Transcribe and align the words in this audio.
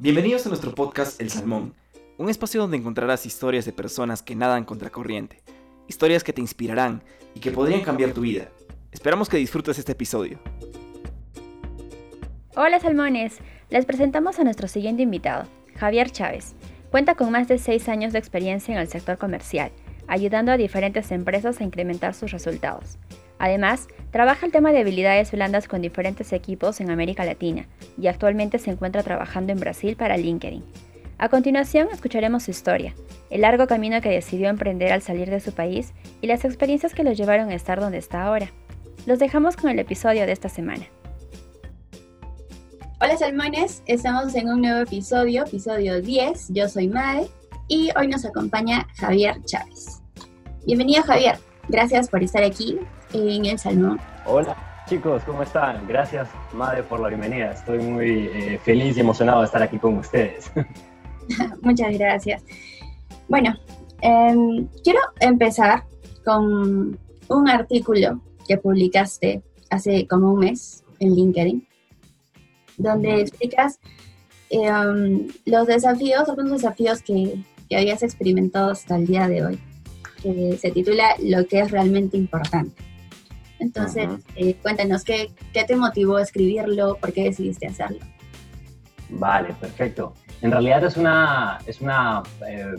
Bienvenidos 0.00 0.46
a 0.46 0.48
nuestro 0.50 0.76
podcast 0.76 1.20
El 1.20 1.28
Salmón, 1.28 1.74
un 2.18 2.30
espacio 2.30 2.60
donde 2.60 2.76
encontrarás 2.76 3.26
historias 3.26 3.64
de 3.64 3.72
personas 3.72 4.22
que 4.22 4.36
nadan 4.36 4.64
contra 4.64 4.90
corriente, 4.90 5.42
historias 5.88 6.22
que 6.22 6.32
te 6.32 6.40
inspirarán 6.40 7.02
y 7.34 7.40
que 7.40 7.50
podrían 7.50 7.80
cambiar 7.80 8.12
tu 8.12 8.20
vida. 8.20 8.48
Esperamos 8.92 9.28
que 9.28 9.38
disfrutes 9.38 9.76
este 9.76 9.90
episodio. 9.90 10.38
Hola 12.54 12.78
salmones, 12.78 13.38
les 13.70 13.86
presentamos 13.86 14.38
a 14.38 14.44
nuestro 14.44 14.68
siguiente 14.68 15.02
invitado, 15.02 15.48
Javier 15.74 16.12
Chávez. 16.12 16.54
Cuenta 16.92 17.16
con 17.16 17.32
más 17.32 17.48
de 17.48 17.58
6 17.58 17.88
años 17.88 18.12
de 18.12 18.20
experiencia 18.20 18.72
en 18.72 18.80
el 18.80 18.86
sector 18.86 19.18
comercial, 19.18 19.72
ayudando 20.06 20.52
a 20.52 20.56
diferentes 20.56 21.10
empresas 21.10 21.60
a 21.60 21.64
incrementar 21.64 22.14
sus 22.14 22.30
resultados. 22.30 22.98
Además, 23.38 23.88
trabaja 24.10 24.46
el 24.46 24.52
tema 24.52 24.72
de 24.72 24.80
habilidades 24.80 25.30
blandas 25.30 25.68
con 25.68 25.80
diferentes 25.80 26.32
equipos 26.32 26.80
en 26.80 26.90
América 26.90 27.24
Latina 27.24 27.66
y 28.00 28.08
actualmente 28.08 28.58
se 28.58 28.70
encuentra 28.70 29.02
trabajando 29.02 29.52
en 29.52 29.60
Brasil 29.60 29.96
para 29.96 30.16
LinkedIn. 30.16 30.64
A 31.18 31.28
continuación 31.28 31.88
escucharemos 31.92 32.44
su 32.44 32.50
historia, 32.50 32.94
el 33.30 33.40
largo 33.40 33.66
camino 33.66 34.00
que 34.00 34.08
decidió 34.08 34.48
emprender 34.48 34.92
al 34.92 35.02
salir 35.02 35.30
de 35.30 35.40
su 35.40 35.52
país 35.52 35.92
y 36.20 36.26
las 36.26 36.44
experiencias 36.44 36.94
que 36.94 37.04
lo 37.04 37.12
llevaron 37.12 37.50
a 37.50 37.54
estar 37.54 37.80
donde 37.80 37.98
está 37.98 38.22
ahora. 38.22 38.52
Los 39.06 39.18
dejamos 39.18 39.56
con 39.56 39.70
el 39.70 39.78
episodio 39.78 40.26
de 40.26 40.32
esta 40.32 40.48
semana. 40.48 40.86
Hola 43.00 43.16
salmones, 43.16 43.82
estamos 43.86 44.34
en 44.34 44.48
un 44.48 44.60
nuevo 44.60 44.80
episodio, 44.80 45.44
episodio 45.44 46.00
10. 46.00 46.48
Yo 46.50 46.68
soy 46.68 46.88
Mae 46.88 47.28
y 47.68 47.90
hoy 47.96 48.08
nos 48.08 48.24
acompaña 48.24 48.88
Javier 48.96 49.40
Chávez. 49.44 50.02
Bienvenido 50.66 51.02
Javier, 51.04 51.38
gracias 51.68 52.08
por 52.08 52.22
estar 52.22 52.42
aquí 52.42 52.78
en 53.12 53.44
El 53.46 53.58
Salmón. 53.58 54.00
Hola 54.26 54.56
chicos, 54.88 55.22
¿cómo 55.24 55.42
están? 55.42 55.86
Gracias 55.86 56.28
Mae 56.54 56.82
por 56.82 57.00
la 57.00 57.08
bienvenida. 57.08 57.50
Estoy 57.50 57.78
muy 57.78 58.30
eh, 58.32 58.58
feliz 58.64 58.96
y 58.96 59.00
emocionado 59.00 59.40
de 59.40 59.46
estar 59.46 59.62
aquí 59.62 59.78
con 59.78 59.98
ustedes. 59.98 60.50
Muchas 61.62 61.92
gracias. 61.98 62.42
Bueno, 63.28 63.54
em, 64.00 64.66
quiero 64.82 65.00
empezar 65.20 65.84
con 66.24 66.98
un 67.28 67.48
artículo 67.48 68.22
que 68.46 68.56
publicaste 68.56 69.42
hace 69.68 70.06
como 70.06 70.32
un 70.32 70.40
mes 70.40 70.82
en 71.00 71.14
LinkedIn 71.14 71.68
donde 72.78 73.20
explicas 73.20 73.78
em, 74.48 75.28
los 75.44 75.66
desafíos, 75.66 76.26
algunos 76.30 76.52
desafíos 76.52 77.02
que, 77.02 77.42
que, 77.68 77.76
habías 77.76 78.02
experimentado 78.02 78.70
hasta 78.70 78.96
el 78.96 79.06
día 79.06 79.28
de 79.28 79.44
hoy, 79.44 79.58
que 80.22 80.56
se 80.56 80.70
titula 80.70 81.14
Lo 81.22 81.46
que 81.46 81.60
es 81.60 81.70
realmente 81.70 82.16
importante. 82.16 82.87
Entonces, 83.58 84.08
eh, 84.36 84.54
cuéntanos, 84.62 85.04
¿qué, 85.04 85.30
¿qué 85.52 85.64
te 85.64 85.76
motivó 85.76 86.16
a 86.16 86.22
escribirlo? 86.22 86.96
¿Por 86.96 87.12
qué 87.12 87.24
decidiste 87.24 87.66
hacerlo? 87.66 87.98
Vale, 89.10 89.54
perfecto. 89.60 90.14
En 90.40 90.52
realidad 90.52 90.84
es 90.84 90.96
una, 90.96 91.58
es 91.66 91.80
una 91.80 92.22
eh, 92.46 92.76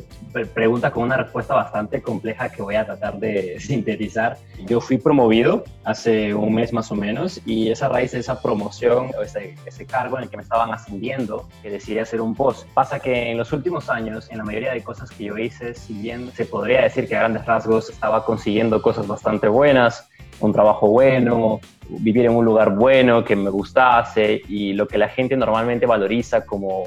pregunta 0.53 0.91
con 0.91 1.03
una 1.03 1.17
respuesta 1.17 1.55
bastante 1.55 2.01
compleja 2.01 2.47
que 2.49 2.61
voy 2.61 2.75
a 2.75 2.85
tratar 2.85 3.19
de 3.19 3.59
sintetizar. 3.59 4.37
Yo 4.65 4.79
fui 4.79 4.97
promovido 4.97 5.65
hace 5.83 6.33
un 6.33 6.53
mes 6.53 6.71
más 6.71 6.89
o 6.91 6.95
menos 6.95 7.41
y 7.45 7.69
esa 7.69 7.89
raíz 7.89 8.11
de 8.11 8.19
esa 8.19 8.41
promoción, 8.41 9.11
ese, 9.21 9.55
ese 9.65 9.85
cargo 9.85 10.17
en 10.17 10.23
el 10.23 10.29
que 10.29 10.37
me 10.37 10.43
estaban 10.43 10.71
ascendiendo, 10.73 11.49
que 11.61 11.69
decidí 11.69 11.99
hacer 11.99 12.21
un 12.21 12.33
post. 12.33 12.65
Pasa 12.73 12.99
que 12.99 13.31
en 13.31 13.37
los 13.37 13.51
últimos 13.51 13.89
años, 13.89 14.29
en 14.31 14.37
la 14.37 14.45
mayoría 14.45 14.71
de 14.71 14.81
cosas 14.81 15.09
que 15.09 15.25
yo 15.25 15.37
hice, 15.37 15.73
si 15.73 15.93
bien 15.93 16.31
se 16.31 16.45
podría 16.45 16.83
decir 16.83 17.09
que 17.09 17.17
a 17.17 17.19
grandes 17.19 17.45
rasgos 17.45 17.89
estaba 17.89 18.23
consiguiendo 18.23 18.81
cosas 18.81 19.05
bastante 19.05 19.49
buenas, 19.49 20.08
un 20.39 20.53
trabajo 20.53 20.87
bueno, 20.87 21.59
vivir 21.89 22.25
en 22.25 22.35
un 22.35 22.45
lugar 22.45 22.75
bueno 22.75 23.23
que 23.23 23.35
me 23.35 23.49
gustase 23.49 24.41
y 24.47 24.73
lo 24.73 24.87
que 24.87 24.97
la 24.97 25.09
gente 25.09 25.35
normalmente 25.35 25.85
valoriza 25.85 26.45
como 26.45 26.85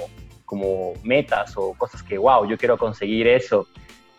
como 0.53 0.93
metas 1.03 1.57
o 1.57 1.73
cosas 1.79 2.03
que, 2.03 2.19
wow, 2.19 2.47
yo 2.47 2.59
quiero 2.59 2.77
conseguir 2.77 3.27
eso. 3.27 3.69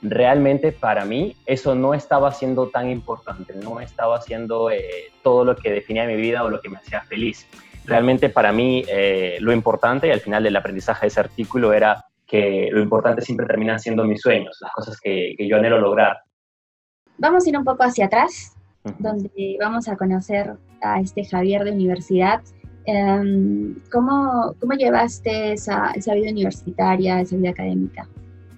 Realmente 0.01 0.71
para 0.71 1.05
mí 1.05 1.35
eso 1.45 1.75
no 1.75 1.93
estaba 1.93 2.31
siendo 2.31 2.69
tan 2.69 2.89
importante, 2.89 3.53
no 3.53 3.79
estaba 3.79 4.19
siendo 4.19 4.72
eh, 4.72 5.11
todo 5.22 5.45
lo 5.45 5.55
que 5.55 5.69
definía 5.69 6.07
mi 6.07 6.16
vida 6.16 6.43
o 6.43 6.49
lo 6.49 6.59
que 6.59 6.69
me 6.69 6.77
hacía 6.77 7.01
feliz. 7.01 7.47
Realmente 7.85 8.29
para 8.29 8.51
mí 8.51 8.83
eh, 8.88 9.38
lo 9.41 9.53
importante 9.53 10.07
y 10.07 10.09
al 10.09 10.22
final 10.22 10.41
del 10.41 10.55
aprendizaje 10.55 11.01
de 11.01 11.07
ese 11.09 11.19
artículo 11.19 11.72
era 11.72 12.03
que 12.25 12.69
lo 12.72 12.81
importante 12.81 13.22
siempre 13.22 13.45
terminan 13.45 13.79
siendo 13.79 14.03
mis 14.03 14.19
sueños, 14.19 14.57
las 14.59 14.72
cosas 14.72 14.99
que, 14.99 15.35
que 15.38 15.47
yo 15.47 15.57
anhelo 15.57 15.79
lograr. 15.79 16.17
Vamos 17.19 17.45
a 17.45 17.49
ir 17.49 17.57
un 17.59 17.63
poco 17.63 17.83
hacia 17.83 18.07
atrás, 18.07 18.55
donde 18.99 19.57
vamos 19.59 19.88
a 19.88 19.95
conocer 19.95 20.55
a 20.81 20.99
este 20.99 21.23
Javier 21.23 21.63
de 21.63 21.71
universidad 21.71 22.41
Em, 22.85 23.75
¿cómo, 23.91 24.55
¿cómo, 24.59 24.73
llevaste 24.73 25.53
esa, 25.53 25.91
esa, 25.91 26.13
vida 26.16 26.31
universitaria, 26.31 27.22
esa 27.22 27.38
vida 27.38 27.51
académica? 27.51 28.07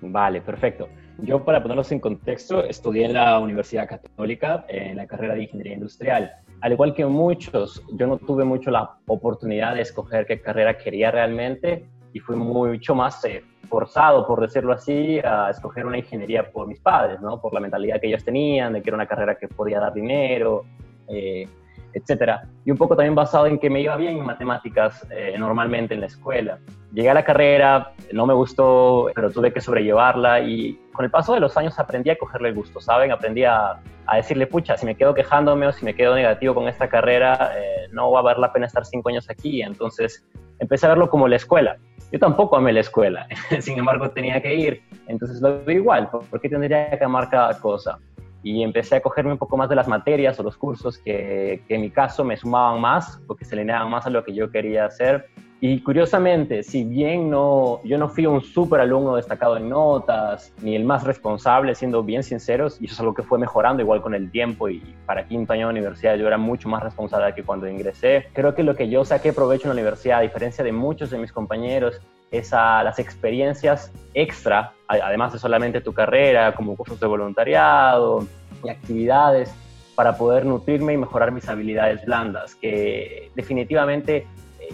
Vale, 0.02 0.42
perfecto. 0.42 0.90
Yo, 1.20 1.44
para 1.46 1.62
ponerlos 1.62 1.92
en 1.92 2.00
contexto, 2.00 2.64
estudié 2.64 3.06
en 3.06 3.14
la 3.14 3.40
Universidad 3.40 3.88
Católica 3.88 4.66
en 4.68 4.98
la 4.98 5.06
carrera 5.06 5.36
de 5.36 5.44
Ingeniería 5.44 5.76
Industrial. 5.76 6.32
Al 6.62 6.72
igual 6.72 6.94
que 6.96 7.06
muchos, 7.06 7.84
yo 7.94 8.08
no 8.08 8.18
tuve 8.18 8.44
mucho 8.44 8.72
la 8.72 8.98
oportunidad 9.06 9.76
de 9.76 9.82
escoger 9.82 10.26
qué 10.26 10.42
carrera 10.42 10.78
quería 10.78 11.12
realmente 11.12 11.86
y 12.12 12.20
fui 12.20 12.36
mucho 12.36 12.96
más 12.96 13.24
eh, 13.26 13.44
forzado, 13.66 14.26
por 14.26 14.42
decirlo 14.42 14.74
así, 14.74 15.20
a 15.20 15.50
escoger 15.50 15.86
una 15.86 15.98
ingeniería 15.98 16.52
por 16.52 16.68
mis 16.68 16.80
padres, 16.80 17.20
¿no? 17.22 17.40
Por 17.42 17.54
la 17.54 17.60
mentalidad 17.60 18.00
que 18.00 18.08
ellos 18.08 18.24
tenían, 18.24 18.74
de 18.74 18.82
que 18.82 18.90
era 18.90 18.96
una 18.96 19.08
carrera 19.08 19.36
que 19.36 19.48
podía 19.48 19.80
dar 19.80 19.94
dinero, 19.94 20.64
eh, 21.08 21.48
etcétera. 21.94 22.44
Y 22.66 22.72
un 22.72 22.78
poco 22.78 22.96
también 22.96 23.16
basado 23.16 23.48
en 23.48 23.58
que 23.58 23.70
me 23.70 23.82
iba 23.82 23.96
bien 23.96 24.18
en 24.18 24.26
matemáticas 24.26 25.08
eh, 25.10 25.36
normalmente 25.40 25.94
en 25.94 26.02
la 26.02 26.08
escuela. 26.08 26.60
Llegué 26.94 27.10
a 27.10 27.14
la 27.14 27.24
carrera, 27.24 27.94
no 28.12 28.26
me 28.26 28.34
gustó, 28.34 29.10
pero 29.16 29.32
tuve 29.32 29.52
que 29.52 29.62
sobrellevarla 29.62 30.42
y 30.42 30.80
con 30.94 31.06
el 31.06 31.12
paso 31.12 31.34
de 31.34 31.40
los 31.40 31.58
años 31.58 31.78
aprendí 31.80 32.10
a 32.10 32.18
cogerle 32.18 32.50
el 32.50 32.56
gusto, 32.56 32.80
¿saben? 32.80 33.12
Aprendí 33.12 33.44
a, 33.44 33.80
a 34.06 34.16
decirle, 34.16 34.48
pucha, 34.48 34.78
si 34.78 34.86
me 34.86 34.96
quedo 34.96 35.14
quejándome 35.14 35.68
o 35.68 35.72
si 35.72 35.86
me 35.86 35.96
quedo 35.96 36.16
negativo 36.16 36.54
con 36.54 36.68
esta 36.68 36.88
carrera, 36.88 37.52
eh, 37.58 37.88
no 37.92 38.12
va 38.12 38.20
a 38.20 38.24
valer 38.24 38.40
la 38.40 38.54
pena 38.54 38.66
estar 38.66 38.86
cinco 38.86 39.10
años 39.10 39.30
aquí. 39.30 39.62
Entonces 39.62 40.26
empecé 40.60 40.86
a 40.86 40.90
verlo 40.90 41.10
como 41.10 41.28
la 41.28 41.38
escuela. 41.38 41.78
Yo 42.12 42.20
tampoco 42.20 42.56
amé 42.56 42.72
la 42.74 42.82
escuela, 42.82 43.28
sin 43.60 43.78
embargo 43.78 44.10
tenía 44.12 44.42
que 44.42 44.56
ir. 44.56 44.84
Entonces 45.08 45.42
lo 45.42 45.64
veo 45.64 45.78
igual, 45.78 46.10
¿por 46.10 46.40
qué 46.40 46.50
tendría 46.50 46.98
que 46.98 47.04
amar 47.04 47.30
cada 47.30 47.60
cosa? 47.60 48.00
y 48.46 48.62
empecé 48.62 48.98
a 48.98 49.02
cogerme 49.02 49.32
un 49.32 49.40
poco 49.40 49.58
más 49.58 49.70
de 49.70 49.76
las 49.76 49.88
materias 49.88 50.40
o 50.40 50.44
los 50.44 50.56
cursos 50.56 51.00
que, 51.00 51.64
que 51.68 51.74
en 51.74 51.82
mi 51.82 51.90
caso 51.90 52.24
me 52.24 52.38
sumaban 52.38 52.80
más 52.80 53.20
o 53.26 53.36
que 53.36 53.44
se 53.44 53.56
alineaban 53.56 53.90
más 53.90 54.06
a 54.06 54.12
lo 54.12 54.24
que 54.24 54.36
yo 54.36 54.52
quería 54.52 54.86
hacer. 54.86 55.26
Y 55.62 55.82
curiosamente, 55.82 56.64
si 56.64 56.84
bien 56.84 57.30
no, 57.30 57.82
yo 57.84 57.98
no 57.98 58.10
fui 58.10 58.26
un 58.26 58.42
súper 58.42 58.82
alumno 58.82 59.16
destacado 59.16 59.58
en 59.58 59.70
notas, 59.70 60.54
ni 60.62 60.76
el 60.76 60.84
más 60.84 61.06
responsable, 61.06 61.74
siendo 61.76 62.04
bien 62.04 62.24
sinceros, 62.24 62.80
y 62.82 62.86
eso 62.86 62.94
es 62.94 63.00
algo 63.00 63.14
que 63.14 63.24
fue 63.24 63.40
mejorando 63.40 63.82
igual 63.82 64.02
con 64.02 64.14
el 64.14 64.30
tiempo, 64.30 64.70
y 64.70 64.84
para 65.06 65.26
quinto 65.26 65.54
año 65.54 65.68
de 65.68 65.72
universidad 65.72 66.16
yo 66.18 66.28
era 66.28 66.38
mucho 66.38 66.68
más 66.68 66.84
responsable 66.84 67.34
que 67.34 67.44
cuando 67.44 67.68
ingresé. 67.68 68.28
Creo 68.34 68.54
que 68.54 68.64
lo 68.64 68.76
que 68.76 68.90
yo 68.90 69.06
saqué 69.06 69.32
provecho 69.32 69.64
en 69.64 69.70
la 69.70 69.74
universidad, 69.74 70.20
a 70.20 70.22
diferencia 70.22 70.64
de 70.64 70.74
muchos 70.74 71.10
de 71.10 71.18
mis 71.18 71.32
compañeros, 71.32 72.02
es 72.32 72.54
a 72.54 72.84
las 72.84 73.00
experiencias 73.00 73.92
extra, 74.14 74.74
además 74.88 75.34
de 75.34 75.40
solamente 75.40 75.80
tu 75.80 75.94
carrera, 75.94 76.54
como 76.54 76.76
cursos 76.76 77.00
de 77.00 77.08
voluntariado 77.08 78.28
y 78.64 78.70
actividades, 78.70 79.56
para 79.96 80.18
poder 80.18 80.46
nutrirme 80.46 80.94
y 80.94 80.98
mejorar 80.98 81.32
mis 81.32 81.48
habilidades 81.48 82.06
blandas, 82.06 82.56
que 82.56 83.32
definitivamente, 83.36 84.28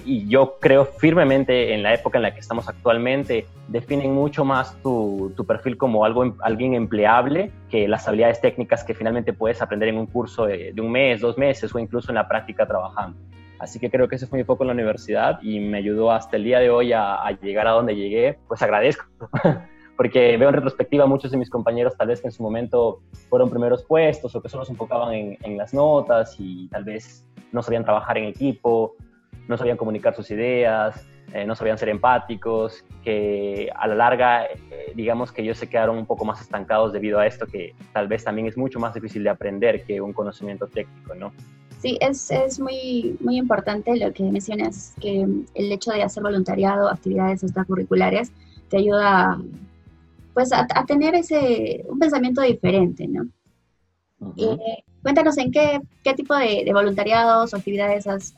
y 0.05 0.27
yo 0.27 0.57
creo 0.59 0.85
firmemente 0.85 1.73
en 1.73 1.83
la 1.83 1.93
época 1.93 2.17
en 2.17 2.23
la 2.23 2.33
que 2.33 2.39
estamos 2.39 2.67
actualmente, 2.67 3.45
definen 3.67 4.13
mucho 4.13 4.45
más 4.45 4.75
tu, 4.81 5.33
tu 5.35 5.45
perfil 5.45 5.77
como 5.77 6.05
algo, 6.05 6.35
alguien 6.41 6.73
empleable 6.73 7.51
que 7.69 7.87
las 7.87 8.07
habilidades 8.07 8.41
técnicas 8.41 8.83
que 8.83 8.93
finalmente 8.93 9.33
puedes 9.33 9.61
aprender 9.61 9.89
en 9.89 9.97
un 9.97 10.07
curso 10.07 10.45
de, 10.45 10.73
de 10.73 10.81
un 10.81 10.91
mes, 10.91 11.21
dos 11.21 11.37
meses 11.37 11.73
o 11.73 11.79
incluso 11.79 12.11
en 12.11 12.15
la 12.15 12.27
práctica 12.27 12.65
trabajando. 12.65 13.17
Así 13.61 13.79
que 13.79 13.91
creo 13.91 14.07
que 14.07 14.15
ese 14.15 14.25
fue 14.25 14.39
mi 14.39 14.43
foco 14.43 14.63
en 14.63 14.69
la 14.69 14.73
universidad 14.73 15.39
y 15.43 15.59
me 15.59 15.77
ayudó 15.77 16.11
hasta 16.11 16.35
el 16.35 16.43
día 16.43 16.57
de 16.57 16.71
hoy 16.71 16.93
a, 16.93 17.29
llegar 17.43 17.67
a 17.67 17.71
donde 17.71 17.95
llegué. 17.95 18.39
Pues 18.47 18.59
agradezco, 18.63 19.05
porque 19.97 20.35
veo 20.35 20.49
en 20.49 20.55
retrospectiva 20.55 21.05
muchos 21.05 21.29
de 21.29 21.37
mis 21.37 21.47
compañeros 21.47 21.95
tal 21.95 22.07
vez 22.07 22.21
que 22.21 22.27
en 22.27 22.31
su 22.31 22.41
momento 22.41 23.01
fueron 23.29 23.51
primeros 23.51 23.83
puestos 23.83 24.35
o 24.35 24.41
que 24.41 24.49
solo 24.49 24.65
se 24.65 24.71
enfocaban 24.71 25.13
en, 25.13 25.57
las 25.57 25.75
notas 25.75 26.35
y 26.39 26.69
tal 26.69 26.85
vez 26.85 27.23
no 27.51 27.61
sabían 27.61 27.83
trabajar 27.83 28.17
en 28.17 28.25
equipo, 28.25 28.95
no 29.51 29.57
sabían 29.57 29.77
comunicar 29.77 30.15
sus 30.15 30.31
ideas, 30.31 31.05
eh, 31.33 31.45
no 31.45 31.55
sabían 31.55 31.77
ser 31.77 31.89
empáticos, 31.89 32.83
que 33.03 33.69
a 33.75 33.87
la 33.87 33.95
larga, 33.95 34.45
eh, 34.45 34.93
digamos 34.95 35.31
que 35.31 35.43
ellos 35.43 35.57
se 35.57 35.69
quedaron 35.69 35.97
un 35.97 36.05
poco 36.07 36.25
más 36.25 36.41
estancados 36.41 36.91
debido 36.91 37.19
a 37.19 37.27
esto, 37.27 37.45
que 37.45 37.75
tal 37.93 38.07
vez 38.07 38.23
también 38.23 38.47
es 38.47 38.57
mucho 38.57 38.79
más 38.79 38.93
difícil 38.93 39.23
de 39.23 39.29
aprender 39.29 39.83
que 39.83 40.01
un 40.01 40.13
conocimiento 40.13 40.67
técnico, 40.67 41.13
¿no? 41.13 41.31
Sí, 41.79 41.97
es, 42.01 42.29
es, 42.31 42.59
muy, 42.59 43.17
muy 43.21 43.37
importante 43.37 43.95
lo 43.95 44.13
que 44.13 44.23
mencionas, 44.23 44.93
que 44.99 45.21
el 45.21 45.71
hecho 45.71 45.91
de 45.91 46.03
hacer 46.03 46.21
voluntariado, 46.21 46.89
actividades 46.89 47.43
extracurriculares, 47.43 48.31
te 48.69 48.77
ayuda 48.77 49.39
pues 50.33 50.51
a, 50.53 50.65
tener 50.85 51.15
ese, 51.15 51.83
un 51.89 51.99
pensamiento 51.99 52.41
diferente, 52.41 53.07
¿no? 53.07 53.27
Eh, 54.37 54.83
cuéntanos 55.01 55.37
en 55.37 55.51
qué, 55.51 55.81
qué 56.03 56.13
tipo 56.13 56.35
de, 56.35 56.69
voluntariados 56.71 57.53
o 57.53 57.57
actividades 57.57 58.07
has, 58.07 58.35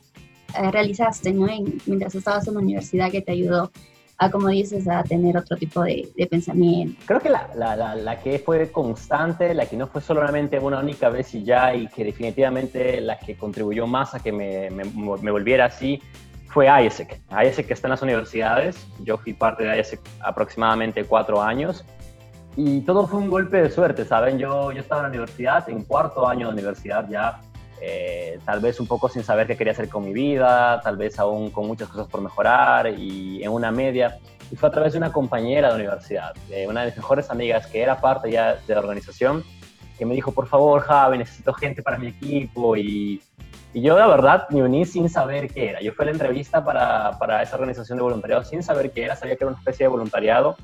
eh, 0.56 0.70
realizaste, 0.70 1.32
¿no? 1.32 1.46
mientras 1.86 2.14
estabas 2.14 2.46
en 2.48 2.54
la 2.54 2.60
universidad 2.60 3.10
que 3.10 3.22
te 3.22 3.32
ayudó 3.32 3.70
a, 4.18 4.30
como 4.30 4.48
dices, 4.48 4.88
a 4.88 5.02
tener 5.02 5.36
otro 5.36 5.56
tipo 5.56 5.82
de, 5.82 6.08
pensamiento? 6.30 7.00
Creo 7.06 7.20
que 7.20 7.30
la, 7.30 7.50
la, 7.56 7.94
la, 7.94 8.20
que 8.20 8.38
fue 8.38 8.70
constante, 8.70 9.52
la 9.54 9.66
que 9.66 9.76
no 9.76 9.88
fue 9.88 10.00
solamente 10.00 10.58
una 10.58 10.78
única 10.78 11.08
vez 11.08 11.34
y 11.34 11.42
ya, 11.42 11.74
y 11.74 11.88
que 11.88 12.04
definitivamente 12.04 13.00
la 13.00 13.18
que 13.18 13.36
contribuyó 13.36 13.86
más 13.86 14.14
a 14.14 14.20
que 14.20 14.30
me, 14.30 14.70
me, 14.70 14.84
me 14.84 15.30
volviera 15.30 15.66
así, 15.66 16.00
fue 16.54 16.68
ISEC. 16.86 17.20
ISEC 17.30 17.72
está 17.72 17.88
en 17.88 17.90
las 17.90 18.02
universidades. 18.02 18.86
Yo 19.00 19.18
fui 19.18 19.32
parte 19.32 19.64
de 19.64 19.80
ISEC 19.80 20.00
aproximadamente 20.20 21.04
cuatro 21.04 21.42
años. 21.42 21.84
Y 22.56 22.82
todo 22.82 23.08
fue 23.08 23.18
un 23.18 23.28
golpe 23.28 23.60
de 23.60 23.70
suerte, 23.70 24.04
¿saben? 24.04 24.38
Yo, 24.38 24.70
yo 24.70 24.80
estaba 24.80 25.00
en 25.00 25.04
la 25.04 25.08
universidad, 25.08 25.68
en 25.68 25.82
cuarto 25.82 26.28
año 26.28 26.46
de 26.46 26.52
universidad 26.52 27.08
ya, 27.10 27.40
eh, 27.86 28.38
tal 28.46 28.60
vez 28.60 28.80
un 28.80 28.86
poco 28.86 29.08
sin 29.10 29.22
saber 29.22 29.46
qué 29.46 29.56
quería 29.56 29.72
hacer 29.72 29.90
con 29.90 30.04
mi 30.04 30.12
vida, 30.12 30.80
tal 30.82 30.96
vez 30.96 31.18
aún 31.18 31.50
con 31.50 31.66
muchas 31.66 31.88
cosas 31.88 32.06
por 32.08 32.22
mejorar 32.22 32.88
y 32.98 33.42
en 33.42 33.50
una 33.50 33.70
media. 33.70 34.18
Y 34.50 34.56
fue 34.56 34.70
a 34.70 34.72
través 34.72 34.92
de 34.92 34.98
una 34.98 35.12
compañera 35.12 35.68
de 35.68 35.74
universidad, 35.74 36.34
de 36.48 36.66
una 36.66 36.80
de 36.80 36.86
mis 36.86 36.96
mejores 36.96 37.30
amigas 37.30 37.66
que 37.66 37.82
era 37.82 38.00
parte 38.00 38.30
ya 38.30 38.54
de 38.54 38.74
la 38.74 38.80
organización, 38.80 39.44
que 39.98 40.06
me 40.06 40.14
dijo, 40.14 40.32
por 40.32 40.46
favor, 40.46 40.80
Javi, 40.80 41.18
necesito 41.18 41.52
gente 41.52 41.82
para 41.82 41.98
mi 41.98 42.08
equipo. 42.08 42.74
Y, 42.76 43.22
y 43.74 43.82
yo, 43.82 43.98
la 43.98 44.06
verdad, 44.06 44.48
me 44.48 44.62
uní 44.62 44.86
sin 44.86 45.10
saber 45.10 45.52
qué 45.52 45.68
era. 45.70 45.80
Yo 45.82 45.92
fui 45.92 46.04
a 46.04 46.06
la 46.06 46.12
entrevista 46.12 46.64
para, 46.64 47.18
para 47.18 47.42
esa 47.42 47.56
organización 47.56 47.98
de 47.98 48.04
voluntariado 48.04 48.44
sin 48.44 48.62
saber 48.62 48.92
qué 48.92 49.04
era, 49.04 49.16
sabía 49.16 49.36
que 49.36 49.44
era 49.44 49.50
una 49.50 49.58
especie 49.58 49.84
de 49.84 49.88
voluntariado, 49.88 50.56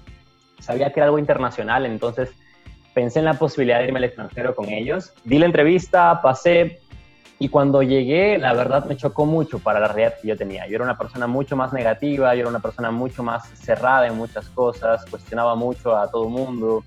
sabía 0.58 0.90
que 0.92 1.00
era 1.00 1.06
algo 1.06 1.18
internacional, 1.18 1.84
entonces 1.84 2.30
pensé 2.94 3.18
en 3.18 3.26
la 3.26 3.34
posibilidad 3.34 3.78
de 3.78 3.86
irme 3.86 3.98
al 3.98 4.04
extranjero 4.04 4.54
con 4.54 4.68
ellos. 4.68 5.12
Di 5.24 5.38
la 5.38 5.46
entrevista, 5.46 6.20
pasé, 6.22 6.80
y 7.42 7.48
cuando 7.48 7.82
llegué, 7.82 8.36
la 8.36 8.52
verdad 8.52 8.84
me 8.84 8.98
chocó 8.98 9.24
mucho 9.24 9.60
para 9.60 9.80
la 9.80 9.88
realidad 9.88 10.20
que 10.20 10.28
yo 10.28 10.36
tenía. 10.36 10.66
Yo 10.66 10.74
era 10.74 10.84
una 10.84 10.98
persona 10.98 11.26
mucho 11.26 11.56
más 11.56 11.72
negativa, 11.72 12.34
yo 12.34 12.42
era 12.42 12.50
una 12.50 12.60
persona 12.60 12.90
mucho 12.90 13.22
más 13.22 13.48
cerrada 13.54 14.06
en 14.06 14.14
muchas 14.14 14.50
cosas, 14.50 15.06
cuestionaba 15.06 15.54
mucho 15.54 15.96
a 15.96 16.10
todo 16.10 16.28
mundo. 16.28 16.84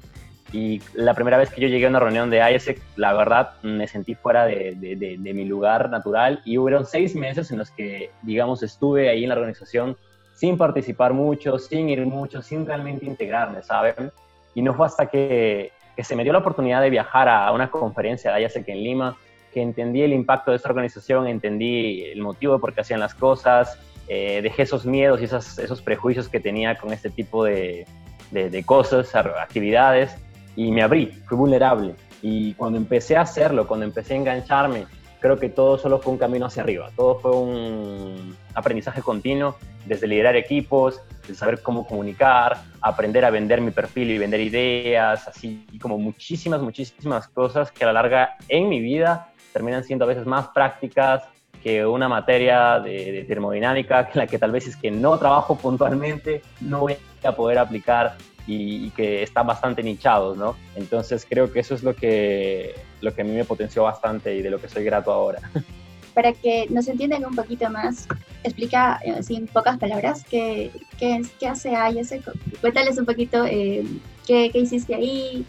Y 0.51 0.79
la 0.93 1.15
primera 1.15 1.39
vez 1.39 1.49
que 1.49 1.59
yo 1.59 1.67
llegué 1.67 1.87
a 1.87 1.89
una 1.89 1.99
reunión 1.99 2.29
de 2.29 2.53
ISEC, 2.53 2.79
la 2.97 3.13
verdad 3.13 3.53
me 3.63 3.87
sentí 3.87 4.13
fuera 4.13 4.45
de, 4.45 4.75
de, 4.75 5.17
de, 5.17 5.33
mi 5.33 5.45
lugar 5.45 5.89
natural. 5.89 6.39
Y 6.45 6.59
hubo 6.59 6.85
seis 6.85 7.15
meses 7.15 7.49
en 7.49 7.57
los 7.57 7.71
que, 7.71 8.11
digamos, 8.21 8.61
estuve 8.61 9.09
ahí 9.09 9.23
en 9.23 9.29
la 9.29 9.35
organización 9.35 9.97
sin 10.35 10.55
participar 10.55 11.13
mucho, 11.13 11.57
sin 11.57 11.89
ir 11.89 12.05
mucho, 12.05 12.43
sin 12.43 12.67
realmente 12.67 13.07
integrarme, 13.07 13.63
¿saben? 13.63 14.11
Y 14.53 14.61
no 14.61 14.75
fue 14.75 14.85
hasta 14.85 15.07
que, 15.07 15.71
que 15.95 16.03
se 16.03 16.15
me 16.15 16.23
dio 16.23 16.31
la 16.31 16.39
oportunidad 16.39 16.83
de 16.83 16.91
viajar 16.91 17.27
a 17.27 17.51
una 17.51 17.71
conferencia 17.71 18.31
de 18.31 18.43
ISEC 18.43 18.69
en 18.69 18.83
Lima, 18.83 19.17
que 19.53 19.61
entendí 19.61 20.01
el 20.01 20.13
impacto 20.13 20.51
de 20.51 20.57
esta 20.57 20.69
organización, 20.69 21.27
entendí 21.27 22.03
el 22.03 22.21
motivo 22.21 22.53
de 22.53 22.59
por 22.59 22.73
qué 22.73 22.81
hacían 22.81 22.99
las 22.99 23.13
cosas, 23.13 23.77
eh, 24.07 24.41
dejé 24.41 24.63
esos 24.63 24.85
miedos 24.85 25.21
y 25.21 25.25
esos, 25.25 25.57
esos 25.59 25.81
prejuicios 25.81 26.27
que 26.27 26.39
tenía 26.39 26.77
con 26.77 26.91
este 26.91 27.09
tipo 27.09 27.45
de, 27.45 27.85
de, 28.31 28.63
cosas, 28.63 29.15
actividades, 29.15 30.15
y 30.55 30.71
me 30.71 30.81
abrí, 30.81 31.07
fui 31.27 31.37
vulnerable. 31.37 31.95
Y 32.21 32.53
cuando 32.55 32.77
empecé 32.77 33.15
a 33.15 33.21
hacerlo, 33.21 33.67
cuando 33.67 33.85
empecé 33.85 34.13
a 34.13 34.17
engancharme, 34.17 34.85
creo 35.19 35.37
que 35.39 35.49
todo 35.49 35.77
solo 35.77 35.99
fue 35.99 36.13
un 36.13 36.19
camino 36.19 36.47
hacia 36.47 36.63
arriba, 36.63 36.89
todo 36.95 37.19
fue 37.19 37.31
un 37.31 38.35
aprendizaje 38.53 39.01
continuo, 39.01 39.55
desde 39.85 40.07
liderar 40.07 40.35
equipos, 40.35 41.01
de 41.27 41.35
saber 41.35 41.61
cómo 41.61 41.87
comunicar, 41.87 42.61
aprender 42.81 43.23
a 43.23 43.29
vender 43.29 43.61
mi 43.61 43.71
perfil 43.71 44.11
y 44.11 44.17
vender 44.17 44.41
ideas, 44.41 45.27
así 45.27 45.65
como 45.81 45.97
muchísimas, 45.97 46.61
muchísimas 46.61 47.27
cosas 47.29 47.71
que 47.71 47.83
a 47.83 47.87
la 47.87 47.93
larga 47.93 48.35
en 48.49 48.67
mi 48.67 48.79
vida 48.79 49.32
terminan 49.53 49.83
siendo 49.83 50.05
a 50.05 50.07
veces 50.07 50.25
más 50.25 50.49
prácticas 50.49 51.23
que 51.63 51.85
una 51.85 52.09
materia 52.09 52.79
de, 52.79 53.23
termodinámica, 53.25 54.09
que 54.09 54.19
la 54.19 54.27
que 54.27 54.37
tal 54.37 54.51
vez 54.51 54.67
es 54.67 54.75
que 54.75 54.91
no 54.91 55.17
trabajo 55.17 55.55
puntualmente, 55.55 56.41
no 56.59 56.81
voy 56.81 56.97
a 57.23 57.31
poder 57.31 57.57
aplicar 57.57 58.17
y, 58.45 58.89
que 58.89 59.23
están 59.23 59.47
bastante 59.47 59.81
nichados, 59.81 60.37
¿no? 60.37 60.57
Entonces 60.75 61.25
creo 61.27 61.53
que 61.53 61.61
eso 61.61 61.73
es 61.73 61.81
lo 61.81 61.95
que, 61.95 62.75
lo 62.99 63.15
que 63.15 63.21
a 63.21 63.23
mí 63.23 63.31
me 63.31 63.45
potenció 63.45 63.83
bastante 63.83 64.35
y 64.35 64.41
de 64.41 64.49
lo 64.49 64.59
que 64.59 64.67
soy 64.67 64.83
grato 64.83 65.13
ahora. 65.13 65.39
Para 66.13 66.33
que 66.33 66.67
nos 66.69 66.87
entiendan 66.89 67.25
un 67.25 67.33
poquito 67.33 67.67
más, 67.69 68.07
explica 68.43 68.99
eh, 69.03 69.11
así 69.11 69.35
en 69.35 69.47
pocas 69.47 69.77
palabras 69.79 70.23
qué, 70.29 70.69
qué, 70.99 71.21
qué 71.39 71.47
hace 71.47 71.75
AIS, 71.75 72.13
cuéntales 72.59 72.99
un 72.99 73.05
poquito 73.05 73.45
eh, 73.45 73.83
qué, 74.27 74.49
qué, 74.51 74.59
hiciste 74.59 74.93
ahí, 74.93 75.45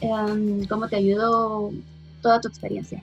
em, 0.00 0.66
cómo 0.66 0.88
te 0.88 0.96
ayudó 0.96 1.70
toda 2.22 2.40
tu 2.40 2.48
experiencia. 2.48 3.02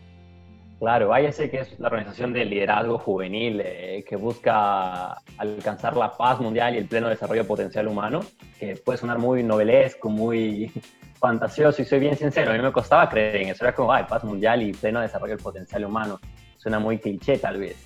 Claro, 0.81 1.16
ISEC 1.16 1.54
es 1.54 1.80
la 1.80 1.89
organización 1.89 2.33
de 2.33 2.44
liderazgo 2.44 2.98
juvenil 2.98 3.62
eh, 3.63 4.04
que 4.10 4.16
busca 4.16 5.13
alcanzar 5.38 5.95
la 5.95 6.12
paz 6.18 6.39
mundial 6.39 6.74
y 6.74 6.80
el 6.80 6.88
pleno 6.88 7.07
desarrollo 7.07 7.45
potencial 7.45 7.88
humano, 7.88 8.22
que 8.60 8.75
puede 8.78 8.98
sonar 8.98 9.19
muy 9.19 9.44
novelesco, 9.44 10.10
muy 10.10 10.72
fantasioso, 11.19 11.83
y 11.83 11.86
soy 11.86 12.00
bien 12.00 12.18
sincero, 12.18 12.50
a 12.50 12.56
mí 12.56 12.63
me 12.63 12.72
costaba 12.72 13.07
creer 13.07 13.36
en 13.36 13.50
eso, 13.50 13.63
era 13.63 13.75
como, 13.75 13.94
ay, 13.94 14.06
paz 14.10 14.24
mundial 14.24 14.63
y 14.63 14.74
pleno 14.74 15.01
desarrollo 15.01 15.36
del 15.36 15.44
potencial 15.44 15.86
humano. 15.86 16.19
Suena 16.57 16.80
muy 16.80 16.98
cliché 16.98 17.38
tal 17.38 17.60
vez, 17.60 17.78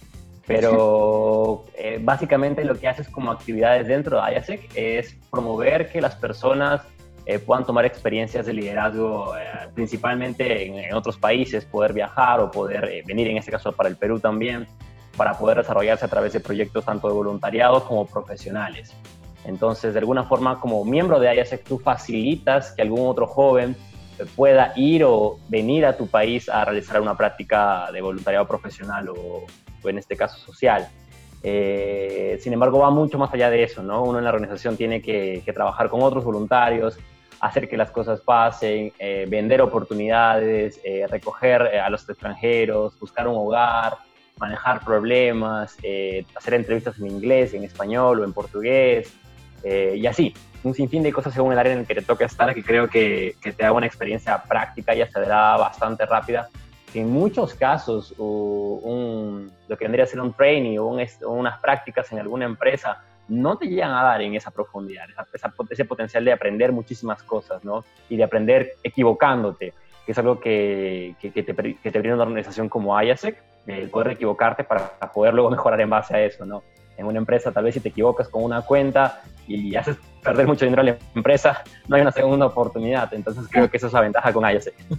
pero 0.47 1.65
eh, 1.77 1.99
básicamente 2.01 2.63
lo 2.63 2.75
que 2.75 2.87
haces 2.87 3.09
como 3.09 3.29
actividades 3.29 3.87
dentro 3.89 4.23
de 4.23 4.31
IASEC 4.35 4.71
es 4.73 5.17
promover 5.29 5.91
que 5.91 5.99
las 5.99 6.15
personas 6.15 6.81
eh, 7.27 7.39
puedan 7.39 7.65
tomar 7.65 7.85
experiencias 7.85 8.45
de 8.45 8.53
liderazgo 8.53 9.35
eh, 9.35 9.41
principalmente 9.73 10.67
en, 10.67 10.93
otros 10.93 11.17
países, 11.17 11.65
poder 11.65 11.91
viajar 11.91 12.39
o 12.39 12.51
poder 12.51 12.85
eh, 12.85 13.03
venir, 13.03 13.27
en 13.27 13.37
este 13.37 13.51
caso 13.51 13.71
para 13.71 13.89
el 13.89 13.97
Perú 13.97 14.19
también, 14.19 14.67
para 15.17 15.33
poder 15.33 15.57
desarrollarse 15.57 16.05
a 16.05 16.07
través 16.07 16.33
de 16.33 16.39
proyectos 16.39 16.85
tanto 16.85 17.07
de 17.07 17.15
voluntariado 17.15 17.83
como 17.83 18.05
profesionales. 18.05 18.93
Entonces, 19.43 19.93
de 19.93 19.99
alguna 19.99 20.25
forma, 20.25 20.59
como 20.59 20.85
miembro 20.85 21.19
de 21.19 21.33
IASEC, 21.33 21.63
tú 21.63 21.79
facilitas 21.79 22.73
que 22.73 22.83
algún 22.83 23.07
otro 23.07 23.25
joven 23.25 23.75
pueda 24.35 24.73
ir 24.75 25.03
o 25.03 25.39
venir 25.49 25.85
a 25.85 25.97
tu 25.97 26.07
país 26.07 26.47
a 26.47 26.63
realizar 26.63 27.01
una 27.01 27.17
práctica 27.17 27.91
de 27.91 28.01
voluntariado 28.01 28.47
profesional 28.47 29.09
o, 29.09 29.45
en 29.83 29.97
este 29.97 30.15
caso 30.15 30.37
social. 30.37 30.87
sin 31.41 32.53
embargo, 32.53 32.79
va 32.79 32.89
mucho 32.89 33.17
más 33.17 33.33
allá 33.33 33.49
de 33.49 33.63
eso, 33.63 33.83
¿no? 33.83 34.03
Uno 34.03 34.17
en 34.17 34.23
la 34.23 34.31
organización 34.31 34.77
tiene 34.77 35.01
que, 35.01 35.41
que 35.45 35.53
trabajar 35.53 35.89
con 35.89 36.01
otros 36.01 36.23
voluntarios, 36.23 36.97
hacer 37.39 37.69
que 37.69 37.77
las 37.77 37.91
cosas 37.91 38.21
pasen, 38.21 38.91
eh, 38.99 39.25
vender 39.27 39.61
oportunidades, 39.61 40.79
eh, 40.83 41.05
recoger 41.09 41.69
eh, 41.73 41.79
a 41.79 41.89
los 41.89 42.07
extranjeros, 42.09 42.97
buscar 42.99 43.27
un 43.27 43.35
hogar, 43.35 43.97
manejar 44.37 44.83
problemas, 44.83 45.77
hacer 46.35 46.53
entrevistas 46.53 46.99
en 46.99 47.07
inglés, 47.07 47.53
en 47.53 47.63
español 47.63 48.19
o 48.19 48.23
en 48.25 48.33
portugués, 48.33 49.13
y 49.63 50.05
así. 50.05 50.33
Un 50.63 50.73
sinfín 50.73 51.03
de 51.03 51.13
cosas 51.13 51.33
según 51.33 51.53
el 51.53 51.59
área 51.59 51.73
en 51.73 51.79
el 51.79 51.87
que 51.87 51.95
te 51.95 52.01
toca 52.01 52.25
estar, 52.25 52.53
que 52.53 52.63
creo 52.63 52.87
que, 52.87 53.35
que 53.41 53.53
te 53.53 53.63
da 53.63 53.71
una 53.71 53.85
experiencia 53.85 54.43
práctica 54.43 54.93
y 54.93 54.99
da 54.99 55.57
bastante 55.57 56.05
rápida. 56.05 56.49
Que 56.91 57.01
en 57.01 57.09
muchos 57.09 57.53
casos, 57.53 58.13
un, 58.17 59.51
lo 59.67 59.77
que 59.77 59.85
vendría 59.85 60.03
a 60.03 60.07
ser 60.07 60.19
un 60.19 60.33
training 60.33 60.77
o 60.77 60.87
unas 61.27 61.59
prácticas 61.61 62.11
en 62.11 62.19
alguna 62.19 62.45
empresa 62.45 63.01
no 63.27 63.57
te 63.57 63.67
llegan 63.67 63.91
a 63.91 64.03
dar 64.03 64.21
en 64.21 64.35
esa 64.35 64.51
profundidad, 64.51 65.05
ese 65.69 65.85
potencial 65.85 66.23
de 66.25 66.33
aprender 66.33 66.71
muchísimas 66.71 67.23
cosas, 67.23 67.63
¿no? 67.63 67.83
Y 68.09 68.17
de 68.17 68.23
aprender 68.23 68.73
equivocándote, 68.83 69.73
que 70.05 70.11
es 70.11 70.17
algo 70.17 70.39
que, 70.39 71.15
que, 71.19 71.31
te, 71.31 71.43
que 71.43 71.91
te, 71.91 71.99
brinda 71.99 72.15
una 72.15 72.23
organización 72.23 72.69
como 72.69 72.99
IASEC, 73.01 73.41
el 73.67 73.89
poder 73.89 74.11
equivocarte 74.11 74.63
para 74.63 74.99
poder 75.13 75.33
luego 75.33 75.49
mejorar 75.49 75.81
en 75.81 75.89
base 75.89 76.15
a 76.15 76.23
eso, 76.23 76.45
¿no? 76.45 76.63
En 76.97 77.07
una 77.07 77.17
empresa, 77.17 77.51
tal 77.51 77.65
vez 77.65 77.73
si 77.73 77.79
te 77.81 77.89
equivocas 77.89 78.29
con 78.29 78.43
una 78.43 78.61
cuenta 78.61 79.21
y 79.47 79.75
haces 79.75 79.97
perder 80.23 80.47
mucho 80.47 80.65
dinero 80.65 80.81
a 80.81 80.85
la 80.85 80.97
empresa, 81.13 81.63
no 81.87 81.95
hay 81.95 82.03
una 82.03 82.11
segunda 82.11 82.45
oportunidad. 82.45 83.13
Entonces 83.13 83.45
creo 83.49 83.69
que 83.69 83.77
esa 83.77 83.87
es 83.87 83.93
la 83.93 84.01
ventaja 84.01 84.31
con 84.31 84.43
IASEC. 84.43 84.75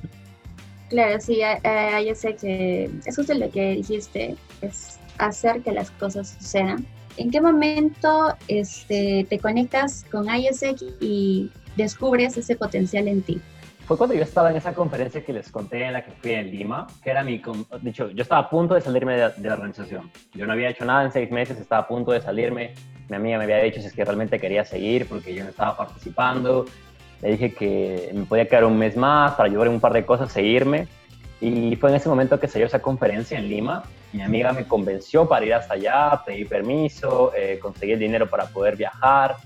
Claro, 0.89 1.19
sí, 1.21 1.41
IASEC 1.41 2.45
es 2.45 3.17
justo 3.17 3.35
lo 3.35 3.51
que 3.51 3.73
dijiste, 3.73 4.37
es 4.63 5.01
hacer 5.19 5.61
que 5.63 5.73
las 5.73 5.91
cosas 5.91 6.29
sucedan 6.29 6.87
¿En 7.17 7.31
qué 7.31 7.41
momento 7.41 8.35
este, 8.47 9.27
te 9.29 9.39
conectas 9.39 10.05
con 10.11 10.27
ISEC 10.29 10.83
y 11.01 11.51
descubres 11.77 12.37
ese 12.37 12.57
potencial 12.57 13.09
en 13.09 13.23
ti? 13.23 13.41
Fue 13.87 13.97
cuando 13.97 14.15
yo 14.15 14.23
estaba 14.23 14.51
en 14.51 14.57
esa 14.57 14.75
conferencia 14.75 15.25
que 15.25 15.33
les 15.33 15.51
conté 15.51 15.85
en 15.85 15.93
la 15.93 16.05
que 16.05 16.11
fui 16.11 16.33
en 16.33 16.51
Lima, 16.51 16.89
que 17.03 17.11
era 17.11 17.23
mi... 17.23 17.41
Dicho, 17.81 18.11
yo 18.11 18.23
estaba 18.23 18.43
a 18.43 18.51
punto 18.51 18.75
de 18.75 18.81
salirme 18.81 19.15
de, 19.15 19.33
la 19.49 19.55
organización. 19.55 20.11
Yo 20.35 20.47
no 20.47 20.53
había 20.53 20.71
hecho 20.71 20.85
nada 20.85 21.05
en 21.05 21.13
seis 21.13 21.31
meses, 21.31 21.59
estaba 21.59 21.83
a 21.83 21.89
punto 21.89 22.11
de 22.11 22.21
salirme. 22.21 22.75
Mi 23.09 23.17
amiga 23.17 23.39
me 23.39 23.45
había 23.45 23.59
dicho 23.59 23.81
si 23.81 23.87
es 23.87 23.93
que 23.93 24.05
realmente 24.05 24.41
quería 24.41 24.65
seguir 24.65 25.07
porque 25.07 25.33
yo 25.33 25.45
no 25.45 25.51
estaba 25.51 25.77
participando. 25.77 26.67
Le 27.23 27.31
dije 27.31 27.55
que 27.55 28.11
me 28.13 28.25
podía 28.25 28.47
quedar 28.47 28.65
un 28.65 28.77
mes 28.77 28.97
más 28.97 29.35
para 29.35 29.49
ayudar 29.49 29.69
en 29.69 29.75
un 29.75 29.81
par 29.81 29.93
de 29.93 30.05
cosas, 30.05 30.33
seguirme. 30.33 30.89
Y 31.41 31.77
fue 31.77 31.91
en 31.91 31.97
ese 31.97 32.09
momento 32.09 32.41
que 32.41 32.49
salió 32.49 32.67
esa 32.67 32.81
conferencia 32.81 33.39
en 33.39 33.49
Lima. 33.49 33.85
Mi 34.13 34.23
amiga 34.23 34.53
me 34.53 34.67
convenció 34.67 35.29
para 35.29 35.45
ir 35.45 35.55
hasta 35.55 35.75
allá, 35.75 36.23
pedí 36.25 36.45
permiso, 36.45 37.33
eh, 37.37 37.59
conseguí 37.61 37.93
el 37.93 37.99
dinero 37.99 38.29
para 38.29 38.47
poder 38.47 38.77
viajar. 38.77 39.37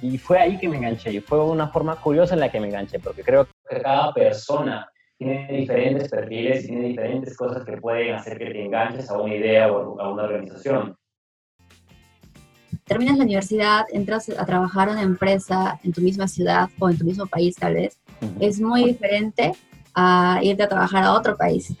Y 0.00 0.18
fue 0.18 0.38
ahí 0.38 0.58
que 0.58 0.68
me 0.68 0.76
enganché. 0.76 1.12
Y 1.12 1.20
fue 1.20 1.42
una 1.44 1.68
forma 1.68 1.96
curiosa 1.96 2.34
en 2.34 2.40
la 2.40 2.50
que 2.50 2.60
me 2.60 2.68
enganché 2.68 3.00
porque 3.00 3.22
creo 3.22 3.46
que 3.68 3.80
cada 3.80 4.12
persona 4.12 4.88
tiene 5.18 5.48
diferentes 5.52 6.08
perfiles, 6.08 6.66
tiene 6.66 6.88
diferentes 6.88 7.36
cosas 7.36 7.64
que 7.64 7.76
pueden 7.76 8.14
hacer 8.14 8.38
que 8.38 8.46
te 8.46 8.64
enganches 8.64 9.10
a 9.10 9.18
una 9.18 9.34
idea 9.34 9.70
o 9.70 10.00
a 10.00 10.12
una 10.12 10.24
organización. 10.24 10.96
terminas 12.84 13.16
la 13.16 13.24
universidad, 13.24 13.84
entras 13.92 14.28
a 14.28 14.44
trabajar 14.44 14.88
en 14.88 14.94
una 14.94 15.02
empresa 15.02 15.78
en 15.84 15.92
tu 15.92 16.00
misma 16.00 16.26
ciudad 16.26 16.68
o 16.78 16.90
en 16.90 16.98
tu 16.98 17.04
mismo 17.04 17.26
país 17.26 17.54
tal 17.56 17.74
vez, 17.74 17.98
es 18.40 18.60
muy 18.60 18.84
diferente 18.84 19.52
a 19.94 20.40
irte 20.42 20.62
a 20.62 20.68
trabajar 20.68 21.04
a 21.04 21.12
otro 21.12 21.36
país. 21.36 21.74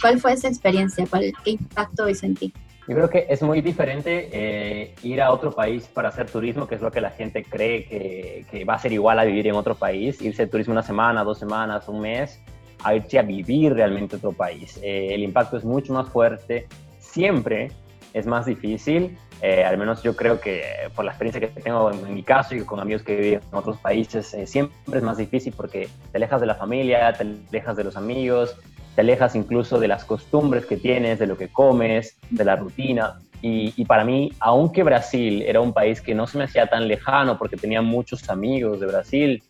¿Cuál 0.00 0.18
fue 0.18 0.32
esa 0.32 0.48
experiencia? 0.48 1.06
¿Cuál, 1.08 1.32
¿Qué 1.44 1.52
impacto 1.52 2.08
hizo 2.08 2.26
en 2.26 2.34
ti? 2.34 2.52
Yo 2.86 2.94
creo 2.94 3.08
que 3.08 3.26
es 3.30 3.40
muy 3.42 3.62
diferente 3.62 4.28
eh, 4.30 4.94
ir 5.02 5.22
a 5.22 5.32
otro 5.32 5.50
país 5.50 5.86
para 5.86 6.10
hacer 6.10 6.28
turismo, 6.28 6.66
que 6.66 6.74
es 6.74 6.82
lo 6.82 6.90
que 6.90 7.00
la 7.00 7.10
gente 7.10 7.42
cree 7.42 7.86
que, 7.86 8.44
que, 8.50 8.64
va 8.66 8.74
a 8.74 8.78
ser 8.78 8.92
igual 8.92 9.18
a 9.18 9.24
vivir 9.24 9.46
en 9.46 9.54
otro 9.54 9.74
país, 9.74 10.20
irse 10.20 10.44
de 10.44 10.50
turismo 10.50 10.72
una 10.72 10.82
semana, 10.82 11.24
dos 11.24 11.38
semanas, 11.38 11.88
un 11.88 12.00
mes, 12.00 12.42
a 12.82 12.94
irse 12.94 13.18
a 13.18 13.22
vivir 13.22 13.72
realmente 13.72 14.16
otro 14.16 14.32
país. 14.32 14.78
Eh, 14.82 15.08
el 15.12 15.22
impacto 15.22 15.56
es 15.56 15.64
mucho 15.64 15.94
más 15.94 16.10
fuerte, 16.10 16.66
siempre 16.98 17.70
es 18.12 18.26
más 18.26 18.44
difícil, 18.44 19.16
eh, 19.42 19.64
al 19.64 19.76
menos 19.76 20.02
yo 20.02 20.16
creo 20.16 20.40
que 20.40 20.62
por 20.94 21.04
la 21.04 21.12
experiencia 21.12 21.40
que 21.40 21.60
tengo 21.60 21.90
en, 21.90 22.14
mi 22.14 22.22
caso 22.22 22.54
y 22.54 22.60
con 22.62 22.80
amigos 22.80 23.02
que 23.02 23.16
viven 23.16 23.40
en 23.50 23.58
otros 23.58 23.76
países, 23.78 24.34
siempre 24.46 24.98
es 24.98 25.02
más 25.02 25.18
difícil 25.18 25.52
porque 25.56 25.88
te 26.10 26.18
alejas 26.18 26.40
de 26.40 26.46
la 26.46 26.54
familia, 26.54 27.12
te 27.12 27.22
alejas 27.22 27.76
de 27.76 27.84
los 27.84 27.96
amigos, 27.96 28.56
te 28.94 29.00
alejas 29.00 29.34
incluso 29.34 29.78
de 29.78 29.88
las 29.88 30.04
costumbres 30.04 30.66
que 30.66 30.76
tienes, 30.76 31.18
de 31.18 31.26
lo 31.26 31.36
que 31.36 31.48
comes, 31.48 32.16
de 32.30 32.44
la 32.44 32.56
rutina. 32.56 33.18
Y, 33.46 33.84
para 33.84 34.04
mí, 34.04 34.32
aunque 34.40 34.82
Brasil 34.82 35.42
era 35.42 35.60
un 35.60 35.74
país 35.74 36.00
que 36.00 36.14
no 36.14 36.26
se 36.26 36.38
me 36.38 36.44
hacía 36.44 36.66
tan 36.66 36.88
lejano 36.88 37.36
porque 37.36 37.58
tenía 37.58 37.82
muchos 37.82 38.30
amigos 38.30 38.80
de 38.80 38.86
Brasil, 38.86 39.42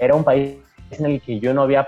era 0.00 0.16
un 0.16 0.24
país 0.24 0.56
en 0.90 1.06
el 1.06 1.20
que 1.20 1.38
yo 1.38 1.54
no 1.54 1.62
había 1.62 1.86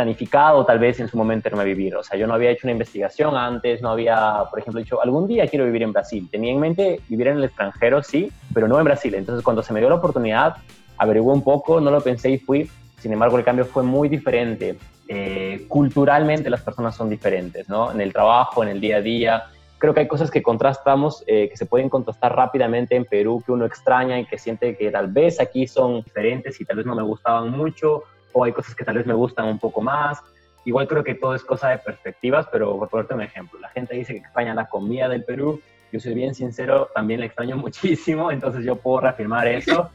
planificado 0.00 0.64
tal 0.64 0.78
vez 0.78 0.98
en 0.98 1.08
su 1.08 1.18
momento 1.18 1.48
irme 1.48 1.60
a 1.60 1.64
vivir. 1.64 1.94
O 1.94 2.02
sea, 2.02 2.18
yo 2.18 2.26
no 2.26 2.32
había 2.32 2.50
hecho 2.50 2.66
una 2.66 2.72
investigación 2.72 3.36
antes, 3.36 3.82
no 3.82 3.90
había, 3.90 4.44
por 4.48 4.58
ejemplo, 4.58 4.80
dicho, 4.80 5.02
algún 5.02 5.26
día 5.26 5.46
quiero 5.46 5.66
vivir 5.66 5.82
en 5.82 5.92
Brasil. 5.92 6.26
Tenía 6.30 6.52
en 6.52 6.58
mente 6.58 7.00
vivir 7.08 7.28
en 7.28 7.36
el 7.36 7.44
extranjero, 7.44 8.02
sí, 8.02 8.32
pero 8.54 8.66
no 8.66 8.78
en 8.78 8.84
Brasil. 8.84 9.14
Entonces, 9.14 9.44
cuando 9.44 9.62
se 9.62 9.74
me 9.74 9.80
dio 9.80 9.90
la 9.90 9.96
oportunidad, 9.96 10.56
averigué 10.96 11.26
un 11.26 11.44
poco, 11.44 11.82
no 11.82 11.90
lo 11.90 12.00
pensé 12.00 12.30
y 12.30 12.38
fui. 12.38 12.70
Sin 12.98 13.12
embargo, 13.12 13.36
el 13.36 13.44
cambio 13.44 13.66
fue 13.66 13.82
muy 13.82 14.08
diferente. 14.08 14.78
Eh, 15.06 15.66
culturalmente 15.68 16.48
las 16.48 16.62
personas 16.62 16.96
son 16.96 17.10
diferentes, 17.10 17.68
¿no? 17.68 17.92
En 17.92 18.00
el 18.00 18.10
trabajo, 18.10 18.62
en 18.62 18.70
el 18.70 18.80
día 18.80 18.96
a 18.96 19.00
día. 19.02 19.42
Creo 19.76 19.92
que 19.92 20.00
hay 20.00 20.08
cosas 20.08 20.30
que 20.30 20.42
contrastamos, 20.42 21.24
eh, 21.26 21.50
que 21.50 21.58
se 21.58 21.66
pueden 21.66 21.90
contrastar 21.90 22.34
rápidamente 22.34 22.96
en 22.96 23.04
Perú, 23.04 23.42
que 23.44 23.52
uno 23.52 23.66
extraña 23.66 24.18
y 24.18 24.24
que 24.24 24.38
siente 24.38 24.78
que 24.78 24.90
tal 24.90 25.08
vez 25.08 25.40
aquí 25.40 25.66
son 25.66 26.02
diferentes 26.02 26.58
y 26.58 26.64
tal 26.64 26.78
vez 26.78 26.86
no 26.86 26.94
me 26.94 27.02
gustaban 27.02 27.50
mucho, 27.50 28.04
o 28.32 28.44
hay 28.44 28.52
cosas 28.52 28.74
que 28.74 28.84
tal 28.84 28.96
vez 28.96 29.06
me 29.06 29.14
gustan 29.14 29.46
un 29.46 29.58
poco 29.58 29.80
más. 29.80 30.20
Igual 30.64 30.86
creo 30.88 31.02
que 31.02 31.14
todo 31.14 31.34
es 31.34 31.42
cosa 31.42 31.70
de 31.70 31.78
perspectivas, 31.78 32.46
pero 32.52 32.78
por 32.78 32.88
ponerte 32.88 33.14
un 33.14 33.22
ejemplo, 33.22 33.58
la 33.58 33.70
gente 33.70 33.96
dice 33.96 34.12
que 34.12 34.18
extraña 34.18 34.54
la 34.54 34.68
comida 34.68 35.08
del 35.08 35.24
Perú. 35.24 35.60
Yo 35.92 36.00
soy 36.00 36.14
bien 36.14 36.34
sincero, 36.34 36.90
también 36.94 37.20
la 37.20 37.26
extraño 37.26 37.56
muchísimo, 37.58 38.30
entonces 38.30 38.64
yo 38.64 38.76
puedo 38.76 39.00
reafirmar 39.00 39.46
eso 39.48 39.90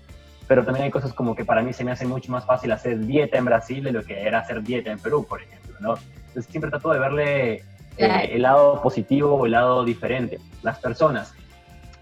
pero 0.47 0.63
también 0.63 0.85
hay 0.85 0.91
cosas 0.91 1.13
como 1.13 1.35
que 1.35 1.43
para 1.43 1.61
mí 1.61 1.73
se 1.73 1.83
me 1.83 1.91
hace 1.91 2.05
mucho 2.05 2.31
más 2.31 2.45
fácil 2.45 2.71
hacer 2.71 2.99
dieta 2.99 3.37
en 3.37 3.45
Brasil 3.45 3.83
de 3.83 3.91
lo 3.91 4.03
que 4.03 4.21
era 4.21 4.39
hacer 4.39 4.61
dieta 4.61 4.91
en 4.91 4.99
Perú, 4.99 5.25
por 5.27 5.41
ejemplo, 5.41 5.75
¿no? 5.79 5.95
Entonces 6.27 6.45
siempre 6.45 6.69
trato 6.69 6.91
de 6.91 6.99
verle 6.99 7.53
eh, 7.97 8.29
el 8.31 8.41
lado 8.41 8.81
positivo 8.81 9.35
o 9.35 9.45
el 9.45 9.53
lado 9.53 9.83
diferente. 9.83 10.39
Las 10.61 10.79
personas. 10.79 11.33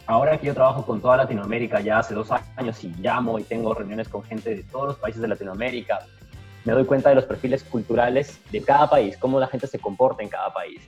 Ahora 0.06 0.38
que 0.38 0.48
yo 0.48 0.54
trabajo 0.54 0.86
con 0.86 1.00
toda 1.00 1.16
Latinoamérica 1.16 1.80
ya 1.80 2.00
hace 2.00 2.14
dos 2.14 2.30
años 2.58 2.84
y 2.84 2.90
llamo 3.00 3.40
y 3.40 3.44
tengo 3.44 3.74
reuniones 3.74 4.10
con 4.10 4.24
gente 4.24 4.56
de 4.56 4.64
todos 4.64 4.88
los 4.88 4.98
países 4.98 5.22
de 5.22 5.30
Latinoamérica, 5.30 6.00
me 6.66 6.74
doy 6.74 6.86
cuenta 6.86 7.10
de 7.10 7.16
los 7.16 7.26
perfiles 7.26 7.64
culturales 7.64 8.40
de 8.52 8.62
cada 8.62 8.90
país, 8.90 9.18
cómo 9.18 9.40
la 9.40 9.48
gente 9.48 9.68
se 9.68 9.80
comporta 9.80 10.24
en 10.24 10.30
cada 10.30 10.54
país. 10.54 10.82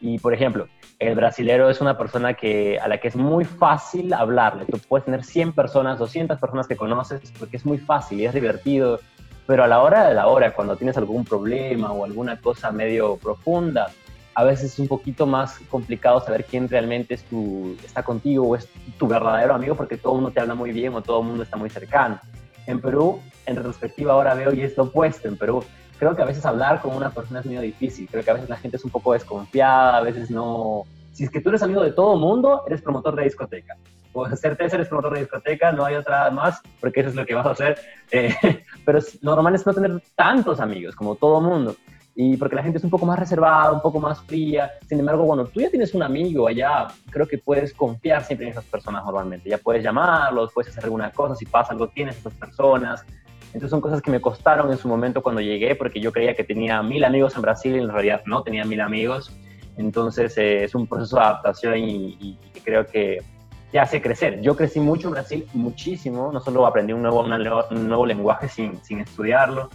Y, 0.00 0.18
por 0.18 0.34
ejemplo, 0.34 0.68
el 0.98 1.14
brasilero 1.14 1.70
es 1.70 1.80
una 1.80 1.96
persona 1.96 2.34
que, 2.34 2.78
a 2.78 2.88
la 2.88 2.98
que 2.98 3.08
es 3.08 3.16
muy 3.16 3.44
fácil 3.44 4.12
hablarle. 4.12 4.66
Tú 4.66 4.78
puedes 4.88 5.04
tener 5.04 5.24
100 5.24 5.52
personas, 5.52 5.98
200 5.98 6.38
personas 6.38 6.66
que 6.66 6.76
conoces, 6.76 7.32
porque 7.38 7.56
es 7.56 7.64
muy 7.64 7.78
fácil 7.78 8.20
y 8.20 8.26
es 8.26 8.34
divertido. 8.34 9.00
Pero 9.46 9.64
a 9.64 9.68
la 9.68 9.80
hora 9.80 10.06
de 10.06 10.14
la 10.14 10.26
hora, 10.26 10.52
cuando 10.52 10.76
tienes 10.76 10.96
algún 10.96 11.24
problema 11.24 11.92
o 11.92 12.04
alguna 12.04 12.40
cosa 12.40 12.70
medio 12.72 13.16
profunda, 13.16 13.90
a 14.34 14.44
veces 14.44 14.74
es 14.74 14.78
un 14.78 14.88
poquito 14.88 15.26
más 15.26 15.58
complicado 15.70 16.20
saber 16.20 16.44
quién 16.44 16.68
realmente 16.68 17.14
está 17.14 18.02
contigo 18.02 18.48
o 18.48 18.56
es 18.56 18.68
tu 18.98 19.06
verdadero 19.06 19.54
amigo, 19.54 19.74
porque 19.74 19.96
todo 19.96 20.12
el 20.12 20.20
mundo 20.20 20.32
te 20.32 20.40
habla 20.40 20.54
muy 20.54 20.72
bien 20.72 20.94
o 20.94 21.02
todo 21.02 21.20
el 21.20 21.28
mundo 21.28 21.42
está 21.42 21.56
muy 21.56 21.70
cercano. 21.70 22.20
En 22.66 22.80
Perú, 22.80 23.20
en 23.46 23.56
retrospectiva, 23.56 24.12
ahora 24.12 24.34
veo 24.34 24.52
y 24.52 24.62
es 24.62 24.76
lo 24.76 24.84
opuesto. 24.84 25.28
En 25.28 25.36
Perú, 25.36 25.64
creo 25.98 26.14
que 26.16 26.22
a 26.22 26.26
veces 26.26 26.44
hablar 26.44 26.80
con 26.80 26.94
una 26.94 27.10
persona 27.10 27.40
es 27.40 27.46
muy 27.46 27.56
difícil. 27.58 28.08
Creo 28.10 28.24
que 28.24 28.30
a 28.30 28.34
veces 28.34 28.48
la 28.48 28.56
gente 28.56 28.76
es 28.76 28.84
un 28.84 28.90
poco 28.90 29.12
desconfiada, 29.12 29.98
a 29.98 30.02
veces 30.02 30.30
no. 30.30 30.84
Si 31.12 31.24
es 31.24 31.30
que 31.30 31.40
tú 31.40 31.48
eres 31.48 31.62
amigo 31.62 31.82
de 31.82 31.92
todo 31.92 32.16
mundo, 32.16 32.64
eres 32.66 32.82
promotor 32.82 33.16
de 33.16 33.24
discoteca. 33.24 33.76
O 34.12 34.24
hacerte 34.24 34.64
eres 34.64 34.88
promotor 34.88 35.14
de 35.14 35.20
discoteca, 35.20 35.72
no 35.72 35.84
hay 35.84 35.94
otra 35.94 36.30
más, 36.30 36.60
porque 36.80 37.00
eso 37.00 37.10
es 37.10 37.14
lo 37.14 37.26
que 37.26 37.34
vas 37.34 37.46
a 37.46 37.50
hacer. 37.50 37.78
Eh, 38.10 38.34
pero 38.84 38.98
normal 39.22 39.54
es 39.54 39.66
no 39.66 39.74
tener 39.74 40.02
tantos 40.14 40.60
amigos 40.60 40.94
como 40.94 41.14
todo 41.14 41.40
mundo. 41.40 41.76
Y 42.18 42.38
porque 42.38 42.56
la 42.56 42.62
gente 42.62 42.78
es 42.78 42.84
un 42.84 42.88
poco 42.88 43.04
más 43.04 43.18
reservada, 43.18 43.72
un 43.72 43.82
poco 43.82 44.00
más 44.00 44.22
fría. 44.22 44.70
Sin 44.88 44.98
embargo, 44.98 45.26
cuando 45.26 45.44
tú 45.44 45.60
ya 45.60 45.68
tienes 45.68 45.92
un 45.92 46.02
amigo 46.02 46.48
allá, 46.48 46.86
creo 47.10 47.28
que 47.28 47.36
puedes 47.36 47.74
confiar 47.74 48.24
siempre 48.24 48.46
en 48.46 48.52
esas 48.52 48.64
personas 48.64 49.04
normalmente. 49.04 49.50
Ya 49.50 49.58
puedes 49.58 49.84
llamarlos, 49.84 50.50
puedes 50.54 50.70
hacer 50.70 50.84
alguna 50.84 51.12
cosa, 51.12 51.34
si 51.34 51.44
pasa 51.44 51.72
algo, 51.72 51.88
tienes 51.88 52.16
esas 52.16 52.32
personas. 52.32 53.04
Entonces 53.48 53.68
son 53.68 53.82
cosas 53.82 54.00
que 54.00 54.10
me 54.10 54.18
costaron 54.22 54.70
en 54.72 54.78
su 54.78 54.88
momento 54.88 55.22
cuando 55.22 55.42
llegué, 55.42 55.74
porque 55.74 56.00
yo 56.00 56.10
creía 56.10 56.34
que 56.34 56.42
tenía 56.42 56.82
mil 56.82 57.04
amigos 57.04 57.36
en 57.36 57.42
Brasil 57.42 57.76
y 57.76 57.80
en 57.80 57.90
realidad 57.90 58.22
no 58.24 58.42
tenía 58.42 58.64
mil 58.64 58.80
amigos. 58.80 59.30
Entonces 59.76 60.38
eh, 60.38 60.64
es 60.64 60.74
un 60.74 60.86
proceso 60.86 61.16
de 61.16 61.22
adaptación 61.22 61.78
y, 61.78 62.38
creo 62.64 62.86
que 62.86 63.22
te 63.70 63.78
hace 63.78 64.00
crecer. 64.00 64.40
Yo 64.40 64.56
crecí 64.56 64.80
mucho 64.80 65.08
en 65.08 65.12
Brasil, 65.12 65.46
muchísimo. 65.52 66.32
No 66.32 66.40
solo 66.40 66.66
aprendí 66.66 66.94
un 66.94 67.02
nuevo, 67.02 67.20
un 67.20 67.88
nuevo 67.88 68.06
lenguaje 68.06 68.48
sin, 68.48 68.82
sin 68.82 69.00
estudiarlo, 69.00 69.68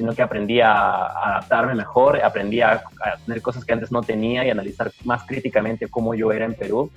sino 0.00 0.14
que 0.14 0.22
aprendí 0.22 0.60
a, 0.60 1.06
adaptarme 1.06 1.74
mejor, 1.74 2.22
aprendí 2.22 2.62
a, 2.62 2.72
a, 2.72 3.16
tener 3.26 3.42
cosas 3.42 3.64
que 3.64 3.72
antes 3.74 3.92
no 3.92 4.00
tenía 4.00 4.46
y 4.46 4.50
analizar 4.50 4.90
más 5.04 5.24
críticamente 5.24 5.88
cómo 5.88 6.14
yo 6.14 6.32
era 6.32 6.46
en 6.46 6.54
Perú. 6.54 6.90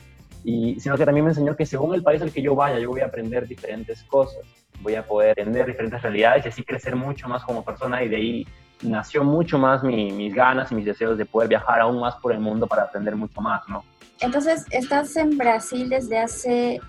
Y 0.45 0.79
sino 0.79 0.97
que 0.97 1.05
también 1.05 1.25
me 1.25 1.31
enseñó 1.31 1.55
que 1.55 1.65
según 1.65 1.93
el 1.95 2.03
país 2.03 2.21
al 2.21 2.31
que 2.31 2.41
yo 2.41 2.55
vaya, 2.55 2.79
yo 2.79 2.89
voy 2.89 3.01
a 3.01 3.05
aprender 3.05 3.47
diferentes 3.47 4.03
cosas 4.03 4.39
voy 4.81 4.95
a 4.95 5.05
poder 5.05 5.39
entender 5.39 5.65
diferentes 5.65 6.01
realidades 6.01 6.45
y 6.45 6.49
así 6.49 6.63
crecer 6.63 6.95
mucho 6.95 7.27
más 7.27 7.43
como 7.43 7.63
persona 7.63 8.03
y 8.03 8.09
de 8.09 8.15
ahí 8.15 8.47
nació 8.81 9.23
mucho 9.23 9.57
más 9.57 9.81
mis 9.83 10.33
ganas 10.33 10.71
y 10.71 10.75
mis 10.75 10.85
deseos 10.85 11.17
de 11.17 11.25
poder 11.25 11.47
viajar 11.47 11.79
aún 11.79 11.99
más 11.99 12.15
por 12.15 12.33
el 12.33 12.39
mundo 12.39 12.67
para 12.67 12.83
aprender 12.83 13.15
mucho 13.15 13.39
más, 13.39 13.61
¿no? 13.69 13.83
Entonces, 14.19 14.65
estás 14.71 15.15
en 15.15 15.37
Brasil 15.37 15.89
desde 15.89 16.19
hace 16.19 16.81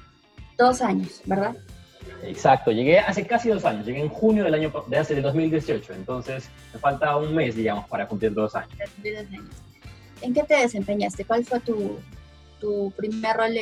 dos 0.58 0.82
años, 0.82 1.22
¿verdad? 1.24 1.54
Exacto, 2.22 2.70
llegué 2.70 2.98
hace 2.98 3.26
casi 3.26 3.48
dos 3.48 3.64
años, 3.64 3.86
llegué 3.86 4.00
en 4.00 4.08
junio 4.08 4.44
del 4.44 4.54
año 4.54 4.72
de 4.86 4.98
hace 4.98 5.14
de 5.14 5.20
2018, 5.20 5.92
entonces 5.92 6.48
me 6.72 6.78
falta 6.78 7.16
un 7.16 7.34
mes, 7.34 7.54
digamos, 7.54 7.86
para 7.88 8.06
cumplir 8.06 8.32
dos 8.32 8.54
años. 8.54 8.72
¿En 10.20 10.32
qué 10.32 10.42
te 10.42 10.56
desempeñaste? 10.56 11.24
¿Cuál 11.24 11.44
fue 11.44 11.60
tu, 11.60 11.98
tu 12.60 12.92
primer 12.96 13.36
rol 13.36 13.52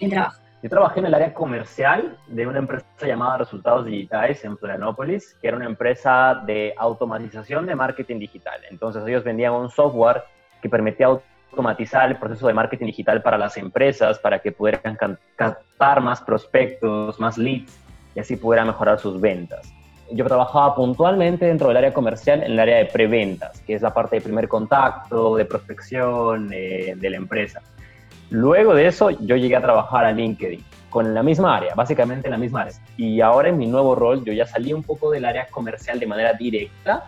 en 0.00 0.10
trabajo? 0.10 0.40
Yo 0.60 0.68
trabajé 0.68 0.98
en 0.98 1.06
el 1.06 1.14
área 1.14 1.32
comercial 1.32 2.18
de 2.26 2.44
una 2.44 2.58
empresa 2.58 2.84
llamada 3.02 3.38
Resultados 3.38 3.86
Digitales 3.86 4.44
en 4.44 4.58
Florianópolis, 4.58 5.36
que 5.40 5.46
era 5.46 5.56
una 5.56 5.66
empresa 5.66 6.42
de 6.46 6.74
automatización 6.76 7.66
de 7.66 7.76
marketing 7.76 8.18
digital. 8.18 8.60
Entonces 8.68 9.04
ellos 9.06 9.22
vendían 9.22 9.52
un 9.52 9.70
software 9.70 10.24
que 10.60 10.68
permitía 10.68 11.10
automatizar 11.50 12.10
el 12.10 12.16
proceso 12.16 12.46
de 12.46 12.54
marketing 12.54 12.86
digital 12.86 13.22
para 13.22 13.38
las 13.38 13.56
empresas, 13.56 14.18
para 14.18 14.38
que 14.38 14.52
pudieran 14.52 14.96
captar 15.36 16.00
más 16.00 16.20
prospectos, 16.20 17.18
más 17.18 17.38
leads 17.38 17.78
y 18.14 18.20
así 18.20 18.36
pudieran 18.36 18.66
mejorar 18.66 18.98
sus 18.98 19.20
ventas. 19.20 19.72
Yo 20.10 20.24
trabajaba 20.24 20.74
puntualmente 20.74 21.46
dentro 21.46 21.68
del 21.68 21.76
área 21.76 21.92
comercial 21.92 22.42
en 22.42 22.52
el 22.52 22.58
área 22.58 22.78
de 22.78 22.86
preventas, 22.86 23.60
que 23.62 23.74
es 23.74 23.82
la 23.82 23.92
parte 23.92 24.16
de 24.16 24.22
primer 24.22 24.48
contacto, 24.48 25.36
de 25.36 25.44
prospección 25.44 26.50
eh, 26.52 26.94
de 26.96 27.10
la 27.10 27.18
empresa. 27.18 27.60
Luego 28.30 28.74
de 28.74 28.86
eso, 28.86 29.10
yo 29.10 29.36
llegué 29.36 29.56
a 29.56 29.62
trabajar 29.62 30.04
a 30.04 30.12
LinkedIn 30.12 30.64
con 30.90 31.14
la 31.14 31.22
misma 31.22 31.56
área, 31.56 31.74
básicamente 31.74 32.30
la 32.30 32.38
misma 32.38 32.62
área. 32.62 32.74
Y 32.96 33.20
ahora 33.20 33.48
en 33.50 33.58
mi 33.58 33.66
nuevo 33.66 33.94
rol, 33.94 34.24
yo 34.24 34.32
ya 34.32 34.46
salí 34.46 34.72
un 34.72 34.82
poco 34.82 35.10
del 35.10 35.24
área 35.24 35.46
comercial 35.48 35.98
de 35.98 36.06
manera 36.06 36.32
directa, 36.32 37.04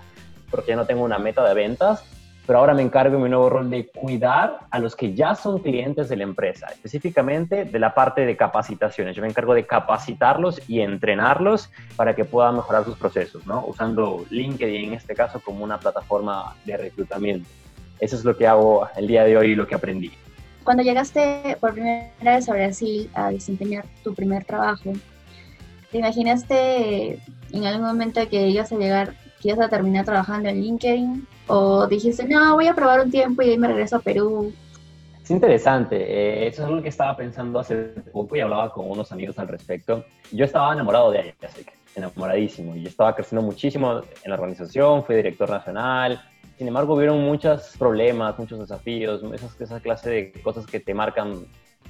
porque 0.50 0.70
ya 0.70 0.76
no 0.76 0.86
tengo 0.86 1.02
una 1.02 1.18
meta 1.18 1.46
de 1.46 1.54
ventas, 1.54 2.04
pero 2.50 2.58
ahora 2.58 2.74
me 2.74 2.82
encargo 2.82 3.14
en 3.14 3.22
mi 3.22 3.28
nuevo 3.28 3.48
rol 3.48 3.70
de 3.70 3.86
cuidar 3.86 4.66
a 4.72 4.80
los 4.80 4.96
que 4.96 5.14
ya 5.14 5.36
son 5.36 5.60
clientes 5.60 6.08
de 6.08 6.16
la 6.16 6.24
empresa, 6.24 6.66
específicamente 6.66 7.64
de 7.64 7.78
la 7.78 7.94
parte 7.94 8.26
de 8.26 8.36
capacitaciones. 8.36 9.14
Yo 9.14 9.22
me 9.22 9.28
encargo 9.28 9.54
de 9.54 9.68
capacitarlos 9.68 10.60
y 10.66 10.80
entrenarlos 10.80 11.70
para 11.94 12.16
que 12.16 12.24
puedan 12.24 12.56
mejorar 12.56 12.84
sus 12.84 12.96
procesos, 12.98 13.46
¿no? 13.46 13.64
Usando 13.68 14.24
LinkedIn 14.30 14.88
en 14.88 14.94
este 14.94 15.14
caso 15.14 15.38
como 15.38 15.62
una 15.62 15.78
plataforma 15.78 16.56
de 16.64 16.76
reclutamiento. 16.76 17.48
Eso 18.00 18.16
es 18.16 18.24
lo 18.24 18.36
que 18.36 18.48
hago 18.48 18.88
el 18.96 19.06
día 19.06 19.22
de 19.22 19.36
hoy 19.36 19.52
y 19.52 19.54
lo 19.54 19.68
que 19.68 19.76
aprendí. 19.76 20.10
Cuando 20.64 20.82
llegaste 20.82 21.56
por 21.60 21.74
primera 21.74 22.10
vez 22.20 22.48
a 22.48 22.52
Brasil 22.52 23.08
a 23.14 23.30
desempeñar 23.30 23.84
tu 24.02 24.12
primer 24.12 24.44
trabajo, 24.44 24.92
¿te 25.92 25.98
imaginaste 25.98 27.20
en 27.52 27.64
algún 27.64 27.86
momento 27.86 28.28
que 28.28 28.48
ibas 28.48 28.72
a 28.72 28.76
llegar, 28.76 29.14
que 29.40 29.50
ibas 29.50 29.60
a 29.60 29.68
terminar 29.68 30.04
trabajando 30.04 30.48
en 30.48 30.60
LinkedIn? 30.60 31.28
¿O 31.52 31.86
dijiste, 31.88 32.28
no, 32.28 32.54
voy 32.54 32.68
a 32.68 32.74
probar 32.74 33.00
un 33.00 33.10
tiempo 33.10 33.42
y 33.42 33.50
ahí 33.50 33.58
me 33.58 33.66
regreso 33.66 33.96
a 33.96 33.98
Perú? 34.00 34.52
Es 35.20 35.30
interesante, 35.30 35.96
eh, 35.96 36.46
eso 36.46 36.62
es 36.62 36.68
algo 36.68 36.80
que 36.80 36.88
estaba 36.88 37.16
pensando 37.16 37.58
hace 37.58 37.74
poco 38.12 38.36
y 38.36 38.40
hablaba 38.40 38.72
con 38.72 38.88
unos 38.88 39.10
amigos 39.10 39.36
al 39.40 39.48
respecto. 39.48 40.04
Yo 40.30 40.44
estaba 40.44 40.72
enamorado 40.72 41.10
de 41.10 41.34
que 41.40 41.72
enamoradísimo, 41.96 42.76
y 42.76 42.86
estaba 42.86 43.16
creciendo 43.16 43.44
muchísimo 43.44 44.00
en 44.22 44.30
la 44.30 44.34
organización, 44.34 45.04
fui 45.04 45.16
director 45.16 45.50
nacional, 45.50 46.22
sin 46.56 46.68
embargo 46.68 46.94
hubieron 46.94 47.20
muchos 47.20 47.74
problemas, 47.76 48.38
muchos 48.38 48.60
desafíos, 48.60 49.20
esas, 49.34 49.60
esa 49.60 49.80
clase 49.80 50.10
de 50.10 50.32
cosas 50.42 50.66
que 50.66 50.78
te 50.78 50.94
marcan 50.94 51.46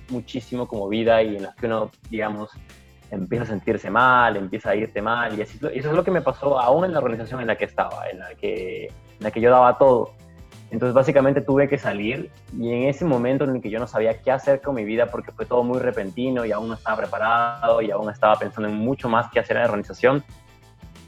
muchísimo 0.08 0.66
como 0.66 0.88
vida 0.88 1.22
y 1.22 1.36
en 1.36 1.42
las 1.42 1.54
que 1.54 1.66
uno, 1.66 1.90
digamos, 2.08 2.50
empieza 3.10 3.44
a 3.44 3.48
sentirse 3.48 3.90
mal, 3.90 4.36
empieza 4.36 4.70
a 4.70 4.76
irte 4.76 5.02
mal, 5.02 5.38
y, 5.38 5.42
así, 5.42 5.58
eso 5.58 5.90
es 5.90 5.94
lo 5.94 6.02
que 6.02 6.10
me 6.10 6.22
pasó 6.22 6.58
aún 6.58 6.86
en 6.86 6.92
la 6.92 7.00
organización 7.00 7.42
en 7.42 7.48
la 7.48 7.56
que 7.56 7.66
estaba, 7.66 8.08
en 8.08 8.20
la 8.20 8.34
que, 8.34 8.88
en 9.20 9.24
la 9.24 9.30
que 9.30 9.40
yo 9.40 9.50
daba 9.50 9.78
todo 9.78 10.14
entonces 10.70 10.94
básicamente 10.94 11.40
tuve 11.40 11.68
que 11.68 11.78
salir 11.78 12.30
y 12.56 12.72
en 12.72 12.88
ese 12.88 13.04
momento 13.04 13.44
en 13.44 13.56
el 13.56 13.62
que 13.62 13.70
yo 13.70 13.80
no 13.80 13.88
sabía 13.88 14.20
qué 14.20 14.30
hacer 14.30 14.60
con 14.60 14.76
mi 14.76 14.84
vida 14.84 15.06
porque 15.06 15.32
fue 15.32 15.44
todo 15.44 15.64
muy 15.64 15.80
repentino 15.80 16.44
y 16.44 16.52
aún 16.52 16.68
no 16.68 16.74
estaba 16.74 16.98
preparado 16.98 17.82
y 17.82 17.90
aún 17.90 18.08
estaba 18.08 18.36
pensando 18.36 18.68
en 18.68 18.76
mucho 18.76 19.08
más 19.08 19.30
que 19.32 19.40
hacer 19.40 19.56
en 19.56 19.62
la 19.62 19.68
organización, 19.68 20.22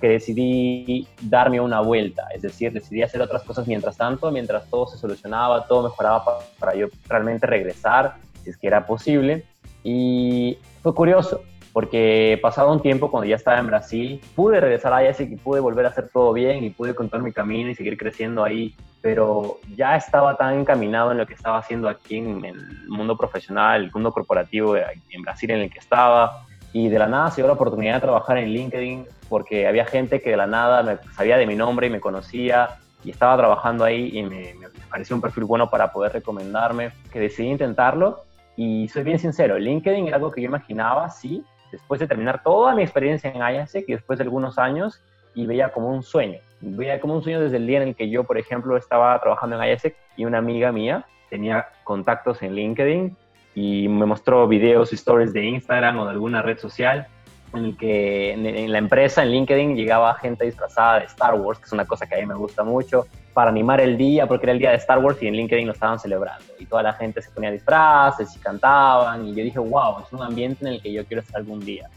que 0.00 0.08
decidí 0.08 1.06
darme 1.20 1.60
una 1.60 1.80
vuelta, 1.80 2.26
es 2.34 2.42
decir, 2.42 2.72
decidí 2.72 3.02
hacer 3.02 3.22
otras 3.22 3.44
cosas 3.44 3.68
mientras 3.68 3.96
tanto, 3.96 4.32
mientras 4.32 4.68
todo 4.68 4.88
se 4.88 4.98
solucionaba, 4.98 5.68
todo 5.68 5.84
mejoraba 5.84 6.24
para, 6.24 6.38
para 6.58 6.74
yo 6.74 6.88
realmente 7.06 7.46
regresar, 7.46 8.16
si 8.42 8.50
es 8.50 8.56
que 8.56 8.66
era 8.66 8.84
posible. 8.84 9.44
Y 9.84 10.58
fue 10.82 10.92
curioso, 10.92 11.42
porque 11.72 12.38
pasado 12.42 12.70
un 12.70 12.82
tiempo, 12.82 13.10
cuando 13.10 13.28
ya 13.28 13.36
estaba 13.36 13.58
en 13.58 13.66
Brasil, 13.66 14.20
pude 14.36 14.60
regresar 14.60 14.92
a 14.92 15.02
IASIC 15.02 15.32
y 15.32 15.36
pude 15.36 15.60
volver 15.60 15.86
a 15.86 15.88
hacer 15.88 16.08
todo 16.12 16.32
bien 16.32 16.62
y 16.64 16.70
pude 16.70 16.94
contar 16.94 17.22
mi 17.22 17.32
camino 17.32 17.70
y 17.70 17.74
seguir 17.74 17.96
creciendo 17.96 18.44
ahí, 18.44 18.74
pero 19.00 19.58
ya 19.74 19.96
estaba 19.96 20.36
tan 20.36 20.60
encaminado 20.60 21.12
en 21.12 21.18
lo 21.18 21.26
que 21.26 21.34
estaba 21.34 21.58
haciendo 21.58 21.88
aquí 21.88 22.18
en, 22.18 22.44
el 22.44 22.88
mundo 22.88 23.16
profesional, 23.16 23.84
el 23.84 23.92
mundo 23.92 24.12
corporativo 24.12 24.76
en 24.76 25.22
Brasil 25.22 25.50
en 25.50 25.60
el 25.60 25.70
que 25.70 25.78
estaba, 25.78 26.44
y 26.74 26.88
de 26.88 26.98
la 26.98 27.06
nada 27.06 27.30
se 27.30 27.36
dio 27.40 27.46
la 27.46 27.54
oportunidad 27.54 27.94
de 27.94 28.00
trabajar 28.00 28.38
en 28.38 28.50
LinkedIn 28.50 29.06
porque 29.28 29.66
había 29.66 29.84
gente 29.84 30.20
que 30.20 30.30
de 30.30 30.36
la 30.36 30.46
nada 30.46 31.00
sabía 31.14 31.36
de 31.36 31.46
mi 31.46 31.54
nombre 31.54 31.86
y 31.86 31.90
me 31.90 32.00
conocía 32.00 32.78
y 33.04 33.10
estaba 33.10 33.36
trabajando 33.36 33.84
ahí 33.84 34.10
y 34.12 34.22
me, 34.22 34.54
me 34.54 34.68
pareció 34.90 35.16
un 35.16 35.22
perfil 35.22 35.44
bueno 35.44 35.68
para 35.68 35.92
poder 35.92 36.12
recomendarme, 36.12 36.92
que 37.10 37.18
decidí 37.18 37.48
intentarlo. 37.48 38.24
Y 38.56 38.88
soy 38.88 39.02
bien 39.02 39.18
sincero, 39.18 39.58
LinkedIn 39.58 40.06
era 40.06 40.16
algo 40.16 40.30
que 40.30 40.42
yo 40.42 40.48
imaginaba, 40.48 41.08
sí, 41.10 41.42
después 41.72 41.98
de 41.98 42.06
terminar 42.06 42.42
toda 42.44 42.74
mi 42.74 42.82
experiencia 42.82 43.30
en 43.30 43.40
IASEC 43.40 43.88
y 43.88 43.92
después 43.92 44.18
de 44.18 44.24
algunos 44.24 44.58
años, 44.58 45.02
y 45.34 45.46
veía 45.46 45.70
como 45.70 45.88
un 45.88 46.02
sueño. 46.02 46.38
Veía 46.60 47.00
como 47.00 47.14
un 47.14 47.22
sueño 47.22 47.40
desde 47.40 47.56
el 47.56 47.66
día 47.66 47.82
en 47.82 47.88
el 47.88 47.96
que 47.96 48.08
yo, 48.08 48.24
por 48.24 48.38
ejemplo, 48.38 48.76
estaba 48.76 49.18
trabajando 49.20 49.56
en 49.56 49.68
IASEC 49.68 49.96
y 50.16 50.24
una 50.26 50.38
amiga 50.38 50.70
mía 50.70 51.06
tenía 51.30 51.68
contactos 51.82 52.42
en 52.42 52.54
LinkedIn 52.54 53.16
y 53.54 53.88
me 53.88 54.06
mostró 54.06 54.46
videos, 54.46 54.92
stories 54.92 55.32
de 55.32 55.44
Instagram 55.44 55.98
o 55.98 56.04
de 56.04 56.10
alguna 56.10 56.42
red 56.42 56.58
social 56.58 57.06
en 57.54 57.64
el 57.64 57.76
que 57.76 58.32
en, 58.32 58.72
la 58.72 58.78
empresa, 58.78 59.22
en 59.22 59.30
LinkedIn, 59.30 59.76
llegaba 59.76 60.14
gente 60.14 60.44
disfrazada 60.44 61.00
de 61.00 61.06
Star 61.06 61.34
Wars, 61.34 61.58
que 61.58 61.66
es 61.66 61.72
una 61.72 61.84
cosa 61.84 62.06
que 62.06 62.14
a 62.14 62.18
mí 62.18 62.26
me 62.26 62.34
gusta 62.34 62.64
mucho, 62.64 63.06
para 63.32 63.50
animar 63.50 63.80
el 63.80 63.96
día, 63.96 64.26
porque 64.26 64.46
era 64.46 64.52
el 64.52 64.58
día 64.58 64.70
de 64.70 64.76
Star 64.76 64.98
Wars 64.98 65.22
y 65.22 65.26
en 65.26 65.34
LinkedIn 65.34 65.66
lo 65.66 65.72
estaban 65.72 65.98
celebrando. 65.98 66.44
Y 66.58 66.66
toda 66.66 66.82
la 66.82 66.92
gente 66.92 67.22
se 67.22 67.30
ponía 67.30 67.50
disfraces 67.50 68.34
y 68.36 68.38
cantaban, 68.38 69.26
y 69.26 69.34
yo 69.34 69.42
dije, 69.42 69.58
wow, 69.58 70.00
es 70.00 70.12
un 70.12 70.22
ambiente 70.22 70.66
en 70.66 70.74
el 70.74 70.82
que 70.82 70.92
yo 70.92 71.04
quiero 71.06 71.22
estar 71.22 71.36
algún 71.36 71.60
día. 71.60 71.88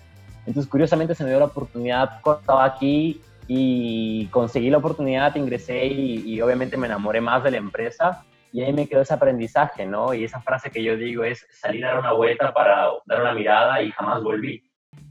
Entonces, 0.46 0.70
curiosamente, 0.70 1.16
se 1.16 1.24
me 1.24 1.30
dio 1.30 1.40
la 1.40 1.46
oportunidad 1.46 2.20
estaba 2.40 2.66
aquí 2.66 3.22
y 3.48 4.28
conseguí 4.28 4.70
la 4.70 4.78
oportunidad, 4.78 5.36
ingresé 5.36 5.86
y, 5.86 6.34
y 6.34 6.42
obviamente 6.42 6.78
me 6.78 6.88
enamoré 6.88 7.22
más 7.22 7.44
de 7.44 7.52
la 7.52 7.58
empresa 7.58 8.24
y 8.52 8.62
ahí 8.62 8.72
me 8.72 8.88
quedó 8.88 9.02
ese 9.02 9.14
aprendizaje, 9.14 9.86
¿no? 9.86 10.14
Y 10.14 10.24
esa 10.24 10.40
frase 10.42 10.72
que 10.72 10.82
yo 10.82 10.96
digo 10.96 11.24
es 11.24 11.46
salir 11.52 11.86
a 11.86 11.90
dar 11.90 12.00
una 12.00 12.14
vuelta 12.14 12.54
para 12.54 12.90
dar 13.06 13.22
una 13.22 13.34
mirada 13.34 13.82
y 13.82 13.92
jamás 13.92 14.24
volví 14.24 14.64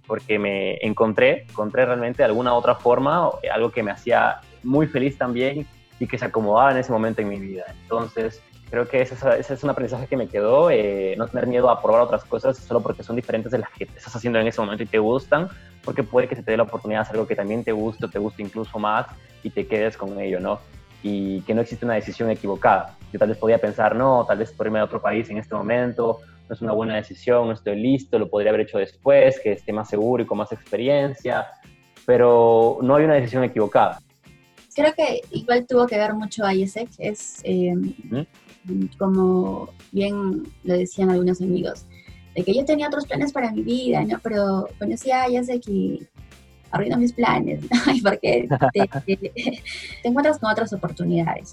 porque 0.07 0.39
me 0.39 0.77
encontré, 0.83 1.47
encontré 1.49 1.87
realmente 1.87 2.25
alguna 2.25 2.55
otra 2.55 2.75
forma, 2.75 3.31
algo 3.53 3.71
que 3.71 3.83
me 3.83 3.91
hacía 3.91 4.41
muy 4.63 4.87
feliz 4.87 5.17
también 5.17 5.67
y 6.05 6.07
que 6.07 6.19
se 6.19 6.27
acomodaba 6.27 6.71
en 6.71 6.77
ese 6.77 6.93
momento 6.93 7.23
en 7.23 7.31
mi 7.31 7.39
vida. 7.39 7.65
Entonces, 7.83 8.43
creo 8.71 8.87
que 8.87 9.01
ese, 9.01 9.15
ese 9.39 9.55
es 9.55 9.65
un 9.65 9.71
aprendizaje 9.71 10.07
que 10.07 10.19
me 10.19 10.29
quedó, 10.29 10.71
eh, 10.71 11.15
no 11.17 11.27
tener 11.29 11.47
miedo 11.47 11.71
a 11.71 11.81
probar 11.81 12.03
otras 12.03 12.25
cosas 12.25 12.59
solo 12.59 12.83
porque 12.83 13.03
son 13.03 13.17
diferentes 13.17 13.51
de 13.51 13.59
las 13.59 13.71
que 13.71 13.85
estás 13.85 14.15
haciendo 14.15 14.39
en 14.39 14.47
ese 14.47 14.61
momento 14.61 14.83
y 14.83 14.87
te 14.87 14.99
gustan, 14.99 15.49
porque 15.83 16.03
puede 16.03 16.29
que 16.29 16.37
se 16.37 16.43
te 16.43 16.51
dé 16.51 16.59
la 16.59 16.65
oportunidad 16.65 17.01
de 17.01 17.03
hacer 17.03 17.15
algo 17.15 17.27
que 17.27 17.35
también 17.35 17.65
te 17.65 17.73
guste 17.73 18.05
o 18.05 18.09
te 18.11 18.19
guste 18.19 18.43
incluso 18.43 18.79
más 18.79 19.07
y 19.43 19.49
te 19.49 19.67
quedes 19.67 19.97
con 19.97 20.21
ello, 20.21 20.41
¿no? 20.41 20.61
Y 21.03 21.41
que 21.43 21.55
no 21.55 21.63
existe 21.63 21.87
una 21.87 21.95
decisión 21.95 22.29
equivocada. 22.31 22.97
Yo 23.11 23.19
tal 23.19 23.31
vez 23.31 23.39
podía 23.39 23.59
pensar, 23.59 23.97
no, 23.97 24.27
tal 24.29 24.39
vez 24.39 24.53
por 24.53 24.67
irme 24.67 24.81
a 24.81 24.85
otro 24.85 25.01
país 25.01 25.31
en 25.31 25.39
este 25.39 25.55
momento, 25.55 26.21
no 26.47 26.55
es 26.55 26.61
una 26.61 26.73
buena 26.73 26.97
decisión, 26.97 27.47
no 27.47 27.55
estoy 27.55 27.77
listo, 27.77 28.19
lo 28.19 28.29
podría 28.29 28.51
haber 28.51 28.63
hecho 28.63 28.77
después, 28.77 29.41
que 29.41 29.53
esté 29.53 29.73
más 29.73 29.89
seguro 29.89 30.23
y 30.23 30.27
con 30.27 30.37
más 30.37 30.53
experiencia, 30.53 31.47
pero 32.05 32.79
no 32.83 32.97
hay 32.97 33.05
una 33.05 33.15
decisión 33.15 33.43
equivocada. 33.45 34.01
Creo 34.75 34.93
que 34.95 35.23
igual 35.31 35.67
tuvo 35.67 35.87
que 35.87 35.97
ver 35.97 36.15
mucho 36.15 36.45
a 36.45 36.53
IESEC, 36.53 36.89
es 36.99 37.41
eh, 37.45 37.75
como 38.99 39.69
bien 39.93 40.43
lo 40.65 40.75
decían 40.75 41.11
algunos 41.11 41.41
amigos, 41.41 41.87
de 42.35 42.43
que 42.43 42.55
yo 42.55 42.65
tenía 42.65 42.89
otros 42.89 43.07
planes 43.07 43.33
para 43.33 43.53
mi 43.53 43.63
vida, 43.63 44.03
¿no? 44.03 44.19
Pero 44.23 44.69
conocí 44.79 45.11
a 45.11 45.29
IESEC 45.29 45.69
y 45.69 46.09
arruinó 46.71 46.97
mis 46.97 47.13
planes, 47.13 47.63
¿no? 47.63 47.69
Porque 48.03 48.49
te, 48.73 49.17
te, 49.17 49.63
encuentras 50.03 50.39
con 50.39 50.51
otras 50.51 50.73
oportunidades. 50.73 51.53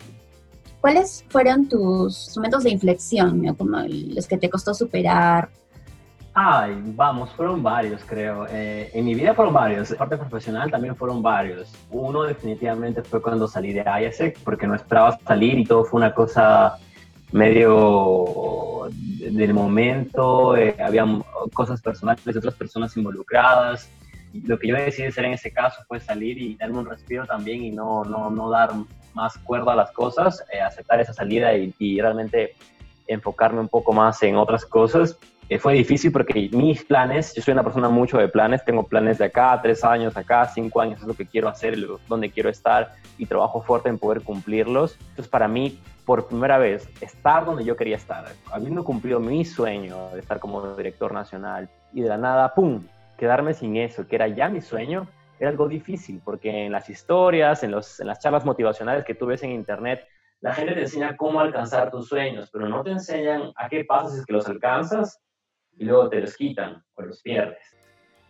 ¿Cuáles 0.80 1.24
fueron 1.30 1.70
tus 1.70 2.36
momentos 2.36 2.64
de 2.64 2.72
inflexión, 2.72 3.54
como 3.56 3.78
los 3.88 4.28
que 4.28 4.38
te 4.38 4.50
costó 4.50 4.74
superar? 4.74 5.50
Ay, 6.34 6.82
vamos, 6.96 7.32
fueron 7.32 7.62
varios, 7.62 8.04
creo. 8.06 8.48
Eh, 8.50 8.90
en 8.94 9.04
mi 9.04 9.16
vida 9.16 9.34
fueron 9.34 9.54
varios. 9.54 9.92
En 9.92 9.98
parte 9.98 10.18
profesional 10.18 10.72
también 10.72 10.96
fueron 10.96 11.22
varios. 11.22 11.74
Uno 11.90 12.24
definitivamente 12.24 13.04
fue 13.04 13.22
cuando 13.22 13.48
salí 13.48 13.74
de 13.74 13.84
IASEC, 13.84 14.40
porque 14.44 14.66
no 14.66 14.76
esperaba 14.76 15.20
salir 15.28 15.60
y 15.60 15.66
todo 15.66 15.84
fue 15.84 16.00
una 16.00 16.14
cosa 16.14 16.78
medio 17.34 18.88
del 18.92 19.54
momento. 19.54 20.56
Eh, 20.56 20.76
había 20.80 21.06
cosas 21.54 21.82
personales 21.82 22.24
de 22.24 22.38
otras 22.38 22.56
personas 22.56 22.96
involucradas. 22.96 23.90
Y 24.34 24.42
lo 24.48 24.58
que 24.58 24.70
yo 24.70 24.76
decidí 24.76 25.08
hacer 25.08 25.26
en 25.26 25.34
ese 25.34 25.52
caso 25.52 25.84
fue 25.88 26.00
salir 26.00 26.38
y 26.38 26.56
darme 26.56 26.80
un 26.80 26.86
respiro 26.86 27.26
también 27.26 27.64
y 27.64 27.72
no, 27.72 28.06
no, 28.06 28.30
no 28.30 28.50
dar 28.50 28.72
más 29.14 29.38
cuerda 29.40 29.74
a 29.74 29.76
las 29.76 29.92
cosas, 29.92 30.44
eh, 30.54 30.62
aceptar 30.62 31.02
esa 31.02 31.14
salida 31.14 31.54
y, 31.54 32.00
realmente 32.00 32.56
enfocarme 33.08 33.60
un 33.60 33.68
poco 33.68 33.92
más 33.92 34.24
en 34.24 34.38
otras 34.38 34.66
cosas. 34.66 35.18
Eh, 35.52 35.60
fue 35.60 35.74
difícil 35.74 36.14
porque 36.14 36.50
mis 36.54 36.86
planes, 36.86 37.34
yo 37.36 37.42
soy 37.42 37.52
una 37.52 37.62
persona 37.62 37.90
mucho 37.90 38.18
de 38.18 38.30
planes, 38.30 38.64
tengo 38.64 38.88
planes 38.88 39.18
de 39.18 39.26
acá, 39.26 39.60
tres 39.62 39.84
años 39.84 40.16
acá, 40.16 40.46
cinco 40.46 40.80
años 40.80 41.02
es 41.02 41.06
lo 41.06 41.14
que 41.14 41.26
quiero 41.26 41.50
hacer, 41.50 41.78
donde 42.08 42.32
quiero 42.32 42.50
estar 42.50 42.94
y 43.18 43.26
trabajo 43.26 43.62
fuerte 43.62 43.90
en 43.90 44.00
poder 44.00 44.22
cumplirlos. 44.22 44.96
Entonces 45.10 45.28
para 45.28 45.50
mí, 45.50 45.78
por 46.06 46.26
primera 46.26 46.58
vez, 46.58 46.88
estar 47.02 47.44
donde 47.44 47.66
yo 47.66 47.76
quería 47.76 47.98
estar, 47.98 48.28
habiendo 48.50 48.86
cumplido 48.86 49.20
mi 49.20 49.44
sueño 49.44 50.08
de 50.14 50.22
estar 50.22 50.40
como 50.40 50.74
director 50.78 51.12
nacional 51.12 51.68
y 51.92 52.00
de 52.00 52.08
la 52.08 52.18
nada, 52.18 52.54
¡pum!, 52.54 52.82
quedarme 53.18 53.54
sin 53.54 53.76
eso, 53.76 54.08
que 54.08 54.16
era 54.16 54.30
ya 54.30 54.48
mi 54.48 54.62
sueño, 54.62 55.06
era 55.38 55.50
algo 55.50 55.68
difícil, 55.68 56.22
porque 56.24 56.68
en 56.68 56.72
las 56.72 56.90
historias, 56.90 57.62
en, 57.66 57.72
los, 57.72 58.00
en 58.00 58.08
las 58.08 58.20
charlas 58.20 58.46
motivacionales 58.46 59.04
que 59.04 59.16
tú 59.16 59.26
ves 59.26 59.44
en 59.44 59.52
Internet, 59.52 60.08
la 60.40 60.54
gente 60.54 60.76
te 60.76 60.82
enseña 60.84 61.18
cómo 61.18 61.42
alcanzar 61.42 61.92
tus 61.92 62.08
sueños, 62.08 62.50
pero 62.54 62.70
no 62.70 62.84
te 62.84 62.92
enseñan 62.92 63.52
a 63.58 63.68
qué 63.68 63.84
pasa 63.84 64.12
si 64.12 64.20
es 64.20 64.26
que 64.26 64.32
los 64.32 64.48
alcanzas 64.48 65.20
y 65.78 65.86
luego 65.86 66.10
te 66.10 66.20
los 66.20 66.36
quitan 66.36 66.84
o 66.96 67.02
los 67.02 67.22
pierdes. 67.22 67.64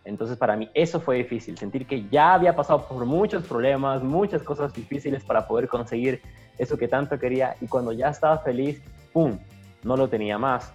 Entonces 0.04 0.38
para 0.38 0.56
mí 0.56 0.70
eso 0.74 1.00
fue 1.00 1.18
difícil, 1.18 1.58
sentir 1.58 1.86
que 1.86 2.08
ya 2.10 2.34
había 2.34 2.56
pasado 2.56 2.88
por 2.88 3.06
muchos 3.06 3.48
problemas, 3.48 4.02
muchas 4.04 4.42
cosas 4.42 4.74
difíciles 4.74 5.24
para 5.24 5.48
poder 5.48 5.68
conseguir 5.68 6.22
eso 6.58 6.78
que 6.78 6.88
tanto 6.88 7.20
quería 7.20 7.56
y 7.62 7.68
cuando 7.68 7.92
ya 7.92 8.10
estaba 8.10 8.40
feliz, 8.40 8.82
¡pum!, 9.14 9.38
no 9.84 9.96
lo 9.96 10.08
tenía 10.08 10.38
más. 10.38 10.74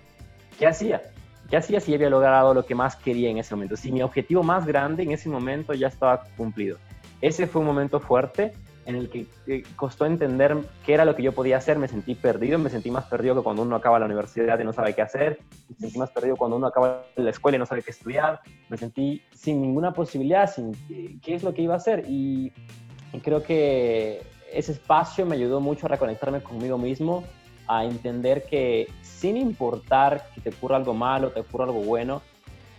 ¿Qué 0.58 0.66
hacía? 0.66 1.02
ya 1.48 1.58
hacía 1.58 1.80
si 1.80 1.94
había 1.94 2.10
logrado 2.10 2.54
lo 2.54 2.64
que 2.64 2.74
más 2.74 2.96
quería 2.96 3.30
en 3.30 3.38
ese 3.38 3.54
momento. 3.54 3.76
Si 3.76 3.92
mi 3.92 4.02
objetivo 4.02 4.42
más 4.42 4.66
grande 4.66 5.02
en 5.02 5.12
ese 5.12 5.28
momento 5.28 5.74
ya 5.74 5.88
estaba 5.88 6.24
cumplido. 6.36 6.78
Ese 7.20 7.46
fue 7.46 7.60
un 7.60 7.66
momento 7.66 8.00
fuerte 8.00 8.52
en 8.86 8.94
el 8.94 9.10
que 9.10 9.26
costó 9.74 10.06
entender 10.06 10.56
qué 10.84 10.94
era 10.94 11.04
lo 11.04 11.16
que 11.16 11.22
yo 11.22 11.32
podía 11.32 11.56
hacer. 11.56 11.76
Me 11.78 11.88
sentí 11.88 12.14
perdido, 12.14 12.58
me 12.58 12.70
sentí 12.70 12.90
más 12.90 13.04
perdido 13.06 13.34
que 13.34 13.42
cuando 13.42 13.62
uno 13.62 13.74
acaba 13.74 13.98
la 13.98 14.06
universidad 14.06 14.58
y 14.60 14.64
no 14.64 14.72
sabe 14.72 14.94
qué 14.94 15.02
hacer. 15.02 15.40
Me 15.68 15.76
sentí 15.76 15.98
más 15.98 16.10
perdido 16.10 16.36
cuando 16.36 16.56
uno 16.56 16.68
acaba 16.68 17.04
la 17.16 17.30
escuela 17.30 17.56
y 17.56 17.58
no 17.58 17.66
sabe 17.66 17.82
qué 17.82 17.90
estudiar. 17.90 18.40
Me 18.68 18.76
sentí 18.76 19.22
sin 19.34 19.60
ninguna 19.60 19.92
posibilidad, 19.92 20.48
sin 20.48 20.72
qué 21.20 21.34
es 21.34 21.42
lo 21.42 21.52
que 21.52 21.62
iba 21.62 21.74
a 21.74 21.78
hacer. 21.78 22.04
Y, 22.08 22.52
creo 23.22 23.42
que 23.42 24.22
ese 24.52 24.72
espacio 24.72 25.24
me 25.26 25.36
ayudó 25.36 25.58
mucho 25.58 25.86
a 25.86 25.88
reconectarme 25.88 26.42
conmigo 26.42 26.78
mismo, 26.78 27.24
a 27.66 27.84
entender 27.84 28.44
que 28.44 28.86
sin 29.00 29.38
importar 29.38 30.28
que 30.34 30.42
te 30.42 30.50
ocurra 30.50 30.76
algo 30.76 30.92
malo, 30.94 31.32
te 31.32 31.40
ocurra 31.40 31.64
algo 31.64 31.80
bueno, 31.80 32.20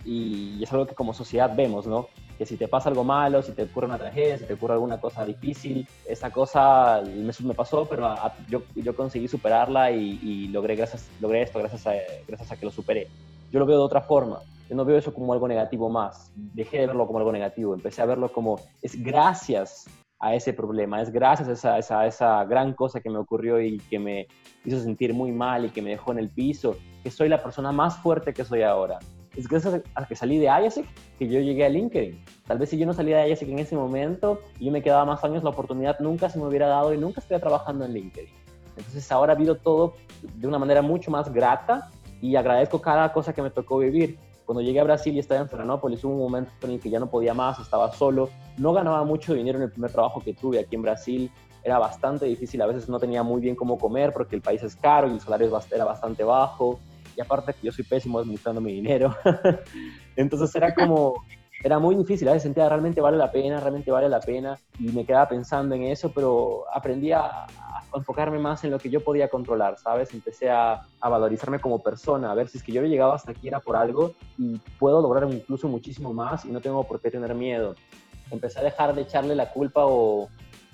y 0.06 0.64
es 0.64 0.72
algo 0.72 0.86
que 0.86 0.94
como 0.94 1.14
sociedad 1.14 1.54
vemos, 1.56 1.88
¿no? 1.88 2.08
Que 2.38 2.46
si 2.46 2.56
te 2.56 2.68
pasa 2.68 2.90
algo 2.90 3.04
malo, 3.04 3.42
si 3.42 3.52
te 3.52 3.64
ocurre 3.64 3.88
una 3.88 3.98
tragedia, 3.98 4.38
si 4.38 4.46
te 4.46 4.54
ocurre 4.54 4.74
alguna 4.74 5.00
cosa 5.00 5.26
difícil, 5.26 5.88
esa 6.08 6.30
cosa 6.30 7.02
me, 7.04 7.32
me 7.44 7.54
pasó, 7.54 7.86
pero 7.86 8.14
yo, 8.48 8.62
yo, 8.76 8.96
conseguí 8.96 9.28
superarla 9.28 9.92
y, 9.92 10.48
logré, 10.50 10.76
gracias, 10.76 11.10
logré 11.20 11.42
esto 11.42 11.60
gracias 11.60 11.88
a, 11.88 11.94
gracias 12.28 12.52
a 12.52 12.58
que 12.58 12.66
lo 12.66 12.72
superé. 12.72 13.08
Yo 13.52 13.60
lo 13.60 13.66
veo 13.66 13.78
de 13.78 13.84
otra 13.84 14.02
forma. 14.02 14.40
Yo 14.70 14.76
no 14.76 14.86
veo 14.86 14.98
eso 14.98 15.14
como 15.14 15.34
algo 15.34 15.48
negativo 15.48 15.90
más. 15.90 16.32
Dejé 16.36 16.80
de 16.80 16.88
verlo 16.88 17.08
como 17.08 17.20
algo 17.20 17.32
negativo. 17.32 17.74
Empecé 17.74 18.02
a 18.02 18.06
verlo 18.06 18.32
como 18.32 18.60
es 18.82 19.02
gracias 19.02 19.86
a 20.20 20.34
ese 20.36 20.52
problema, 20.52 21.00
es 21.00 21.12
gracias 21.12 21.48
a 21.48 21.52
esa, 21.54 21.78
esa, 21.78 22.08
esa 22.08 22.44
gran 22.46 22.74
cosa 22.74 23.00
que 23.00 23.10
me 23.10 23.20
ocurrió 23.20 23.62
y 23.62 23.78
que 23.78 24.00
me 24.00 24.28
hizo 24.66 24.80
sentir 24.80 25.14
muy 25.14 25.32
mal 25.32 25.66
y 25.66 25.70
que 25.70 25.82
me 25.82 25.92
dejó 25.92 26.12
en 26.12 26.18
el 26.18 26.30
piso, 26.30 26.76
que 27.04 27.12
soy 27.12 27.30
la 27.30 27.42
persona 27.42 27.72
más 27.72 27.98
fuerte 27.98 28.34
que 28.34 28.44
soy 28.44 28.64
ahora 28.64 28.98
es 29.38 29.48
gracias 29.48 29.82
a 29.94 30.06
que 30.06 30.16
salí 30.16 30.40
de 30.40 30.46
IASEC 30.46 30.86
que 31.20 31.28
yo 31.28 31.40
llegué 31.40 31.66
a 31.66 31.70
LinkedIn. 31.70 32.20
Tal 32.48 32.58
vez 32.58 32.70
si 32.70 32.78
yo 32.78 32.86
no 32.88 32.94
salía 32.94 33.20
de 33.20 33.30
IASEC 33.30 33.50
en 33.50 33.60
ese 33.60 33.76
momento 33.76 34.42
yo 34.60 34.72
me 34.72 34.82
quedaba 34.82 35.06
más 35.06 35.24
años, 35.24 35.44
la 35.44 35.52
oportunidad 35.52 36.00
nunca 36.00 36.30
se 36.30 36.40
me 36.40 36.46
hubiera 36.46 36.68
dado 36.68 36.94
y 36.94 36.98
nunca 36.98 37.22
estaría 37.22 37.40
trabajando 37.40 37.86
en 37.86 37.94
LinkedIn. 37.94 38.34
Entonces 38.76 39.12
ahora 39.12 39.36
vivo 39.36 39.56
todo 39.56 39.94
de 40.22 40.48
una 40.48 40.58
manera 40.58 40.82
mucho 40.82 41.12
más 41.12 41.32
grata 41.32 41.90
y 42.20 42.36
agradezco 42.36 42.82
cada 42.82 43.14
cosa 43.14 43.34
que 43.34 43.42
me 43.42 43.52
tocó 43.52 43.78
vivir. 43.78 44.18
Cuando 44.46 44.62
llegué 44.62 44.80
a 44.80 44.84
Brasil 44.84 45.14
y 45.14 45.20
estaba 45.20 45.42
en 45.42 45.50
Florianópolis, 45.50 46.04
hubo 46.04 46.14
un 46.14 46.20
momento 46.22 46.52
en 46.64 46.72
el 46.72 46.80
que 46.80 46.90
ya 46.90 47.00
no 47.00 47.10
podía 47.10 47.34
más, 47.34 47.60
estaba 47.60 47.92
solo, 47.92 48.30
no 48.58 48.72
ganaba 48.74 49.04
mucho 49.04 49.34
dinero 49.34 49.58
en 49.58 49.66
el 49.66 49.72
primer 49.72 49.92
trabajo 49.92 50.22
que 50.22 50.34
tuve 50.34 50.60
aquí 50.60 50.76
en 50.76 50.84
Brasil, 50.84 51.32
era 51.64 51.80
bastante 51.80 52.26
difícil, 52.26 52.62
a 52.62 52.66
veces 52.66 52.88
no 52.88 52.98
tenía 52.98 53.24
muy 53.24 53.42
bien 53.42 53.56
cómo 53.56 53.78
comer 53.78 54.14
porque 54.14 54.38
el 54.38 54.42
país 54.42 54.64
es 54.64 54.78
caro 54.78 55.10
y 55.10 55.12
el 55.12 55.20
salario 55.20 55.52
era 55.70 55.84
bastante 55.84 56.24
bajo 56.24 56.80
y 57.18 57.22
aparte 57.22 57.54
que 57.54 57.66
yo 57.66 57.72
soy 57.72 57.84
pésimo 57.84 58.20
administrando 58.20 58.62
mi 58.62 58.74
dinero. 58.74 59.16
Entonces 60.16 60.56
era 60.56 60.74
como, 60.76 61.26
era 61.64 61.80
muy 61.80 61.96
difícil, 61.96 62.28
a 62.28 62.34
veces 62.34 62.44
sentía 62.44 62.70
realmente 62.70 63.02
vale 63.02 63.18
la 63.18 63.32
pena, 63.32 63.60
realmente 63.60 63.92
vale 63.92 64.08
la 64.08 64.20
pena 64.20 64.58
y 64.80 64.92
me 64.92 65.04
quedaba 65.04 65.28
pensando 65.28 65.74
en 65.74 65.84
eso, 65.84 66.12
pero 66.14 66.66
aprendí 66.72 67.12
a, 67.12 67.48
enfocarme 67.96 68.38
más 68.38 68.64
en 68.64 68.70
lo 68.70 68.78
que 68.78 68.90
yo 68.90 69.04
podía 69.04 69.30
controlar, 69.30 69.80
¿sabes? 69.80 70.14
Empecé 70.14 70.52
a, 70.52 70.86
a, 71.00 71.10
valorizarme 71.10 71.60
como 71.60 71.80
persona, 71.80 72.32
a 72.32 72.36
ver 72.36 72.48
si 72.50 72.60
es 72.60 72.64
que 72.64 72.72
yo 72.72 72.82
he 72.82 72.90
llegado 72.90 73.14
hasta 73.14 73.32
aquí 73.32 73.48
era 73.48 73.60
por 73.60 73.76
algo 73.76 74.14
y 74.38 74.60
puedo 74.78 75.02
lograr 75.02 75.28
incluso 75.32 75.68
muchísimo 75.68 76.14
más 76.14 76.46
y 76.46 76.50
no 76.50 76.62
tengo 76.62 76.84
por 76.84 77.02
qué 77.02 77.10
tener 77.10 77.34
miedo. 77.34 77.74
Empecé 78.30 78.60
a 78.60 78.64
dejar 78.64 78.94
de 78.94 79.02
echarle 79.04 79.34
la 79.36 79.52
culpa 79.52 79.86
o, 79.86 80.30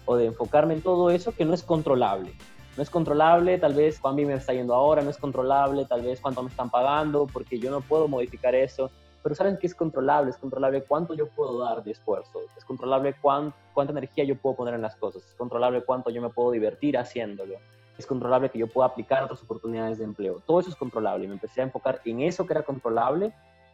o 0.05 0.15
de 0.17 0.25
enfocarme 0.25 0.73
en 0.73 0.81
todo 0.81 1.11
eso 1.11 1.31
que 1.31 1.45
no 1.45 1.53
es 1.53 1.63
controlable 1.63 2.33
no 2.75 2.83
es 2.83 2.89
controlable, 2.89 3.57
tal 3.59 3.73
vez 3.73 4.01
bien 4.15 4.27
me 4.27 4.33
está 4.35 4.53
yendo 4.53 4.73
ahora, 4.73 5.01
no 5.01 5.09
es 5.09 5.17
controlable, 5.17 5.85
tal 5.85 6.01
vez 6.01 6.19
cuánto 6.19 6.41
me 6.41 6.49
están 6.49 6.69
pagando, 6.69 7.27
porque 7.31 7.59
yo 7.59 7.69
no 7.69 7.81
puedo 7.81 8.07
modificar 8.07 8.55
eso. 8.55 8.89
Pero 9.21 9.35
saben 9.35 9.57
que 9.57 9.67
es 9.67 9.75
controlable, 9.75 10.31
es 10.31 10.37
controlable 10.37 10.83
cuánto 10.83 11.13
yo 11.13 11.27
puedo 11.29 11.59
dar 11.59 11.83
de 11.83 11.91
esfuerzo, 11.91 12.41
es 12.57 12.65
controlable 12.65 13.15
cuánta 13.21 13.91
energía 13.91 14.25
yo 14.25 14.35
puedo 14.35 14.55
poner 14.55 14.73
en 14.73 14.81
las 14.81 14.97
cosas, 14.97 15.23
es 15.23 15.33
controlable 15.35 15.81
cuánto 15.83 16.09
yo 16.09 16.21
me 16.21 16.29
puedo 16.29 16.51
divertir 16.51 16.97
haciéndolo, 16.97 17.55
es 17.97 18.05
controlable 18.05 18.49
que 18.49 18.59
yo 18.59 18.67
pueda 18.67 18.87
aplicar 18.87 19.23
otras 19.23 19.41
oportunidades 19.43 19.99
de 19.99 20.03
empleo. 20.03 20.41
Todo 20.45 20.59
eso 20.59 20.69
es 20.69 20.75
controlable. 20.75 21.27
Me 21.27 21.35
empecé 21.35 21.61
a 21.61 21.65
enfocar 21.65 22.01
en 22.03 22.21
eso 22.21 22.45
que 22.45 22.53
era 22.53 22.63
controlable, 22.63 23.33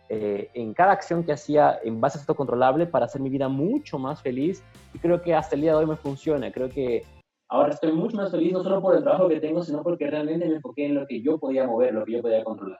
eh, 0.09 0.49
en 0.53 0.73
cada 0.73 0.91
acción 0.91 1.23
que 1.23 1.31
hacía 1.31 1.79
en 1.83 2.01
base 2.01 2.17
a 2.17 2.21
esto 2.21 2.35
controlable 2.35 2.85
para 2.85 3.05
hacer 3.05 3.21
mi 3.21 3.29
vida 3.29 3.47
mucho 3.47 3.97
más 3.97 4.21
feliz 4.21 4.63
y 4.93 4.99
creo 4.99 5.21
que 5.21 5.35
hasta 5.35 5.55
el 5.55 5.61
día 5.61 5.71
de 5.71 5.77
hoy 5.77 5.85
me 5.85 5.95
funciona. 5.95 6.51
Creo 6.51 6.69
que 6.69 7.05
Ahora 7.51 7.73
estoy 7.73 7.91
mucho 7.91 8.15
más 8.15 8.29
feliz, 8.29 8.53
no 8.53 8.63
solo 8.63 8.79
por 8.79 8.95
el 8.95 9.03
trabajo 9.03 9.27
que 9.27 9.39
tengo, 9.39 9.63
sino 9.63 9.81
porque 9.81 10.09
realmente 10.09 10.47
me 10.47 10.55
enfoqué 10.55 10.85
en 10.85 10.95
lo 10.95 11.07
que 11.07 11.21
yo 11.21 11.39
podía 11.39 11.65
mover, 11.65 11.95
lo 11.95 12.05
que 12.05 12.13
yo 12.13 12.21
podía 12.21 12.43
controlar. 12.43 12.79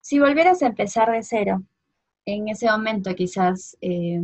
Si 0.00 0.18
volvieras 0.18 0.62
a 0.62 0.68
empezar 0.68 1.12
de 1.12 1.22
cero, 1.22 1.62
en 2.24 2.48
ese 2.48 2.66
momento 2.70 3.14
quizás 3.14 3.76
eh, 3.82 4.18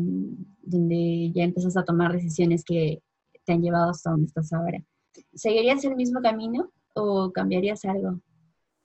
donde 0.62 1.30
ya 1.32 1.44
empezaste 1.44 1.78
a 1.78 1.84
tomar 1.84 2.12
decisiones 2.12 2.64
que 2.64 3.02
te 3.44 3.52
han 3.52 3.60
llevado 3.60 3.90
hasta 3.90 4.10
donde 4.10 4.26
estás 4.26 4.50
ahora, 4.54 4.82
¿seguirías 5.34 5.84
el 5.84 5.94
mismo 5.94 6.22
camino 6.22 6.70
o 6.94 7.30
cambiarías 7.32 7.84
algo? 7.84 8.18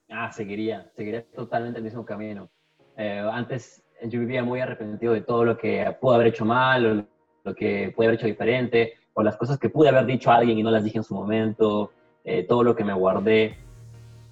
Ah, 0.09 0.31
seguiría, 0.31 0.91
seguiría 0.93 1.25
totalmente 1.31 1.77
el 1.77 1.85
mismo 1.85 2.03
camino. 2.03 2.49
Eh, 2.97 3.23
antes 3.31 3.81
yo 4.03 4.19
vivía 4.19 4.43
muy 4.43 4.59
arrepentido 4.59 5.13
de 5.13 5.21
todo 5.21 5.45
lo 5.45 5.57
que 5.57 5.95
pude 6.01 6.15
haber 6.15 6.27
hecho 6.27 6.43
mal 6.43 6.85
o 6.85 7.07
lo 7.43 7.55
que 7.55 7.93
pude 7.95 8.07
haber 8.07 8.19
hecho 8.19 8.27
diferente 8.27 8.95
o 9.17 9.23
las 9.23 9.35
cosas 9.35 9.57
que 9.57 9.67
pude 9.67 9.89
haber 9.89 10.05
dicho 10.05 10.29
a 10.29 10.35
alguien 10.35 10.59
y 10.59 10.63
no 10.63 10.69
las 10.69 10.83
dije 10.83 10.99
en 10.99 11.03
su 11.03 11.15
momento, 11.15 11.89
eh, 12.23 12.43
todo 12.43 12.61
lo 12.61 12.75
que 12.75 12.83
me 12.83 12.93
guardé. 12.93 13.57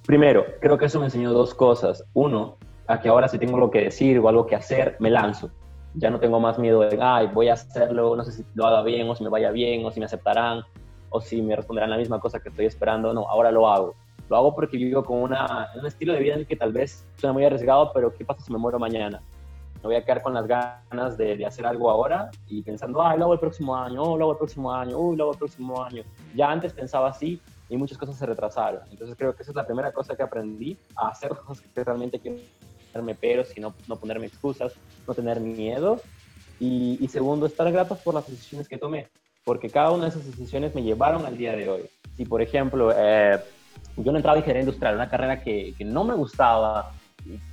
Primero, 0.05 0.45
creo 0.61 0.77
que 0.77 0.85
eso 0.85 0.99
me 0.99 1.05
enseñó 1.05 1.33
dos 1.33 1.55
cosas. 1.55 2.05
Uno, 2.13 2.57
a 2.85 3.01
que 3.01 3.09
ahora 3.09 3.27
si 3.27 3.39
tengo 3.39 3.55
algo 3.55 3.71
que 3.71 3.81
decir 3.81 4.19
o 4.19 4.29
algo 4.29 4.45
que 4.45 4.55
hacer, 4.55 4.95
me 4.99 5.09
lanzo. 5.09 5.49
Ya 5.95 6.11
no 6.11 6.19
tengo 6.19 6.39
más 6.39 6.59
miedo 6.59 6.81
de, 6.81 6.99
ay, 7.01 7.31
voy 7.33 7.49
a 7.49 7.53
hacerlo, 7.53 8.15
no 8.15 8.23
sé 8.23 8.31
si 8.31 8.45
lo 8.53 8.67
haga 8.67 8.83
bien 8.83 9.09
o 9.09 9.15
si 9.15 9.23
me 9.23 9.31
vaya 9.31 9.49
bien 9.49 9.83
o 9.87 9.89
si 9.89 9.99
me 9.99 10.05
aceptarán 10.05 10.61
o 11.09 11.19
si 11.19 11.41
me 11.41 11.55
responderán 11.55 11.89
la 11.89 11.97
misma 11.97 12.19
cosa 12.19 12.39
que 12.39 12.49
estoy 12.49 12.67
esperando. 12.67 13.11
No, 13.11 13.27
ahora 13.27 13.49
lo 13.49 13.67
hago. 13.67 13.95
Lo 14.29 14.37
hago 14.37 14.53
porque 14.53 14.77
vivo 14.77 15.03
con 15.03 15.17
una, 15.17 15.69
un 15.73 15.87
estilo 15.87 16.13
de 16.13 16.19
vida 16.19 16.33
en 16.35 16.41
el 16.41 16.47
que 16.47 16.57
tal 16.57 16.71
vez 16.71 17.07
suena 17.15 17.33
muy 17.33 17.43
arriesgado, 17.43 17.91
pero 17.91 18.13
¿qué 18.13 18.23
pasa 18.23 18.45
si 18.45 18.53
me 18.53 18.59
muero 18.59 18.77
mañana? 18.77 19.19
Me 19.75 19.83
voy 19.83 19.95
a 19.95 20.03
quedar 20.03 20.21
con 20.21 20.33
las 20.33 20.47
ganas 20.47 21.17
de, 21.17 21.37
de, 21.37 21.45
hacer 21.45 21.65
algo 21.65 21.89
ahora 21.89 22.31
y 22.47 22.61
pensando, 22.63 23.01
ah, 23.01 23.15
lo 23.15 23.25
hago 23.25 23.33
el 23.33 23.39
próximo 23.39 23.75
año, 23.75 24.01
oh, 24.01 24.17
lo 24.17 24.25
hago 24.25 24.31
el 24.33 24.37
próximo 24.37 24.73
año, 24.73 24.97
uy, 24.97 25.15
lo 25.15 25.25
hago 25.25 25.33
el 25.33 25.37
próximo 25.37 25.83
año. 25.83 26.03
Ya 26.33 26.49
antes 26.49 26.73
pensaba 26.73 27.09
así 27.09 27.39
y 27.69 27.77
muchas 27.77 27.97
cosas 27.97 28.17
se 28.17 28.25
retrasaron. 28.25 28.81
Entonces 28.91 29.15
creo 29.17 29.35
que 29.35 29.43
esa 29.43 29.51
es 29.51 29.55
la 29.55 29.65
primera 29.65 29.91
cosa 29.91 30.15
que 30.15 30.23
aprendí, 30.23 30.77
a 30.95 31.09
hacer 31.09 31.29
cosas 31.45 31.65
que 31.73 31.83
realmente 31.83 32.19
quiero 32.19 32.37
hacerme 32.89 33.15
pero, 33.15 33.43
sino 33.43 33.73
no 33.87 33.95
ponerme 33.97 34.27
excusas, 34.27 34.73
no 35.07 35.13
tener 35.13 35.39
miedo. 35.39 35.99
Y, 36.59 36.97
y, 37.01 37.07
segundo, 37.09 37.45
estar 37.45 37.69
gratos 37.69 37.99
por 37.99 38.13
las 38.13 38.27
decisiones 38.27 38.69
que 38.69 38.77
tomé, 38.77 39.09
porque 39.43 39.69
cada 39.69 39.91
una 39.91 40.03
de 40.05 40.09
esas 40.11 40.25
decisiones 40.25 40.73
me 40.73 40.83
llevaron 40.83 41.25
al 41.25 41.37
día 41.37 41.51
de 41.51 41.69
hoy. 41.69 41.81
Si, 42.15 42.23
por 42.23 42.41
ejemplo, 42.41 42.93
eh, 42.95 43.37
yo 43.97 44.11
no 44.11 44.17
entraba 44.17 44.37
en 44.37 44.39
ingeniería 44.39 44.61
industrial, 44.61 44.95
una 44.95 45.09
carrera 45.09 45.41
que, 45.43 45.73
que 45.77 45.83
no 45.83 46.05
me 46.05 46.13
gustaba, 46.13 46.93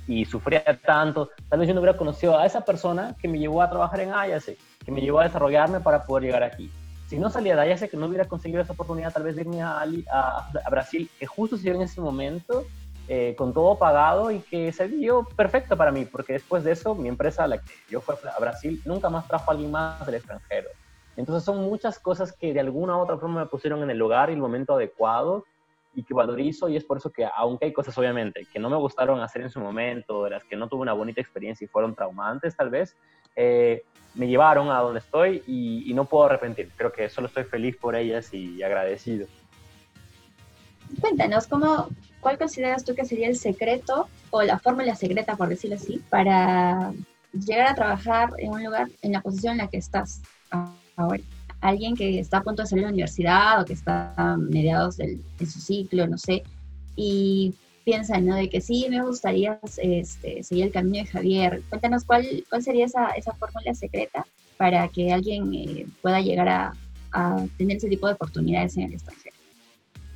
y, 0.07 0.25
sufría 0.25 0.63
tanto, 0.85 1.29
tal 1.49 1.59
vez 1.59 1.67
yo 1.67 1.73
no 1.73 1.81
hubiera 1.81 1.97
conocido 1.97 2.37
a 2.37 2.45
esa 2.45 2.61
persona 2.61 3.15
que 3.19 3.27
me 3.27 3.39
llevó 3.39 3.61
a 3.61 3.69
trabajar 3.69 3.99
en 4.01 4.13
Ayase, 4.13 4.57
que 4.83 4.91
me 4.91 5.01
llevó 5.01 5.19
a 5.19 5.23
desarrollarme 5.23 5.79
para 5.79 6.03
poder 6.05 6.25
llegar 6.25 6.43
aquí. 6.43 6.71
Si 7.07 7.17
no 7.17 7.29
salía 7.29 7.55
de 7.55 7.61
Ayase, 7.61 7.89
que 7.89 7.97
no 7.97 8.07
hubiera 8.07 8.25
conseguido 8.25 8.61
esa 8.61 8.73
oportunidad 8.73 9.13
tal 9.13 9.23
vez 9.23 9.35
de 9.35 9.41
irme 9.41 9.61
a, 9.61 9.83
a, 10.11 10.69
Brasil, 10.69 11.09
que 11.19 11.25
justo 11.25 11.57
se 11.57 11.63
dio 11.63 11.75
en 11.75 11.81
ese 11.81 12.01
momento, 12.01 12.65
eh, 13.07 13.35
con 13.37 13.53
todo 13.53 13.77
pagado 13.77 14.31
y 14.31 14.39
que 14.39 14.71
se 14.71 14.87
dio 14.87 15.23
perfecto 15.35 15.75
para 15.75 15.91
mí, 15.91 16.05
porque 16.05 16.33
después 16.33 16.63
de 16.63 16.71
eso, 16.71 16.95
mi 16.95 17.09
empresa, 17.09 17.45
la 17.47 17.57
que 17.57 17.73
yo 17.89 17.99
fui 17.99 18.15
a 18.15 18.39
Brasil, 18.39 18.81
nunca 18.85 19.09
más 19.09 19.27
trajo 19.27 19.49
a 19.49 19.53
alguien 19.53 19.71
más 19.71 20.05
del 20.05 20.15
extranjero. 20.15 20.69
Entonces 21.15 21.43
son 21.43 21.61
muchas 21.61 21.99
cosas 21.99 22.31
que 22.31 22.53
de 22.53 22.59
alguna 22.59 22.97
u 22.97 23.01
otra 23.01 23.17
forma 23.17 23.41
me 23.41 23.45
pusieron 23.45 23.83
en 23.83 23.89
el 23.89 23.97
lugar 23.97 24.29
y 24.29 24.33
el 24.33 24.39
momento 24.39 24.73
adecuado 24.73 25.45
y 25.95 26.03
que 26.03 26.13
valorizo 26.13 26.69
y 26.69 26.75
es 26.75 26.83
por 26.83 26.97
eso 26.97 27.11
que 27.11 27.27
aunque 27.35 27.65
hay 27.65 27.73
cosas 27.73 27.97
obviamente 27.97 28.47
que 28.51 28.59
no 28.59 28.69
me 28.69 28.77
gustaron 28.77 29.19
hacer 29.21 29.43
en 29.43 29.49
su 29.49 29.59
momento, 29.59 30.23
de 30.23 30.31
las 30.31 30.43
que 30.43 30.55
no 30.55 30.67
tuve 30.67 30.81
una 30.81 30.93
bonita 30.93 31.21
experiencia 31.21 31.65
y 31.65 31.67
fueron 31.67 31.95
traumantes 31.95 32.55
tal 32.55 32.69
vez, 32.69 32.95
eh, 33.35 33.83
me 34.15 34.27
llevaron 34.27 34.69
a 34.69 34.79
donde 34.79 34.99
estoy 34.99 35.43
y, 35.47 35.91
no 35.93 36.05
puedo 36.05 36.25
arrepentir. 36.25 36.71
Creo 36.75 36.91
que 36.91 37.09
solo 37.09 37.27
estoy 37.27 37.43
feliz 37.43 37.75
por 37.77 37.95
ellas 37.95 38.33
y 38.33 38.61
agradecido. 38.61 39.27
Cuéntanos, 41.01 41.47
¿cómo, 41.47 41.87
¿cuál 42.19 42.37
consideras 42.37 42.83
tú 42.83 42.93
que 42.93 43.05
sería 43.05 43.27
el 43.27 43.35
secreto 43.35 44.07
o 44.29 44.43
la 44.43 44.59
fórmula 44.59 44.95
secreta, 44.95 45.35
por 45.35 45.49
decirlo 45.49 45.77
así, 45.77 46.01
para 46.09 46.93
llegar 47.31 47.69
a 47.69 47.75
trabajar 47.75 48.29
en 48.37 48.51
un 48.51 48.63
lugar, 48.63 48.87
en 49.01 49.11
la 49.13 49.21
posición 49.21 49.53
en 49.53 49.57
la 49.59 49.67
que 49.67 49.77
estás 49.77 50.21
ahora? 50.95 51.23
Alguien 51.63 51.95
que 51.95 52.19
está 52.19 52.37
a 52.37 52.43
punto 52.43 52.61
de 52.61 52.67
salir 52.67 52.83
de 52.83 52.89
la 52.89 52.93
universidad 52.93 53.61
o 53.61 53.65
que 53.65 53.73
está 53.73 54.13
a 54.17 54.37
mediados 54.37 54.97
de 54.97 55.19
su 55.39 55.59
ciclo, 55.59 56.07
no 56.07 56.17
sé, 56.17 56.43
y 56.95 57.53
piensa, 57.83 58.19
¿no? 58.19 58.35
De 58.35 58.49
que 58.49 58.61
sí, 58.61 58.87
me 58.89 59.01
gustaría 59.01 59.59
este, 59.77 60.43
seguir 60.43 60.65
el 60.65 60.71
camino 60.71 61.03
de 61.03 61.05
Javier. 61.05 61.61
Cuéntanos 61.69 62.03
cuál, 62.03 62.25
cuál 62.49 62.63
sería 62.63 62.85
esa, 62.85 63.09
esa 63.11 63.33
fórmula 63.33 63.73
secreta 63.73 64.25
para 64.57 64.87
que 64.89 65.11
alguien 65.11 65.53
eh, 65.53 65.85
pueda 66.01 66.21
llegar 66.21 66.49
a, 66.49 66.73
a, 67.11 67.45
tener 67.57 67.77
ese 67.77 67.89
tipo 67.89 68.07
de 68.07 68.13
oportunidades 68.13 68.77
en 68.77 68.83
el 68.83 68.93
extranjero. 68.93 69.35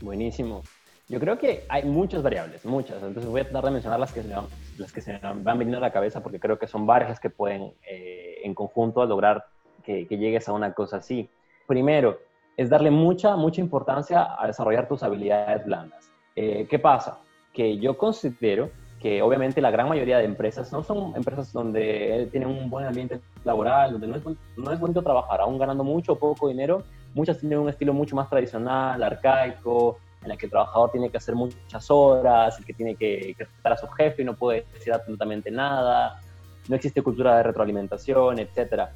Buenísimo. 0.01 0.63
Yo 1.09 1.19
creo 1.19 1.37
que 1.37 1.63
hay 1.69 1.83
muchas 1.83 2.21
variables, 2.21 2.65
muchas. 2.65 3.01
Entonces 3.01 3.25
voy 3.25 3.41
a 3.41 3.43
tratar 3.45 3.65
de 3.65 3.71
mencionar 3.71 3.99
las 3.99 4.11
que 4.11 4.23
se, 4.23 4.29
las 4.77 4.91
que 4.91 5.01
se 5.01 5.17
van 5.17 5.57
viniendo 5.57 5.77
a 5.77 5.81
la 5.81 5.93
cabeza 5.93 6.21
porque 6.21 6.39
creo 6.39 6.59
que 6.59 6.67
son 6.67 6.85
varias 6.85 7.09
las 7.09 7.19
que 7.19 7.29
pueden 7.29 7.71
eh, 7.89 8.41
en 8.43 8.53
conjunto 8.53 9.05
lograr 9.05 9.45
que, 9.87 10.17
llegues 10.17 10.47
a 10.49 10.53
una 10.53 10.73
cosa 10.73 10.97
así. 10.97 11.29
Primero, 11.65 12.19
es 12.57 12.69
darle 12.69 12.91
mucha, 12.91 13.35
mucha 13.35 13.61
importancia 13.61 14.35
a 14.37 14.47
desarrollar 14.47 14.87
tus 14.87 15.03
habilidades 15.03 15.65
blandas. 15.65 16.11
Eh, 16.35 16.67
¿Qué 16.69 16.79
pasa? 16.79 17.19
Que 17.53 17.77
yo 17.77 17.97
considero 17.97 18.69
que 18.99 19.21
obviamente 19.21 19.61
la 19.61 19.71
gran 19.71 19.87
mayoría 19.87 20.17
de 20.17 20.25
empresas 20.25 20.71
no 20.71 20.83
son 20.83 21.15
empresas 21.15 21.53
donde 21.53 22.27
tienen 22.31 22.49
un 22.49 22.69
buen 22.69 22.85
ambiente 22.85 23.21
laboral, 23.43 23.91
donde 23.93 24.07
no 24.07 24.15
es, 24.15 24.23
no 24.57 24.71
es 24.71 24.79
bonito 24.79 25.03
trabajar, 25.03 25.39
aún 25.41 25.57
ganando 25.57 25.83
mucho 25.83 26.13
o 26.13 26.19
poco 26.19 26.47
dinero. 26.47 26.83
Muchas 27.13 27.39
tienen 27.39 27.59
un 27.59 27.69
estilo 27.69 27.93
mucho 27.93 28.15
más 28.15 28.29
tradicional, 28.29 29.01
arcaico, 29.01 29.99
en 30.23 30.31
el 30.31 30.37
que 30.37 30.47
el 30.47 30.51
trabajador 30.51 30.91
tiene 30.91 31.09
que 31.09 31.17
hacer 31.17 31.35
muchas 31.35 31.89
horas, 31.91 32.57
el 32.59 32.65
que 32.65 32.73
tiene 32.73 32.95
que, 32.95 33.35
que 33.37 33.43
respetar 33.45 33.73
a 33.73 33.77
su 33.77 33.87
jefe 33.87 34.23
y 34.23 34.25
no 34.25 34.35
puede 34.35 34.65
decir 34.73 34.91
absolutamente 34.93 35.51
nada, 35.51 36.19
no 36.67 36.75
existe 36.75 37.01
cultura 37.01 37.37
de 37.37 37.43
retroalimentación, 37.43 38.39
etcétera. 38.39 38.91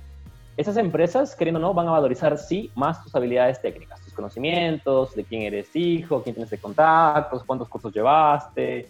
Esas 0.62 0.78
empresas, 0.78 1.36
queriendo 1.36 1.60
o 1.60 1.62
no, 1.64 1.74
van 1.74 1.88
a 1.88 1.92
valorizar, 1.92 2.38
sí, 2.38 2.70
más 2.76 3.04
tus 3.04 3.16
habilidades 3.16 3.60
técnicas, 3.60 4.00
tus 4.02 4.14
conocimientos, 4.14 5.16
de 5.16 5.24
quién 5.24 5.42
eres 5.42 5.76
hijo, 5.76 6.22
quién 6.22 6.36
tienes 6.36 6.52
de 6.52 6.60
contactos, 6.60 7.44
cuántos 7.44 7.68
cursos 7.68 7.92
llevaste, 7.92 8.88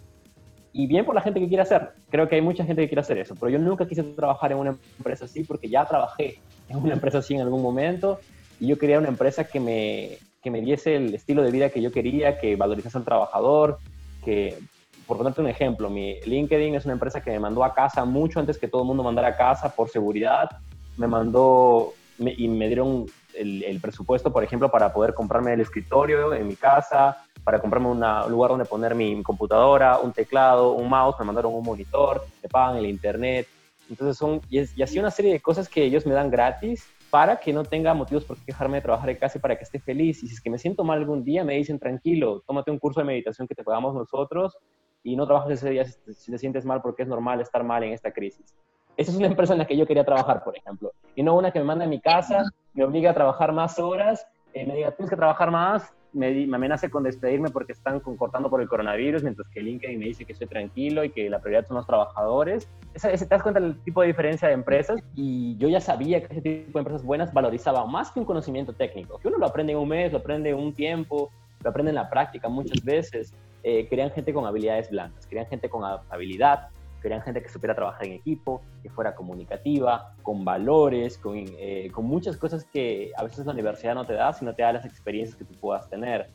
y 0.73 0.86
bien 0.86 1.05
por 1.05 1.15
la 1.15 1.21
gente 1.21 1.39
que 1.39 1.47
quiere 1.47 1.63
hacer. 1.63 1.93
Creo 2.10 2.27
que 2.27 2.36
hay 2.36 2.41
mucha 2.41 2.65
gente 2.65 2.81
que 2.81 2.89
quiere 2.89 2.99
hacer 2.99 3.19
eso, 3.19 3.36
pero 3.39 3.49
yo 3.49 3.57
nunca 3.57 3.88
quise 3.88 4.03
trabajar 4.03 4.51
en 4.51 4.57
una 4.57 4.75
empresa 4.97 5.23
así 5.23 5.45
porque 5.45 5.69
ya 5.69 5.86
trabajé 5.86 6.41
en 6.67 6.75
una 6.75 6.91
empresa 6.91 7.19
así 7.19 7.36
en 7.36 7.41
algún 7.41 7.62
momento 7.62 8.19
y 8.60 8.67
yo 8.67 8.77
quería 8.77 8.99
una 8.99 9.07
empresa 9.07 9.45
que 9.45 9.62
me, 9.62 10.17
que 10.43 10.51
me 10.51 10.60
diese 10.60 10.97
el 10.97 11.15
estilo 11.15 11.41
de 11.41 11.51
vida 11.51 11.69
que 11.69 11.81
yo 11.81 11.89
quería, 11.93 12.38
que 12.38 12.57
valorizase 12.57 12.97
al 12.97 13.05
trabajador, 13.05 13.77
que, 14.25 14.60
por 15.07 15.15
ponerte 15.15 15.39
un 15.39 15.47
ejemplo, 15.47 15.89
mi 15.89 16.19
LinkedIn 16.19 16.75
es 16.75 16.84
una 16.84 16.95
empresa 16.95 17.21
que 17.21 17.31
me 17.31 17.39
mandó 17.39 17.63
a 17.63 17.73
casa 17.73 18.03
mucho 18.03 18.41
antes 18.41 18.57
que 18.57 18.67
todo 18.67 18.81
el 18.81 18.89
mundo 18.89 19.03
mandara 19.03 19.29
a 19.29 19.38
casa 19.38 19.73
por 19.73 19.88
seguridad. 19.88 20.49
Me 20.97 21.08
mandó 21.08 21.93
y 22.19 22.47
me 22.47 22.67
dieron 22.67 23.08
el, 23.34 23.80
presupuesto, 23.82 24.32
por 24.32 24.43
ejemplo, 24.43 24.69
para 24.69 24.93
poder 24.93 25.13
comprarme 25.13 25.54
el 25.54 25.62
escritorio 25.62 26.34
en 26.34 26.47
mi 26.47 26.56
casa, 26.56 27.25
para 27.43 27.60
comprarme 27.60 27.89
un 27.89 27.99
lugar 28.30 28.51
donde 28.51 28.65
poner 28.65 28.93
mi, 28.95 29.21
computadora, 29.23 29.99
un 29.99 30.12
teclado, 30.12 30.73
un 30.73 30.89
mouse, 30.89 31.15
me 31.19 31.25
mandaron 31.25 31.54
un 31.54 31.63
monitor, 31.63 32.23
me 32.41 32.49
pagan 32.49 32.77
el 32.77 32.86
internet. 32.86 33.47
Entonces 33.89 34.17
son, 34.17 34.41
y, 34.49 34.60
y 34.60 34.84
así 34.84 34.99
una 34.99 35.12
serie 35.12 35.34
de 35.34 35.39
cosas 35.39 35.67
que 35.67 35.84
ellos 35.84 36.06
me 36.06 36.13
dan 36.13 36.30
gratis 36.30 36.88
para 37.10 37.39
que 37.39 37.51
no 37.51 37.65
tenga 37.65 37.93
motivos 37.93 38.23
por 38.23 38.38
qué 38.38 38.45
quejarme 38.47 38.77
de 38.77 38.84
trabajar 38.84 39.10
en 39.10 39.17
casa 39.17 39.38
para 39.39 39.58
que 39.58 39.65
esté 39.65 39.80
feliz. 39.80 40.23
Y 40.23 40.27
si 40.27 40.36
es 40.36 40.41
que 40.41 40.49
me 40.49 40.58
siento 40.58 40.84
mal 40.84 40.99
algún 40.99 41.23
día, 41.23 41.43
me 41.43 41.56
dicen, 41.56 41.77
tranquilo, 41.77 42.41
tómate 42.47 42.71
un 42.71 42.80
curso 42.80 43.01
de 43.01 43.06
meditación 43.06 43.47
que 43.47 43.56
te 43.56 43.63
pagamos 43.63 43.93
nosotros 43.93 44.58
y 45.04 45.15
no 45.15 45.25
trabajes 45.25 45.60
ese 45.60 45.71
día 45.71 45.86
si 45.86 46.32
te 46.32 46.38
sientes 46.38 46.63
mal 46.63 46.82
porque 46.82 47.04
es 47.04 47.10
normal 47.10 47.41
estar 47.41 47.63
mal 47.63 47.84
en 47.84 47.91
esta 47.91 48.13
crisis. 48.13 48.56
Esa 48.97 49.12
es 49.12 49.17
una 49.17 49.27
empresa 49.27 49.54
en 49.54 49.60
la 49.60 49.65
que 49.65 49.77
yo 49.77 49.88
quería 49.88 50.04
trabajar, 50.04 50.43
por 50.43 50.58
ejemplo. 50.58 50.91
Y 51.15 51.23
no 51.23 51.36
una 51.36 51.51
que 51.51 51.60
me 51.60 51.65
manda 51.65 51.86
a 51.86 51.88
mi 51.88 51.99
casa, 51.99 52.43
me 52.73 52.84
obliga 52.84 53.12
a 53.12 53.13
trabajar 53.13 53.51
más 53.54 53.80
horas, 53.80 54.27
eh, 54.54 54.65
me 54.65 54.75
diga, 54.75 54.91
tienes 54.91 55.10
que 55.10 55.15
trabajar 55.15 55.49
más, 55.49 55.93
me, 56.13 56.45
me, 56.45 56.56
amenace 56.56 56.89
con 56.89 57.04
despedirme 57.04 57.49
porque 57.49 57.71
están 57.71 57.99
cortando 57.99 58.49
por 58.49 58.62
el 58.62 58.67
coronavirus, 58.67 59.23
mientras 59.23 59.47
que 59.49 59.62
LinkedIn 59.62 59.97
me 59.97 60.06
dice 60.06 60.25
que 60.25 60.34
estoy 60.34 60.47
tranquilo 60.47 61.04
y 61.04 61.10
que 61.12 61.30
la 61.30 61.39
prioridad 61.39 61.67
son 61.67 61.77
los 61.77 61.88
trabajadores. 61.88 62.67
Ese, 62.93 63.17
¿Te 63.17 63.25
das 63.25 63.41
cuenta 63.41 63.60
del 63.60 63.82
tipo 63.84 64.01
de 64.01 64.08
diferencia 64.08 64.47
de 64.47 64.54
empresas? 64.54 65.01
Y 65.15 65.56
yo 65.58 65.69
ya 65.69 65.80
sabía 65.80 66.19
que 66.19 66.34
ese 66.34 66.41
tipo 66.41 66.77
de 66.77 66.80
empresas 66.80 67.04
buenas 67.04 67.34
valorizaba 67.34 67.86
más 67.86 68.12
que 68.12 68.19
un 68.19 68.25
conocimiento 68.25 68.73
técnico, 68.73 69.19
que 69.19 69.30
uno 69.30 69.38
lo 69.38 69.45
aprende 69.45 69.73
en 69.73 69.80
un 69.80 69.88
mes, 69.88 70.12
lo 70.12 70.19
aprende 70.19 70.49
en 70.49 70.58
un 70.58 70.73
tiempo, 70.73 71.32
lo 71.63 71.69
aprende 71.69 71.91
en 71.91 71.95
la 71.95 72.10
práctica 72.10 72.49
muchas 72.49 72.84
veces. 72.84 73.34
Eh, 73.63 73.88
querían 73.88 74.12
gente 74.12 74.34
con 74.34 74.45
habilidades 74.45 74.89
blandas, 74.89 75.25
querían 75.27 75.47
gente 75.47 75.69
con 75.69 75.84
habilidad, 76.10 76.69
querían 77.01 77.21
gente 77.21 77.41
que 77.41 77.49
supiera 77.49 77.75
trabajar 77.75 78.05
en 78.05 78.13
equipo, 78.13 78.61
que 78.83 78.89
fuera 78.89 79.15
comunicativa, 79.15 80.13
con 80.21 80.45
valores, 80.45 81.17
con, 81.17 81.35
eh, 81.37 81.89
con, 81.91 82.05
muchas 82.05 82.37
cosas 82.37 82.65
que 82.65 83.11
a 83.17 83.23
veces 83.23 83.45
la 83.45 83.53
universidad 83.53 83.95
no 83.95 84.05
te 84.05 84.13
da, 84.13 84.31
sino 84.33 84.53
te 84.53 84.63
da 84.63 84.73
las 84.73 84.85
experiencias 84.85 85.35
que 85.37 85.45
tú 85.45 85.53
puedas 85.59 85.89
tener. 85.89 86.29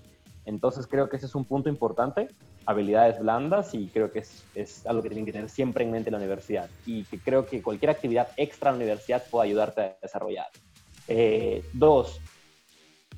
Entonces 0.45 0.87
creo 0.87 1.09
que 1.09 1.17
ese 1.17 1.27
es 1.27 1.35
un 1.35 1.45
punto 1.45 1.69
importante, 1.69 2.29
habilidades 2.67 3.19
blandas, 3.19 3.75
y 3.75 3.89
creo 3.89 4.13
que 4.13 4.21
es, 4.21 4.45
es 4.55 4.87
algo 4.87 5.03
que 5.03 5.09
tienen 5.09 5.27
que 5.27 5.33
tener 5.33 5.49
siempre 5.49 5.85
en 5.85 5.91
mente 5.91 6.11
la 6.11 6.19
universidad. 6.19 6.69
Y 6.85 7.05
que 7.05 7.19
creo 7.19 7.47
que 7.47 7.63
cualquier 7.63 7.91
actividad 7.91 8.29
extra 8.37 8.71
en 8.71 8.79
la 8.79 8.85
universidad 8.85 9.25
puede 9.31 9.49
ayudarte 9.49 9.81
a 9.81 9.97
desarrollar. 10.03 10.47
Eh, 11.09 11.65
dos, 11.73 12.21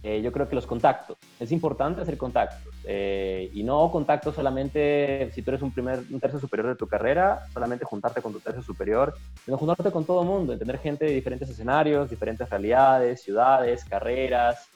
eh, 0.03 0.23
yo 0.23 0.31
creo 0.31 0.49
que 0.49 0.55
los 0.55 0.67
contactos. 0.67 1.17
Es 1.41 1.51
importante 1.51 2.01
hacer 2.01 2.17
contactos. 2.17 2.73
Eh, 2.85 3.51
y 3.53 3.65
no 3.65 3.91
contactos 3.91 4.35
solamente 4.35 5.31
si 5.35 5.43
tú 5.43 5.51
eres 5.51 5.63
un, 5.63 5.73
primer, 5.73 6.01
un 6.11 6.21
tercio 6.21 6.39
superior 6.39 6.69
de 6.69 6.77
tu 6.77 6.87
carrera, 6.87 7.43
solamente 7.53 7.85
juntarte 7.85 8.23
con 8.23 8.33
tu 8.33 8.41
tercio 8.41 8.63
superior, 8.63 9.15
sino 9.45 9.59
juntarte 9.59 9.91
con 9.91 10.05
todo 10.05 10.23
el 10.23 10.29
mundo, 10.29 10.57
tener 10.57 10.79
gente 10.79 11.05
de 11.05 11.13
diferentes 11.13 11.51
escenarios, 11.51 12.09
diferentes 12.09 12.49
realidades, 12.49 13.23
ciudades, 13.23 13.85
carreras. 13.85 14.69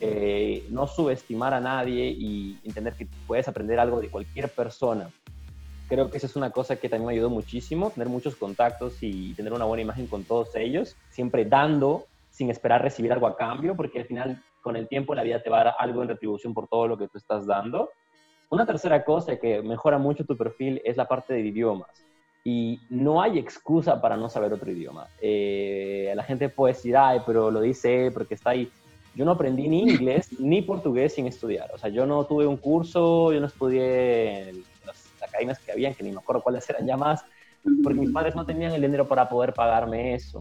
Eh, 0.00 0.66
no 0.70 0.88
subestimar 0.88 1.54
a 1.54 1.60
nadie 1.60 2.08
y 2.10 2.58
entender 2.64 2.94
que 2.94 3.06
puedes 3.28 3.46
aprender 3.46 3.78
algo 3.78 4.00
de 4.00 4.10
cualquier 4.10 4.48
persona. 4.48 5.08
Creo 5.88 6.10
que 6.10 6.16
esa 6.16 6.26
es 6.26 6.34
una 6.34 6.50
cosa 6.50 6.76
que 6.76 6.88
también 6.88 7.06
me 7.06 7.12
ayudó 7.12 7.30
muchísimo, 7.30 7.90
tener 7.90 8.08
muchos 8.08 8.34
contactos 8.34 8.96
y 9.02 9.34
tener 9.34 9.52
una 9.52 9.64
buena 9.66 9.82
imagen 9.82 10.08
con 10.08 10.24
todos 10.24 10.54
ellos, 10.56 10.96
siempre 11.10 11.44
dando 11.44 12.06
sin 12.30 12.50
esperar 12.50 12.82
recibir 12.82 13.12
algo 13.12 13.28
a 13.28 13.36
cambio, 13.36 13.76
porque 13.76 14.00
al 14.00 14.06
final 14.06 14.42
con 14.64 14.76
el 14.76 14.88
tiempo 14.88 15.14
la 15.14 15.22
vida 15.22 15.42
te 15.42 15.50
va 15.50 15.60
a 15.60 15.64
dar 15.64 15.74
algo 15.78 16.02
en 16.02 16.08
retribución 16.08 16.54
por 16.54 16.66
todo 16.66 16.88
lo 16.88 16.96
que 16.96 17.06
tú 17.06 17.18
estás 17.18 17.46
dando. 17.46 17.90
Una 18.48 18.64
tercera 18.64 19.04
cosa 19.04 19.36
que 19.36 19.60
mejora 19.60 19.98
mucho 19.98 20.24
tu 20.24 20.36
perfil 20.36 20.80
es 20.84 20.96
la 20.96 21.06
parte 21.06 21.34
de 21.34 21.40
idiomas. 21.40 21.90
Y 22.44 22.80
no 22.88 23.20
hay 23.20 23.38
excusa 23.38 24.00
para 24.00 24.16
no 24.16 24.30
saber 24.30 24.52
otro 24.54 24.70
idioma. 24.70 25.06
Eh, 25.20 26.12
la 26.16 26.22
gente 26.22 26.48
puede 26.48 26.72
decir, 26.72 26.96
ay, 26.96 27.20
pero 27.26 27.50
lo 27.50 27.60
dice 27.60 28.10
porque 28.12 28.34
está 28.34 28.50
ahí. 28.50 28.70
Yo 29.14 29.26
no 29.26 29.32
aprendí 29.32 29.68
ni 29.68 29.82
inglés 29.82 30.28
ni 30.40 30.62
portugués 30.62 31.14
sin 31.14 31.26
estudiar. 31.26 31.70
O 31.74 31.78
sea, 31.78 31.90
yo 31.90 32.06
no 32.06 32.24
tuve 32.24 32.46
un 32.46 32.56
curso, 32.56 33.32
yo 33.32 33.40
no 33.40 33.46
estudié 33.46 34.48
en 34.48 34.64
las 34.86 35.22
academias 35.22 35.58
que 35.58 35.72
habían, 35.72 35.94
que 35.94 36.02
ni 36.02 36.10
me 36.10 36.18
acuerdo 36.18 36.42
cuáles 36.42 36.68
eran 36.70 36.86
ya 36.86 36.96
más, 36.96 37.22
porque 37.82 38.00
mis 38.00 38.10
padres 38.10 38.34
no 38.34 38.46
tenían 38.46 38.72
el 38.72 38.80
dinero 38.80 39.06
para 39.06 39.28
poder 39.28 39.52
pagarme 39.52 40.14
eso. 40.14 40.40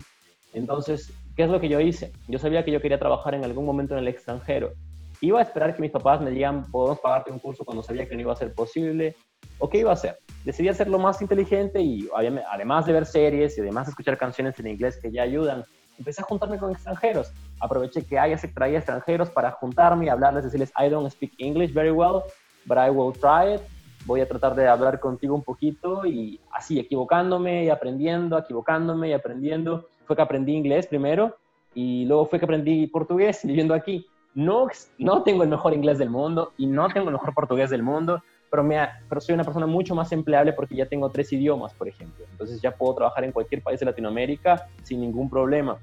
Entonces, 0.54 1.12
¿qué 1.36 1.44
es 1.44 1.50
lo 1.50 1.60
que 1.60 1.70
yo 1.70 1.80
hice? 1.80 2.12
Yo 2.28 2.40
sabía 2.40 2.64
que 2.64 2.72
yo 2.72 2.82
quería 2.82 3.00
trabajar 3.00 3.36
en 3.36 3.44
algún 3.44 3.66
momento 3.66 3.94
en 3.94 4.00
el 4.00 4.08
extranjero. 4.08 4.74
Iba 5.22 5.40
a 5.40 5.44
esperar 5.44 5.76
que 5.76 5.82
mis 5.82 5.92
papás 5.92 6.22
me 6.22 6.32
digan, 6.32 6.70
podemos 6.70 7.00
pagarte 7.00 7.32
un 7.32 7.40
curso 7.40 7.64
cuando 7.64 7.82
sabía 7.82 8.08
que 8.08 8.16
no 8.16 8.22
iba 8.22 8.34
a 8.34 8.36
ser 8.36 8.54
posible. 8.54 9.16
¿O 9.58 9.70
qué 9.70 9.80
iba 9.80 9.92
a 9.92 9.94
hacer? 9.94 10.18
Decidí 10.44 10.68
hacer 10.68 10.90
lo 10.90 11.00
más 11.00 11.22
inteligente 11.22 11.82
y 11.82 12.10
además 12.52 12.86
de 12.86 12.94
ver 12.94 13.06
series 13.06 13.58
y 13.58 13.62
además 13.62 13.88
de 13.88 13.92
escuchar 13.92 14.18
canciones 14.18 14.60
en 14.60 14.68
inglés 14.68 15.00
que 15.02 15.12
ya 15.12 15.24
ayudan, 15.24 15.64
empecé 15.98 16.22
a 16.22 16.26
juntarme 16.26 16.58
con 16.58 16.72
extranjeros. 16.72 17.32
Aproveché 17.60 18.06
que 18.06 18.20
haya 18.20 18.38
se 18.38 18.50
traía 18.50 18.80
extranjeros 18.80 19.30
para 19.30 19.52
juntarme 19.52 20.06
y 20.06 20.10
hablarles, 20.10 20.44
decirles, 20.44 20.74
I 20.78 20.90
don't 20.90 21.10
speak 21.10 21.34
English 21.38 21.74
very 21.74 21.92
well, 21.92 22.24
but 22.66 22.78
I 22.78 22.90
will 22.90 23.14
try 23.14 23.56
it. 23.56 23.62
Voy 24.06 24.20
a 24.20 24.28
tratar 24.28 24.54
de 24.56 24.68
hablar 24.68 25.00
contigo 25.00 25.34
un 25.34 25.44
poquito 25.44 26.06
y 26.06 26.42
así, 26.52 26.78
equivocándome 26.78 27.64
y 27.64 27.70
aprendiendo, 27.70 28.38
equivocándome 28.38 29.10
y 29.10 29.14
aprendiendo 29.14 29.88
fue 30.06 30.16
que 30.16 30.22
aprendí 30.22 30.54
inglés 30.54 30.88
primero 30.88 31.38
y 31.74 32.06
luego 32.06 32.26
fue 32.26 32.40
que 32.40 32.46
aprendí 32.46 32.88
portugués 32.88 33.42
viviendo 33.44 33.74
aquí. 33.74 34.06
No, 34.36 34.68
no 34.98 35.22
tengo 35.22 35.44
el 35.44 35.50
mejor 35.50 35.74
inglés 35.74 36.00
del 36.00 36.10
mundo 36.10 36.54
y 36.58 36.66
no 36.66 36.88
tengo 36.90 37.08
el 37.10 37.14
mejor 37.14 37.36
portugués 37.36 37.70
del 37.70 37.84
mundo, 37.84 38.24
pero, 38.50 38.64
me, 38.64 38.80
pero 39.08 39.22
soy 39.22 39.36
una 39.36 39.44
persona 39.44 39.68
mucho 39.68 39.94
más 39.94 40.12
empleable 40.12 40.54
porque 40.54 40.76
ya 40.76 40.88
tengo 40.88 41.10
tres 41.10 41.32
idiomas, 41.34 41.74
por 41.74 41.88
ejemplo. 41.88 42.26
Entonces 42.32 42.60
ya 42.60 42.72
puedo 42.72 42.96
trabajar 42.96 43.24
en 43.24 43.32
cualquier 43.32 43.62
país 43.62 43.80
de 43.80 43.86
Latinoamérica 43.86 44.68
sin 44.82 45.02
ningún 45.02 45.30
problema. 45.30 45.78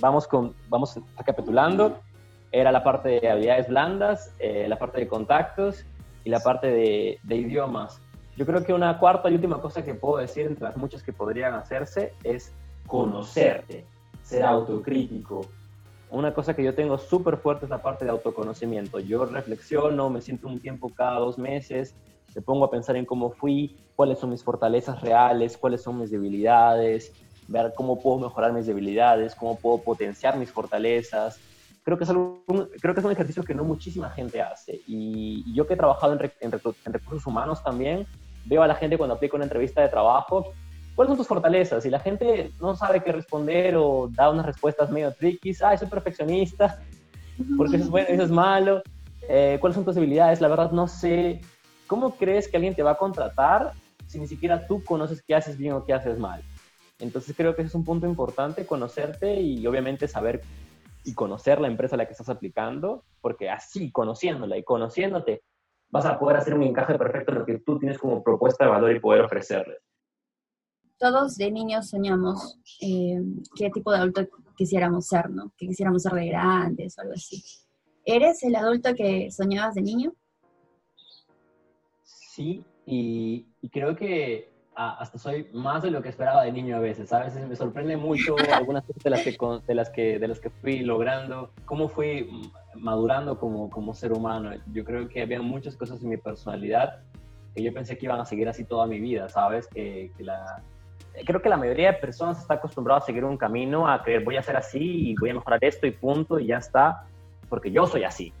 Vamos, 0.00 0.26
con, 0.26 0.54
vamos 0.68 1.00
recapitulando. 1.16 1.98
Era 2.52 2.70
la 2.70 2.84
parte 2.84 3.20
de 3.20 3.28
habilidades 3.28 3.68
blandas, 3.68 4.34
eh, 4.38 4.66
la 4.68 4.78
parte 4.78 5.00
de 5.00 5.08
contactos 5.08 5.84
y 6.24 6.30
la 6.30 6.40
parte 6.40 6.66
de, 6.66 7.18
de 7.22 7.36
idiomas. 7.36 8.00
Yo 8.36 8.44
creo 8.44 8.64
que 8.64 8.72
una 8.72 8.98
cuarta 8.98 9.30
y 9.30 9.34
última 9.34 9.60
cosa 9.60 9.84
que 9.84 9.94
puedo 9.94 10.18
decir, 10.18 10.46
entre 10.46 10.64
las 10.64 10.76
muchas 10.76 11.02
que 11.02 11.12
podrían 11.12 11.54
hacerse, 11.54 12.12
es 12.22 12.52
conocerte, 12.86 13.86
ser 14.22 14.44
autocrítico. 14.44 15.46
Una 16.10 16.32
cosa 16.32 16.54
que 16.54 16.62
yo 16.62 16.74
tengo 16.74 16.98
súper 16.98 17.38
fuerte 17.38 17.66
es 17.66 17.70
la 17.70 17.82
parte 17.82 18.04
de 18.04 18.10
autoconocimiento. 18.10 19.00
Yo 19.00 19.24
reflexiono, 19.26 20.10
me 20.10 20.20
siento 20.20 20.46
un 20.46 20.60
tiempo 20.60 20.90
cada 20.94 21.18
dos 21.18 21.38
meses, 21.38 21.94
me 22.34 22.42
pongo 22.42 22.64
a 22.64 22.70
pensar 22.70 22.96
en 22.96 23.04
cómo 23.04 23.30
fui, 23.30 23.76
cuáles 23.96 24.18
son 24.18 24.30
mis 24.30 24.42
fortalezas 24.42 25.00
reales, 25.00 25.56
cuáles 25.56 25.82
son 25.82 26.00
mis 26.00 26.10
debilidades, 26.10 27.12
ver 27.48 27.72
cómo 27.76 28.00
puedo 28.00 28.18
mejorar 28.18 28.52
mis 28.52 28.66
debilidades, 28.66 29.34
cómo 29.34 29.56
puedo 29.56 29.78
potenciar 29.78 30.36
mis 30.36 30.50
fortalezas. 30.50 31.40
Creo 31.82 31.98
que 31.98 32.04
es, 32.04 32.10
algo, 32.10 32.42
creo 32.80 32.94
que 32.94 33.00
es 33.00 33.06
un 33.06 33.12
ejercicio 33.12 33.42
que 33.42 33.54
no 33.54 33.64
muchísima 33.64 34.10
gente 34.10 34.40
hace. 34.40 34.80
Y, 34.86 35.52
yo 35.54 35.66
que 35.66 35.74
he 35.74 35.76
trabajado 35.76 36.14
en, 36.14 36.32
en 36.40 36.92
recursos 36.92 37.26
humanos 37.26 37.62
también, 37.62 38.06
veo 38.46 38.62
a 38.62 38.66
la 38.66 38.74
gente 38.74 38.96
cuando 38.96 39.14
aplico 39.14 39.36
una 39.36 39.44
entrevista 39.44 39.82
de 39.82 39.88
trabajo 39.88 40.52
¿Cuáles 40.94 41.10
son 41.10 41.18
tus 41.18 41.26
fortalezas? 41.26 41.82
Si 41.82 41.90
la 41.90 41.98
gente 41.98 42.52
no 42.60 42.76
sabe 42.76 43.02
qué 43.02 43.10
responder 43.10 43.74
o 43.76 44.08
da 44.12 44.30
unas 44.30 44.46
respuestas 44.46 44.90
medio 44.90 45.12
tricky, 45.12 45.52
ah, 45.62 45.76
soy 45.76 45.88
perfeccionista, 45.88 46.80
porque 47.56 47.76
eso 47.76 47.86
es 47.86 47.90
bueno, 47.90 48.08
eso 48.10 48.22
es 48.22 48.30
malo. 48.30 48.82
Eh, 49.28 49.58
¿Cuáles 49.60 49.74
son 49.74 49.84
tus 49.84 49.96
debilidades? 49.96 50.40
La 50.40 50.48
verdad 50.48 50.70
no 50.70 50.86
sé. 50.86 51.40
¿Cómo 51.88 52.14
crees 52.14 52.46
que 52.46 52.56
alguien 52.56 52.76
te 52.76 52.84
va 52.84 52.92
a 52.92 52.98
contratar 52.98 53.72
si 54.06 54.20
ni 54.20 54.28
siquiera 54.28 54.66
tú 54.66 54.84
conoces 54.84 55.20
qué 55.22 55.34
haces 55.34 55.58
bien 55.58 55.72
o 55.72 55.84
qué 55.84 55.94
haces 55.94 56.16
mal? 56.16 56.42
Entonces 57.00 57.34
creo 57.36 57.56
que 57.56 57.62
ese 57.62 57.70
es 57.70 57.74
un 57.74 57.84
punto 57.84 58.06
importante, 58.06 58.64
conocerte 58.64 59.40
y 59.40 59.66
obviamente 59.66 60.06
saber 60.06 60.42
y 61.02 61.12
conocer 61.12 61.60
la 61.60 61.66
empresa 61.66 61.96
a 61.96 61.98
la 61.98 62.06
que 62.06 62.12
estás 62.12 62.28
aplicando, 62.28 63.02
porque 63.20 63.50
así, 63.50 63.90
conociéndola 63.90 64.56
y 64.56 64.62
conociéndote, 64.62 65.42
vas 65.90 66.06
a 66.06 66.18
poder 66.20 66.36
hacer 66.36 66.54
un 66.54 66.62
encaje 66.62 66.96
perfecto 66.96 67.32
en 67.32 67.38
lo 67.40 67.44
que 67.44 67.58
tú 67.58 67.80
tienes 67.80 67.98
como 67.98 68.22
propuesta 68.22 68.64
de 68.64 68.70
valor 68.70 68.94
y 68.94 69.00
poder 69.00 69.22
ofrecerles 69.22 69.78
todos 71.04 71.36
de 71.36 71.50
niños 71.50 71.90
soñamos 71.90 72.58
eh, 72.80 73.20
qué 73.54 73.68
tipo 73.68 73.92
de 73.92 73.98
adulto 73.98 74.26
quisiéramos 74.56 75.06
ser, 75.06 75.28
¿no? 75.28 75.52
Que 75.54 75.66
quisiéramos 75.66 76.02
ser 76.02 76.12
de 76.12 76.28
grandes 76.28 76.96
o 76.96 77.02
algo 77.02 77.12
así. 77.12 77.44
¿Eres 78.06 78.42
el 78.42 78.56
adulto 78.56 78.94
que 78.94 79.30
soñabas 79.30 79.74
de 79.74 79.82
niño? 79.82 80.14
Sí, 82.04 82.64
y, 82.86 83.46
creo 83.70 83.94
que 83.96 84.50
hasta 84.74 85.18
soy 85.18 85.46
más 85.52 85.82
de 85.82 85.90
lo 85.90 86.00
que 86.00 86.08
esperaba 86.08 86.42
de 86.44 86.52
niño 86.52 86.76
a 86.76 86.80
veces. 86.80 87.12
A 87.12 87.22
veces 87.22 87.46
me 87.46 87.54
sorprende 87.54 87.98
mucho 87.98 88.34
algunas 88.54 88.82
cosas 88.86 89.02
de 89.02 89.10
las 89.10 89.22
que, 89.22 89.36
de 89.66 89.74
las 89.74 89.90
que, 89.90 90.18
de 90.18 90.28
las 90.28 90.40
que 90.40 90.48
fui 90.48 90.78
logrando, 90.78 91.50
cómo 91.66 91.88
fui 91.88 92.50
madurando 92.76 93.38
como, 93.38 93.68
como 93.68 93.92
ser 93.92 94.14
humano. 94.14 94.52
Yo 94.72 94.86
creo 94.86 95.06
que 95.06 95.20
había 95.20 95.42
muchas 95.42 95.76
cosas 95.76 96.02
en 96.02 96.08
mi 96.08 96.16
personalidad 96.16 97.02
que 97.54 97.62
yo 97.62 97.74
pensé 97.74 97.98
que 97.98 98.06
iban 98.06 98.20
a 98.20 98.24
seguir 98.24 98.48
así 98.48 98.64
toda 98.64 98.86
mi 98.86 98.98
vida, 99.00 99.28
¿sabes? 99.28 99.68
Que, 99.68 100.10
que 100.16 100.24
la, 100.24 100.64
creo 101.24 101.40
que 101.40 101.48
la 101.48 101.56
mayoría 101.56 101.92
de 101.92 101.98
personas 101.98 102.40
está 102.40 102.54
acostumbrada 102.54 102.98
a 103.00 103.04
seguir 103.04 103.24
un 103.24 103.36
camino, 103.36 103.88
a 103.88 104.02
creer 104.02 104.24
voy 104.24 104.36
a 104.36 104.42
ser 104.42 104.56
así 104.56 105.10
y 105.10 105.14
voy 105.14 105.30
a 105.30 105.34
mejorar 105.34 105.62
esto 105.62 105.86
y 105.86 105.92
punto 105.92 106.38
y 106.38 106.46
ya 106.46 106.58
está, 106.58 107.06
porque 107.48 107.70
yo 107.70 107.86
soy 107.86 108.04
así. 108.04 108.32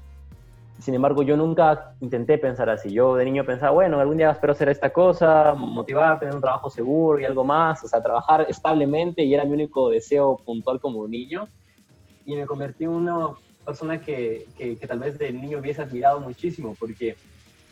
Sin 0.80 0.94
embargo, 0.94 1.22
yo 1.22 1.36
nunca 1.36 1.94
intenté 2.00 2.36
pensar 2.36 2.68
así. 2.68 2.92
Yo 2.92 3.14
de 3.14 3.24
niño 3.24 3.44
pensaba, 3.44 3.70
bueno, 3.70 4.00
algún 4.00 4.16
día 4.16 4.32
espero 4.32 4.54
hacer 4.54 4.68
esta 4.68 4.90
cosa, 4.90 5.54
motivar, 5.54 6.18
tener 6.18 6.34
un 6.34 6.40
trabajo 6.40 6.68
seguro 6.68 7.20
y 7.20 7.24
algo 7.24 7.44
más, 7.44 7.84
o 7.84 7.88
sea, 7.88 8.02
trabajar 8.02 8.46
establemente 8.48 9.22
y 9.22 9.32
era 9.32 9.44
mi 9.44 9.52
único 9.52 9.90
deseo 9.90 10.36
puntual 10.44 10.80
como 10.80 11.06
niño. 11.06 11.46
Y 12.26 12.34
me 12.34 12.46
convertí 12.46 12.84
en 12.84 12.90
una 12.90 13.28
persona 13.64 14.00
que, 14.00 14.46
que, 14.58 14.76
que 14.76 14.86
tal 14.86 14.98
vez 14.98 15.16
de 15.16 15.32
niño 15.32 15.58
hubiese 15.58 15.82
admirado 15.82 16.20
muchísimo, 16.20 16.74
porque 16.78 17.16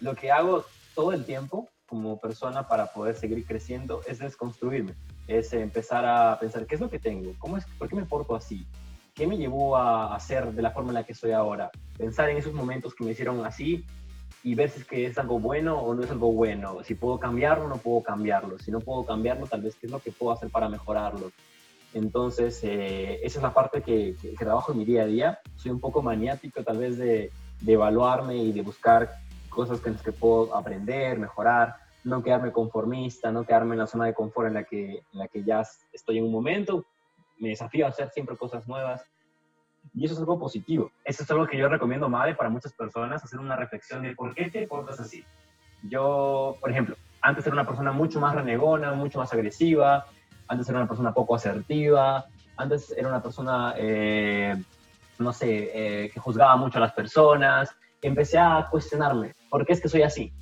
lo 0.00 0.14
que 0.14 0.30
hago 0.30 0.64
todo 0.94 1.12
el 1.12 1.24
tiempo 1.24 1.68
como 1.92 2.18
persona 2.18 2.66
para 2.66 2.86
poder 2.86 3.14
seguir 3.16 3.44
creciendo 3.44 4.00
es 4.06 4.18
desconstruirme, 4.18 4.94
es 5.28 5.52
empezar 5.52 6.06
a 6.06 6.38
pensar 6.40 6.64
qué 6.64 6.76
es 6.76 6.80
lo 6.80 6.88
que 6.88 6.98
tengo, 6.98 7.34
cómo 7.38 7.58
es, 7.58 7.66
por 7.78 7.86
qué 7.86 7.94
me 7.94 8.06
porto 8.06 8.34
así, 8.34 8.66
qué 9.14 9.26
me 9.26 9.36
llevó 9.36 9.76
a 9.76 10.18
ser 10.18 10.52
de 10.52 10.62
la 10.62 10.70
forma 10.70 10.88
en 10.88 10.94
la 10.94 11.04
que 11.04 11.12
soy 11.12 11.32
ahora, 11.32 11.70
pensar 11.98 12.30
en 12.30 12.38
esos 12.38 12.54
momentos 12.54 12.94
que 12.94 13.04
me 13.04 13.10
hicieron 13.10 13.44
así 13.44 13.84
y 14.42 14.54
ver 14.54 14.70
si 14.70 14.80
es 14.80 14.86
que 14.86 15.04
es 15.04 15.18
algo 15.18 15.38
bueno 15.38 15.80
o 15.80 15.94
no 15.94 16.02
es 16.02 16.10
algo 16.10 16.32
bueno, 16.32 16.82
si 16.82 16.94
puedo 16.94 17.18
cambiarlo 17.18 17.66
o 17.66 17.68
no 17.68 17.76
puedo 17.76 18.02
cambiarlo, 18.02 18.58
si 18.58 18.70
no 18.70 18.80
puedo 18.80 19.04
cambiarlo, 19.04 19.46
tal 19.46 19.60
vez 19.60 19.76
qué 19.76 19.84
es 19.84 19.92
lo 19.92 19.98
que 19.98 20.12
puedo 20.12 20.32
hacer 20.32 20.48
para 20.48 20.70
mejorarlo. 20.70 21.30
Entonces, 21.92 22.58
eh, 22.62 23.20
esa 23.22 23.38
es 23.38 23.42
la 23.42 23.52
parte 23.52 23.82
que, 23.82 24.16
que, 24.18 24.30
trabajo 24.30 24.72
en 24.72 24.78
mi 24.78 24.86
día 24.86 25.02
a 25.02 25.06
día. 25.06 25.40
Soy 25.56 25.72
un 25.72 25.78
poco 25.78 26.00
maniático 26.00 26.64
tal 26.64 26.78
vez 26.78 26.96
de, 26.96 27.30
de 27.60 27.72
evaluarme 27.74 28.36
y 28.36 28.50
de 28.50 28.62
buscar 28.62 29.10
cosas 29.50 29.78
que, 29.80 29.92
que 29.92 30.12
puedo 30.12 30.56
aprender, 30.56 31.18
mejorar, 31.18 31.81
no 32.04 32.22
quedarme 32.22 32.52
conformista, 32.52 33.30
no 33.30 33.44
quedarme 33.44 33.74
en 33.74 33.80
la 33.80 33.86
zona 33.86 34.06
de 34.06 34.14
confort 34.14 34.48
en 34.48 34.54
la 34.54 34.64
que, 34.64 35.02
en 35.12 35.18
la 35.18 35.28
que 35.28 35.44
ya 35.44 35.62
estoy 35.92 36.18
en 36.18 36.24
un 36.24 36.32
momento. 36.32 36.84
Me 37.38 37.50
desafío 37.50 37.86
a 37.86 37.90
hacer 37.90 38.10
siempre 38.10 38.36
cosas 38.36 38.66
nuevas. 38.66 39.04
Y 39.94 40.04
eso 40.04 40.14
es 40.14 40.20
algo 40.20 40.38
positivo. 40.38 40.90
Eso 41.04 41.22
es 41.22 41.30
algo 41.30 41.46
que 41.46 41.58
yo 41.58 41.68
recomiendo, 41.68 42.08
Madre, 42.08 42.34
para 42.34 42.50
muchas 42.50 42.72
personas, 42.72 43.22
hacer 43.22 43.38
una 43.38 43.56
reflexión 43.56 44.02
de 44.02 44.14
por 44.14 44.34
qué 44.34 44.50
te 44.50 44.66
portas 44.66 45.00
así. 45.00 45.24
Yo, 45.82 46.56
por 46.60 46.70
ejemplo, 46.70 46.96
antes 47.20 47.46
era 47.46 47.54
una 47.54 47.66
persona 47.66 47.92
mucho 47.92 48.20
más 48.20 48.34
renegona, 48.34 48.92
mucho 48.92 49.18
más 49.18 49.32
agresiva, 49.32 50.06
antes 50.48 50.68
era 50.68 50.78
una 50.78 50.88
persona 50.88 51.12
poco 51.12 51.34
asertiva, 51.34 52.24
antes 52.56 52.92
era 52.96 53.08
una 53.08 53.22
persona, 53.22 53.74
eh, 53.76 54.54
no 55.18 55.32
sé, 55.32 55.70
eh, 55.74 56.10
que 56.10 56.20
juzgaba 56.20 56.56
mucho 56.56 56.78
a 56.78 56.82
las 56.82 56.92
personas. 56.92 57.74
Empecé 58.00 58.38
a 58.38 58.66
cuestionarme, 58.70 59.34
¿por 59.48 59.64
qué 59.66 59.72
es 59.72 59.80
que 59.80 59.88
soy 59.88 60.02
así? 60.02 60.32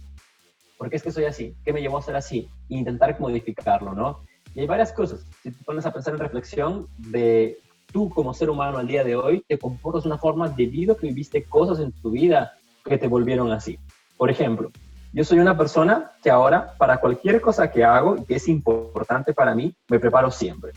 ¿Por 0.81 0.89
qué 0.89 0.97
es 0.97 1.03
que 1.03 1.13
soy 1.13 1.27
así? 1.27 1.55
¿Qué 1.63 1.75
me 1.75 1.83
llevó 1.83 1.99
a 1.99 2.03
ser 2.03 2.17
así? 2.17 2.49
E 2.71 2.77
intentar 2.77 3.21
modificarlo, 3.21 3.93
¿no? 3.93 4.21
Y 4.55 4.61
hay 4.61 4.67
varias 4.67 4.95
cosas. 4.95 5.27
Si 5.43 5.51
te 5.51 5.63
pones 5.63 5.85
a 5.85 5.93
pensar 5.93 6.15
en 6.15 6.21
reflexión 6.21 6.87
de 6.97 7.59
tú 7.93 8.09
como 8.09 8.33
ser 8.33 8.49
humano 8.49 8.79
al 8.79 8.87
día 8.87 9.05
de 9.05 9.15
hoy, 9.15 9.45
te 9.47 9.59
comportas 9.59 10.05
de 10.05 10.09
una 10.09 10.17
forma 10.17 10.49
debido 10.49 10.95
a 10.95 10.97
que 10.97 11.09
viviste 11.09 11.45
cosas 11.45 11.81
en 11.81 11.93
tu 11.93 12.13
vida 12.13 12.55
que 12.83 12.97
te 12.97 13.09
volvieron 13.09 13.53
así. 13.53 13.79
Por 14.17 14.31
ejemplo, 14.31 14.71
yo 15.13 15.23
soy 15.23 15.39
una 15.39 15.55
persona 15.55 16.13
que 16.23 16.31
ahora, 16.31 16.73
para 16.79 16.99
cualquier 16.99 17.43
cosa 17.43 17.71
que 17.71 17.85
hago 17.85 18.17
y 18.17 18.25
que 18.25 18.37
es 18.37 18.49
importante 18.49 19.35
para 19.35 19.55
mí, 19.55 19.75
me 19.87 20.01
preparo 20.01 20.31
siempre. 20.31 20.73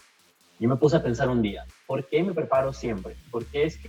Yo 0.60 0.68
me 0.68 0.76
puse 0.76 0.98
a 0.98 1.02
pensar 1.02 1.30
un 1.30 1.42
día, 1.42 1.64
¿por 1.88 2.06
qué 2.10 2.22
me 2.22 2.34
preparo 2.34 2.74
siempre? 2.74 3.16
¿Por 3.32 3.46
qué 3.46 3.64
es 3.64 3.80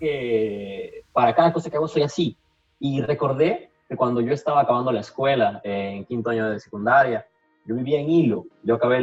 que 0.00 1.04
para 1.12 1.32
cada 1.32 1.52
cosa 1.52 1.70
que 1.70 1.76
hago 1.76 1.86
soy 1.86 2.02
así? 2.02 2.36
Y 2.80 3.02
recordé 3.02 3.69
que 3.90 3.96
cuando 3.96 4.20
yo 4.20 4.32
estaba 4.32 4.60
acabando 4.60 4.92
la 4.92 5.00
escuela, 5.00 5.60
eh, 5.64 5.94
en 5.96 6.04
quinto 6.04 6.30
año 6.30 6.48
de 6.48 6.60
secundaria, 6.60 7.26
yo 7.66 7.74
vivía 7.74 7.98
en 7.98 8.08
Hilo, 8.08 8.46
yo 8.62 8.76
acabé 8.76 8.98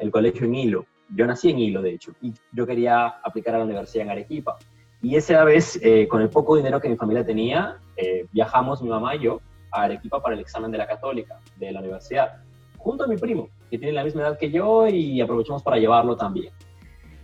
el 0.00 0.10
colegio 0.10 0.46
en 0.46 0.54
Hilo, 0.54 0.86
yo 1.14 1.26
nací 1.26 1.50
en 1.50 1.58
Hilo, 1.58 1.82
de 1.82 1.92
hecho, 1.92 2.12
y 2.22 2.32
yo 2.50 2.66
quería 2.66 3.08
aplicar 3.08 3.54
a 3.54 3.58
la 3.58 3.64
universidad 3.64 4.06
en 4.06 4.12
Arequipa. 4.12 4.56
Y 5.02 5.16
esa 5.16 5.44
vez, 5.44 5.78
eh, 5.82 6.08
con 6.08 6.22
el 6.22 6.30
poco 6.30 6.56
dinero 6.56 6.80
que 6.80 6.88
mi 6.88 6.96
familia 6.96 7.26
tenía, 7.26 7.76
eh, 7.94 8.24
viajamos 8.32 8.80
mi 8.80 8.88
mamá 8.88 9.16
y 9.16 9.20
yo 9.20 9.42
a 9.70 9.82
Arequipa 9.82 10.22
para 10.22 10.34
el 10.34 10.40
examen 10.40 10.70
de 10.70 10.78
la 10.78 10.86
católica 10.86 11.38
de 11.56 11.70
la 11.70 11.80
universidad, 11.80 12.42
junto 12.78 13.04
a 13.04 13.06
mi 13.06 13.18
primo, 13.18 13.50
que 13.70 13.76
tiene 13.76 13.92
la 13.92 14.02
misma 14.02 14.22
edad 14.22 14.38
que 14.38 14.50
yo, 14.50 14.88
y 14.88 15.20
aprovechamos 15.20 15.62
para 15.62 15.76
llevarlo 15.76 16.16
también. 16.16 16.54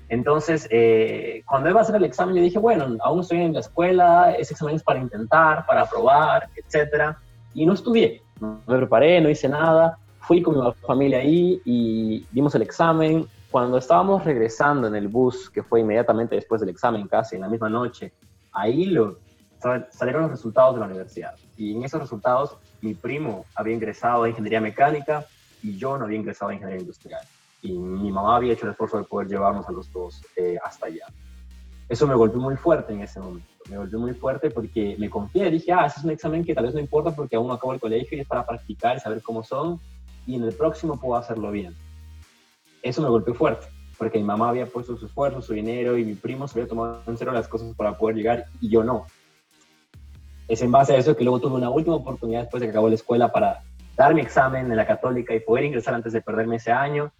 Entonces, 0.09 0.69
eh, 0.71 1.43
cuando 1.47 1.69
iba 1.69 1.81
a 1.81 1.83
hacer 1.83 1.97
el 1.97 2.05
examen, 2.05 2.37
yo 2.37 2.43
dije, 2.43 2.59
bueno, 2.59 2.97
aún 3.01 3.21
estoy 3.21 3.39
en 3.39 3.55
la 3.55 3.61
escuela, 3.61 4.33
ese 4.39 4.55
examen 4.55 4.77
es 4.77 4.83
para 4.83 5.01
intentar, 5.01 5.67
para 5.67 5.85
probar, 5.87 6.49
etc. 6.55 7.17
Y 7.55 7.67
no 7.67 7.73
estudié, 7.73 8.23
no 8.41 8.61
me 8.67 8.77
preparé, 8.79 9.21
no 9.21 9.29
hice 9.29 9.49
nada. 9.49 9.99
Fui 10.21 10.43
con 10.43 10.59
mi 10.59 10.73
familia 10.87 11.19
ahí 11.19 11.61
y 11.65 12.27
dimos 12.31 12.55
el 12.55 12.63
examen. 12.63 13.27
Cuando 13.51 13.79
estábamos 13.79 14.25
regresando 14.25 14.87
en 14.87 14.95
el 14.95 15.09
bus, 15.09 15.51
que 15.51 15.63
fue 15.63 15.81
inmediatamente 15.81 16.37
después 16.37 16.61
del 16.61 16.71
examen, 16.71 17.09
casi 17.09 17.37
en 17.37 17.43
la 17.43 17.49
misma 17.49 17.69
noche, 17.69 18.13
ahí 18.53 18.87
lo, 18.87 19.19
salieron 19.91 20.23
los 20.23 20.31
resultados 20.33 20.75
de 20.75 20.81
la 20.81 20.87
universidad. 20.87 21.35
Y 21.57 21.75
en 21.75 21.85
esos 21.85 22.01
resultados, 22.01 22.57
mi 22.81 22.95
primo 22.95 23.45
había 23.57 23.75
ingresado 23.75 24.25
a 24.25 24.29
ingeniería 24.29 24.61
mecánica 24.61 25.25
y 25.63 25.77
yo 25.77 25.99
no 25.99 26.05
había 26.05 26.19
ingresado 26.19 26.51
a 26.51 26.55
ingeniería 26.55 26.83
industrial 26.83 27.23
y 27.67 27.79
mi 27.79 28.11
mamá 28.11 28.37
había 28.37 28.53
hecho 28.53 28.67
el 28.67 28.73
esfuerzo 28.73 28.99
de 28.99 29.05
poder 29.05 29.29
llevarnos 29.29 29.69
a 29.69 29.73
los 29.73 29.91
dos 29.93 30.23
eh, 30.37 30.57
hasta 30.63 30.87
allá. 30.87 31.07
Eso 31.89 32.07
me 32.07 32.15
golpeó 32.15 32.41
muy 32.41 32.57
fuerte 32.57 32.93
en 32.93 33.01
ese 33.03 33.21
momento, 33.21 33.47
me 33.71 33.77
golpeó 33.77 33.99
muy 33.99 34.13
fuerte 34.15 34.51
porque 34.51 34.97
me 34.99 35.09
confié, 35.09 35.51
dije, 35.51 35.73
ah, 35.73 35.87
ese 35.87 36.01
es 36.01 36.05
un 36.05 36.11
examen 36.11 36.45
que 36.45 36.55
tal 36.55 36.65
vez 36.65 36.75
no 36.75 36.81
importa 36.81 37.15
porque 37.15 37.37
aún 37.37 37.47
no 37.47 37.55
acabo 37.55 37.73
el 37.73 37.81
colegio 37.81 38.19
y 38.19 38.21
es 38.21 38.27
para 38.27 38.45
practicar 38.45 38.97
y 38.97 39.01
saber 39.01 39.23
cómo 39.23 39.45
son 39.45 39.81
y 40.27 40.35
en 40.35 40.43
el 40.43 40.53
próximo 40.53 40.99
puedo 40.99 41.17
hacerlo 41.17 41.51
bien. 41.51 41.75
Eso 42.83 43.03
me 43.03 43.09
golpeó 43.09 43.35
fuerte 43.35 43.69
porque 43.99 44.19
mi 44.19 44.25
mamá 44.25 44.51
había 44.51 44.67
puesto 44.67 44.97
su 44.97 45.07
esfuerzo, 45.07 45.41
su 45.41 45.55
dinero 45.55 45.97
y 45.97 46.05
mi 46.05 46.15
primo 46.15 46.47
se 46.49 46.59
había 46.59 46.69
tomado 46.69 47.03
en 47.07 47.17
serio 47.17 47.33
las 47.33 47.49
cosas 47.49 47.75
para 47.75 47.97
poder 47.97 48.17
llegar 48.17 48.45
y 48.61 48.69
yo 48.69 48.85
no. 48.85 49.07
Es 50.49 50.63
en 50.63 50.71
base 50.71 50.95
a 50.95 50.99
eso 50.99 51.17
que 51.17 51.25
luego 51.25 51.41
tuve 51.41 51.55
una 51.55 51.71
última 51.71 51.97
oportunidad 51.97 52.43
después 52.43 52.61
de 52.61 52.67
que 52.67 52.71
acabó 52.71 52.89
la 52.89 52.95
escuela 52.95 53.33
para 53.33 53.63
dar 53.97 54.15
mi 54.15 54.21
examen 54.21 54.71
en 54.71 54.77
la 54.77 54.87
católica 54.87 55.35
y 55.35 55.41
poder 55.41 55.65
ingresar 55.65 55.95
antes 55.95 56.13
de 56.13 56.21
perderme 56.21 56.57
ese 56.57 56.71
año 56.71 57.13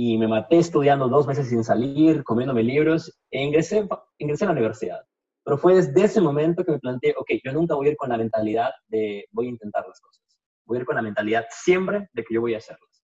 y 0.00 0.16
me 0.16 0.28
maté 0.28 0.58
estudiando 0.58 1.08
dos 1.08 1.26
meses 1.26 1.48
sin 1.48 1.64
salir, 1.64 2.22
comiéndome 2.22 2.62
libros, 2.62 3.18
e 3.32 3.42
ingresé, 3.42 3.84
ingresé 4.18 4.44
a 4.44 4.46
la 4.46 4.52
universidad. 4.52 5.00
Pero 5.44 5.58
fue 5.58 5.74
desde 5.74 6.04
ese 6.04 6.20
momento 6.20 6.64
que 6.64 6.70
me 6.70 6.78
planteé, 6.78 7.16
ok, 7.18 7.28
yo 7.42 7.52
nunca 7.52 7.74
voy 7.74 7.88
a 7.88 7.90
ir 7.90 7.96
con 7.96 8.10
la 8.10 8.16
mentalidad 8.16 8.70
de 8.86 9.26
voy 9.32 9.46
a 9.46 9.50
intentar 9.50 9.84
las 9.88 10.00
cosas. 10.00 10.22
Voy 10.66 10.78
a 10.78 10.80
ir 10.82 10.86
con 10.86 10.94
la 10.94 11.02
mentalidad 11.02 11.46
siempre 11.50 12.08
de 12.12 12.22
que 12.22 12.32
yo 12.32 12.40
voy 12.40 12.54
a 12.54 12.58
hacerlas. 12.58 13.02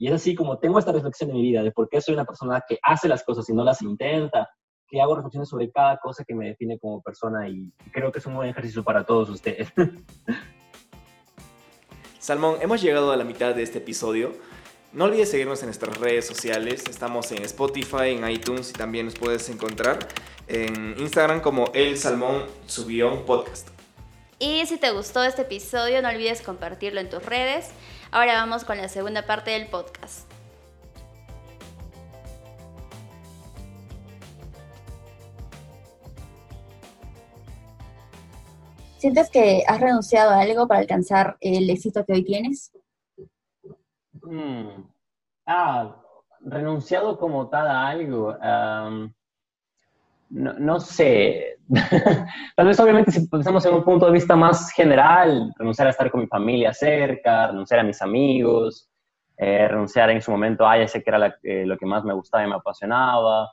Y 0.00 0.08
es 0.08 0.14
así 0.14 0.34
como 0.34 0.58
tengo 0.58 0.80
esta 0.80 0.90
reflexión 0.90 1.30
en 1.30 1.36
mi 1.36 1.42
vida 1.42 1.62
de 1.62 1.70
por 1.70 1.88
qué 1.88 2.00
soy 2.00 2.14
una 2.14 2.24
persona 2.24 2.60
que 2.68 2.76
hace 2.82 3.06
las 3.06 3.22
cosas 3.22 3.48
y 3.48 3.54
no 3.54 3.62
las 3.62 3.80
intenta, 3.80 4.50
que 4.88 5.00
hago 5.00 5.14
reflexiones 5.14 5.48
sobre 5.48 5.70
cada 5.70 5.98
cosa 5.98 6.24
que 6.24 6.34
me 6.34 6.48
define 6.48 6.76
como 6.76 7.00
persona 7.02 7.48
y 7.48 7.72
creo 7.92 8.10
que 8.10 8.18
es 8.18 8.26
un 8.26 8.34
buen 8.34 8.48
ejercicio 8.48 8.82
para 8.82 9.06
todos 9.06 9.30
ustedes. 9.30 9.72
Salmón, 12.18 12.56
hemos 12.60 12.82
llegado 12.82 13.12
a 13.12 13.16
la 13.16 13.22
mitad 13.22 13.54
de 13.54 13.62
este 13.62 13.78
episodio. 13.78 14.32
No 14.92 15.04
olvides 15.04 15.30
seguirnos 15.30 15.62
en 15.62 15.68
nuestras 15.68 15.96
redes 15.96 16.26
sociales. 16.26 16.84
Estamos 16.86 17.32
en 17.32 17.42
Spotify, 17.44 18.10
en 18.10 18.28
iTunes 18.28 18.68
y 18.68 18.72
también 18.74 19.06
nos 19.06 19.14
puedes 19.14 19.48
encontrar 19.48 20.06
en 20.48 20.94
Instagram 20.98 21.40
como 21.40 21.70
El 21.72 21.96
Salmón 21.96 22.44
Subión 22.66 23.24
Podcast. 23.24 23.68
Y 24.38 24.66
si 24.66 24.76
te 24.76 24.90
gustó 24.90 25.24
este 25.24 25.42
episodio, 25.42 26.02
no 26.02 26.10
olvides 26.10 26.42
compartirlo 26.42 27.00
en 27.00 27.08
tus 27.08 27.24
redes. 27.24 27.70
Ahora 28.10 28.34
vamos 28.34 28.64
con 28.64 28.76
la 28.76 28.90
segunda 28.90 29.24
parte 29.24 29.52
del 29.52 29.68
podcast. 29.68 30.30
¿Sientes 38.98 39.30
que 39.30 39.62
has 39.66 39.80
renunciado 39.80 40.32
a 40.32 40.40
algo 40.40 40.68
para 40.68 40.80
alcanzar 40.80 41.38
el 41.40 41.70
éxito 41.70 42.04
que 42.04 42.12
hoy 42.12 42.24
tienes? 42.24 42.72
Mm. 44.22 44.84
Ah, 45.46 45.96
renunciado 46.40 47.18
como 47.18 47.48
tal 47.48 47.66
a 47.68 47.88
algo. 47.88 48.36
no, 50.30 50.80
sé. 50.80 51.58
tal 52.56 52.66
vez 52.66 52.78
obviamente 52.80 53.10
si 53.12 53.26
pensamos 53.28 53.64
en 53.66 53.74
un 53.74 53.84
punto 53.84 54.06
de 54.06 54.12
vista 54.12 54.36
más 54.36 54.70
general, 54.72 55.52
renunciar 55.56 55.88
a 55.88 55.90
estar 55.90 56.10
con 56.10 56.20
mi 56.20 56.26
familia 56.26 56.72
cerca, 56.72 57.48
renunciar 57.48 57.80
a 57.80 57.84
mis 57.84 58.02
amigos, 58.02 58.90
eh, 59.36 59.68
renunciar 59.68 60.10
en 60.10 60.20
su 60.22 60.30
momento 60.30 60.66
a 60.66 60.78
ese 60.78 61.02
que 61.02 61.10
era 61.10 61.38
eh, 61.42 61.64
lo 61.66 61.76
que 61.76 61.86
más 61.86 62.04
me 62.04 62.14
gustaba 62.14 62.44
y 62.44 62.48
me 62.48 62.56
apasionaba. 62.56 63.50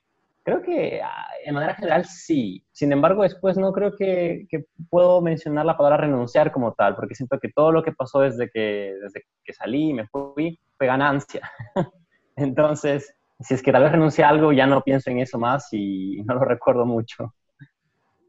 Creo 0.50 0.64
que 0.64 1.00
ah, 1.00 1.28
en 1.46 1.54
manera 1.54 1.76
general 1.76 2.06
sí. 2.06 2.66
Sin 2.72 2.92
embargo, 2.92 3.22
después 3.22 3.56
no 3.56 3.72
creo 3.72 3.96
que, 3.96 4.48
puedo 4.90 5.22
mencionar 5.22 5.64
la 5.64 5.78
palabra 5.78 6.08
renunciar 6.08 6.52
como 6.52 6.74
tal, 6.74 6.96
porque 6.96 7.14
siento 7.14 7.38
que 7.40 7.52
todo 7.54 7.72
lo 7.72 7.84
que 7.84 7.92
pasó 7.92 8.22
desde 8.22 8.50
que, 8.50 8.96
desde 9.00 9.26
que 9.44 9.54
salí, 9.54 9.94
me 9.94 10.08
fui, 10.08 10.60
fue 10.76 10.88
ganancia. 10.88 11.48
Entonces, 12.36 13.14
si 13.40 13.54
es 13.54 13.62
que 13.62 13.72
tal 13.72 13.84
vez 13.84 13.92
renuncie 13.92 14.24
a 14.24 14.30
algo, 14.30 14.52
ya 14.52 14.66
no 14.66 14.82
pienso 14.82 15.12
en 15.12 15.20
eso 15.20 15.38
más 15.38 15.68
y 15.72 16.24
no 16.24 16.34
lo 16.34 16.46
recuerdo 16.46 16.84
mucho. 16.84 17.32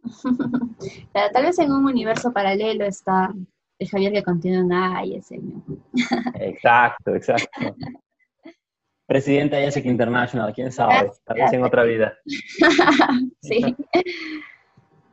tal 1.33 1.43
vez 1.43 1.59
en 1.59 1.73
un 1.73 1.87
universo 1.87 2.35
paralelo 2.35 2.85
está 2.85 3.33
el 3.79 3.89
Javier 3.89 4.13
que 4.13 4.23
continúa 4.23 5.03
en 5.03 5.13
ISM. 5.15 5.63
exacto, 6.35 7.15
exacto. 7.15 7.75
Presidente 9.11 9.57
de 9.57 9.67
ISEC 9.67 9.87
International, 9.87 10.53
quién 10.55 10.71
sabe, 10.71 11.11
tal 11.25 11.37
vez 11.37 11.53
en 11.53 11.65
otra 11.65 11.83
vida. 11.83 12.15
sí. 13.43 13.75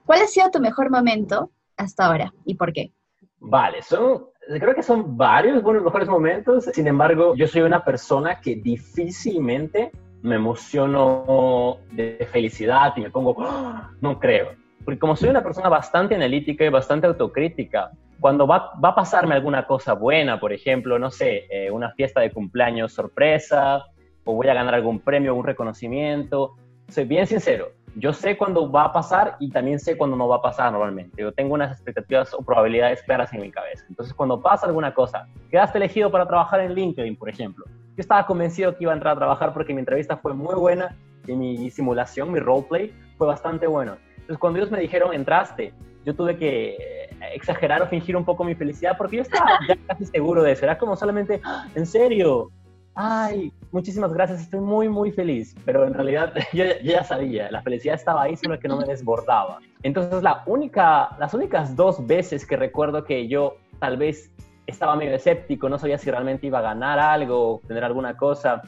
¿Cuál 0.06 0.22
ha 0.22 0.28
sido 0.28 0.52
tu 0.52 0.60
mejor 0.60 0.92
momento 0.92 1.50
hasta 1.76 2.06
ahora 2.06 2.32
y 2.46 2.54
por 2.54 2.72
qué? 2.74 2.94
Vale, 3.40 3.82
son, 3.82 4.28
creo 4.48 4.76
que 4.76 4.84
son 4.84 5.18
varios 5.18 5.64
buenos 5.64 5.84
mejores 5.84 6.08
momentos. 6.08 6.66
Sin 6.66 6.86
embargo, 6.86 7.34
yo 7.36 7.48
soy 7.48 7.64
una 7.64 7.84
persona 7.84 8.40
que 8.40 8.58
difícilmente 8.58 9.90
me 10.22 10.36
emociono 10.36 11.80
de 11.92 12.28
felicidad 12.32 12.94
y 12.98 13.02
me 13.02 13.10
pongo, 13.10 13.36
¡Ah! 13.40 13.90
no 14.00 14.20
creo. 14.20 14.52
Porque 14.86 15.00
como 15.00 15.16
soy 15.16 15.30
una 15.30 15.42
persona 15.42 15.70
bastante 15.70 16.14
analítica 16.14 16.64
y 16.64 16.70
bastante 16.70 17.08
autocrítica, 17.08 17.90
cuando 18.20 18.48
va, 18.48 18.72
va, 18.84 18.90
a 18.90 18.96
pasarme 18.96 19.36
alguna 19.36 19.66
cosa 19.66 19.94
buena, 19.94 20.40
por 20.40 20.52
ejemplo, 20.52 20.98
no 20.98 21.12
sé, 21.12 21.48
eh, 21.50 21.72
una 21.72 21.92
fiesta 21.92 22.22
de 22.22 22.32
cumpleaños 22.32 22.94
sorpresa, 22.94 23.86
o 24.24 24.34
voy 24.34 24.48
a 24.48 24.54
ganar 24.54 24.74
algún 24.74 25.00
premio, 25.00 25.36
un 25.36 25.46
reconocimiento, 25.46 26.56
soy 26.90 27.06
bien 27.06 27.28
sincero, 27.28 27.72
yo 27.96 28.14
sé 28.14 28.38
cuándo 28.38 28.72
va 28.72 28.86
a 28.86 28.94
pasar 28.94 29.38
y 29.40 29.50
también 29.50 29.80
sé 29.80 29.98
cuándo 29.98 30.16
no 30.16 30.28
va 30.28 30.38
a 30.38 30.42
pasar 30.42 30.72
normalmente. 30.72 31.20
Yo 31.20 31.32
tengo 31.32 31.56
unas 31.56 31.72
expectativas 31.72 32.32
o 32.34 32.44
probabilidades 32.44 33.02
claras 33.02 33.34
en 33.34 33.42
mi 33.42 33.50
cabeza. 33.50 33.86
Entonces, 33.90 34.14
cuando 34.14 34.40
pasa 34.40 34.68
alguna 34.68 34.94
cosa, 34.94 35.28
quedaste 35.50 35.80
elegido 35.80 36.12
para 36.12 36.28
trabajar 36.28 36.60
en 36.60 36.76
LinkedIn, 36.76 37.16
por 37.16 37.28
ejemplo. 37.28 37.66
Yo 37.66 38.02
estaba 38.02 38.26
convencido 38.28 38.76
que 38.76 38.84
iba 38.84 38.92
a 38.92 38.96
entrar 38.96 39.16
a 39.16 39.18
trabajar 39.18 39.52
porque 39.52 39.74
mi 39.74 39.80
entrevista 39.80 40.18
fue 40.18 40.36
muy 40.36 40.54
buena 40.54 40.96
y 41.26 41.34
mi 41.34 41.72
simulación, 41.72 42.32
mi 42.32 42.40
roleplay, 42.40 42.94
fue 43.18 43.26
bastante 43.26 43.66
bueno. 43.66 43.98
Entonces, 44.12 44.38
cuando 44.38 44.60
ellos 44.60 44.70
me 44.70 44.80
dijeron, 44.80 45.12
entraste, 45.14 45.74
yo 46.06 46.16
tuve 46.16 46.38
que 46.38 47.07
exagerar 47.34 47.82
o 47.82 47.88
fingir 47.88 48.16
un 48.16 48.26
poco 48.26 48.44
mi 48.44 48.56
felicidad 48.56 48.98
porque 48.98 49.18
yo 49.18 49.22
estaba 49.24 49.60
casi 49.88 50.06
seguro 50.06 50.44
de 50.44 50.52
eso. 50.54 50.66
Era 50.66 50.78
como 50.78 50.96
solamente, 50.96 51.42
¡Ah! 51.44 51.68
¿en 51.76 51.86
serio? 51.86 52.52
Ay, 52.96 53.54
muchísimas 53.72 54.12
gracias, 54.12 54.42
estoy 54.42 54.60
muy, 54.60 54.90
muy 54.90 55.12
feliz. 55.12 55.56
Pero 55.66 55.86
en 55.86 55.94
realidad 55.94 56.34
yo, 56.54 56.66
ya 56.84 57.04
sabía, 57.04 57.52
la 57.52 57.62
felicidad 57.62 57.96
estaba 57.96 58.24
ahí, 58.24 58.36
solo 58.36 58.60
que 58.60 58.68
no 58.68 58.78
me 58.78 58.86
desbordaba. 58.86 59.60
Entonces, 59.84 60.24
las 60.24 60.38
únicas 60.48 61.76
dos 61.76 62.06
veces 62.06 62.46
que 62.46 62.58
recuerdo 62.58 63.04
que 63.04 63.28
yo 63.28 63.58
tal 63.80 63.98
vez 63.98 64.32
estaba 64.66 64.96
medio 64.96 65.16
escéptico, 65.16 65.70
no 65.70 65.78
sabía 65.78 65.98
si 65.98 66.10
realmente 66.10 66.48
iba 66.48 66.60
a 66.60 66.64
ganar 66.64 67.00
algo, 67.00 67.62
tener 67.68 67.84
alguna 67.84 68.18
cosa, 68.18 68.62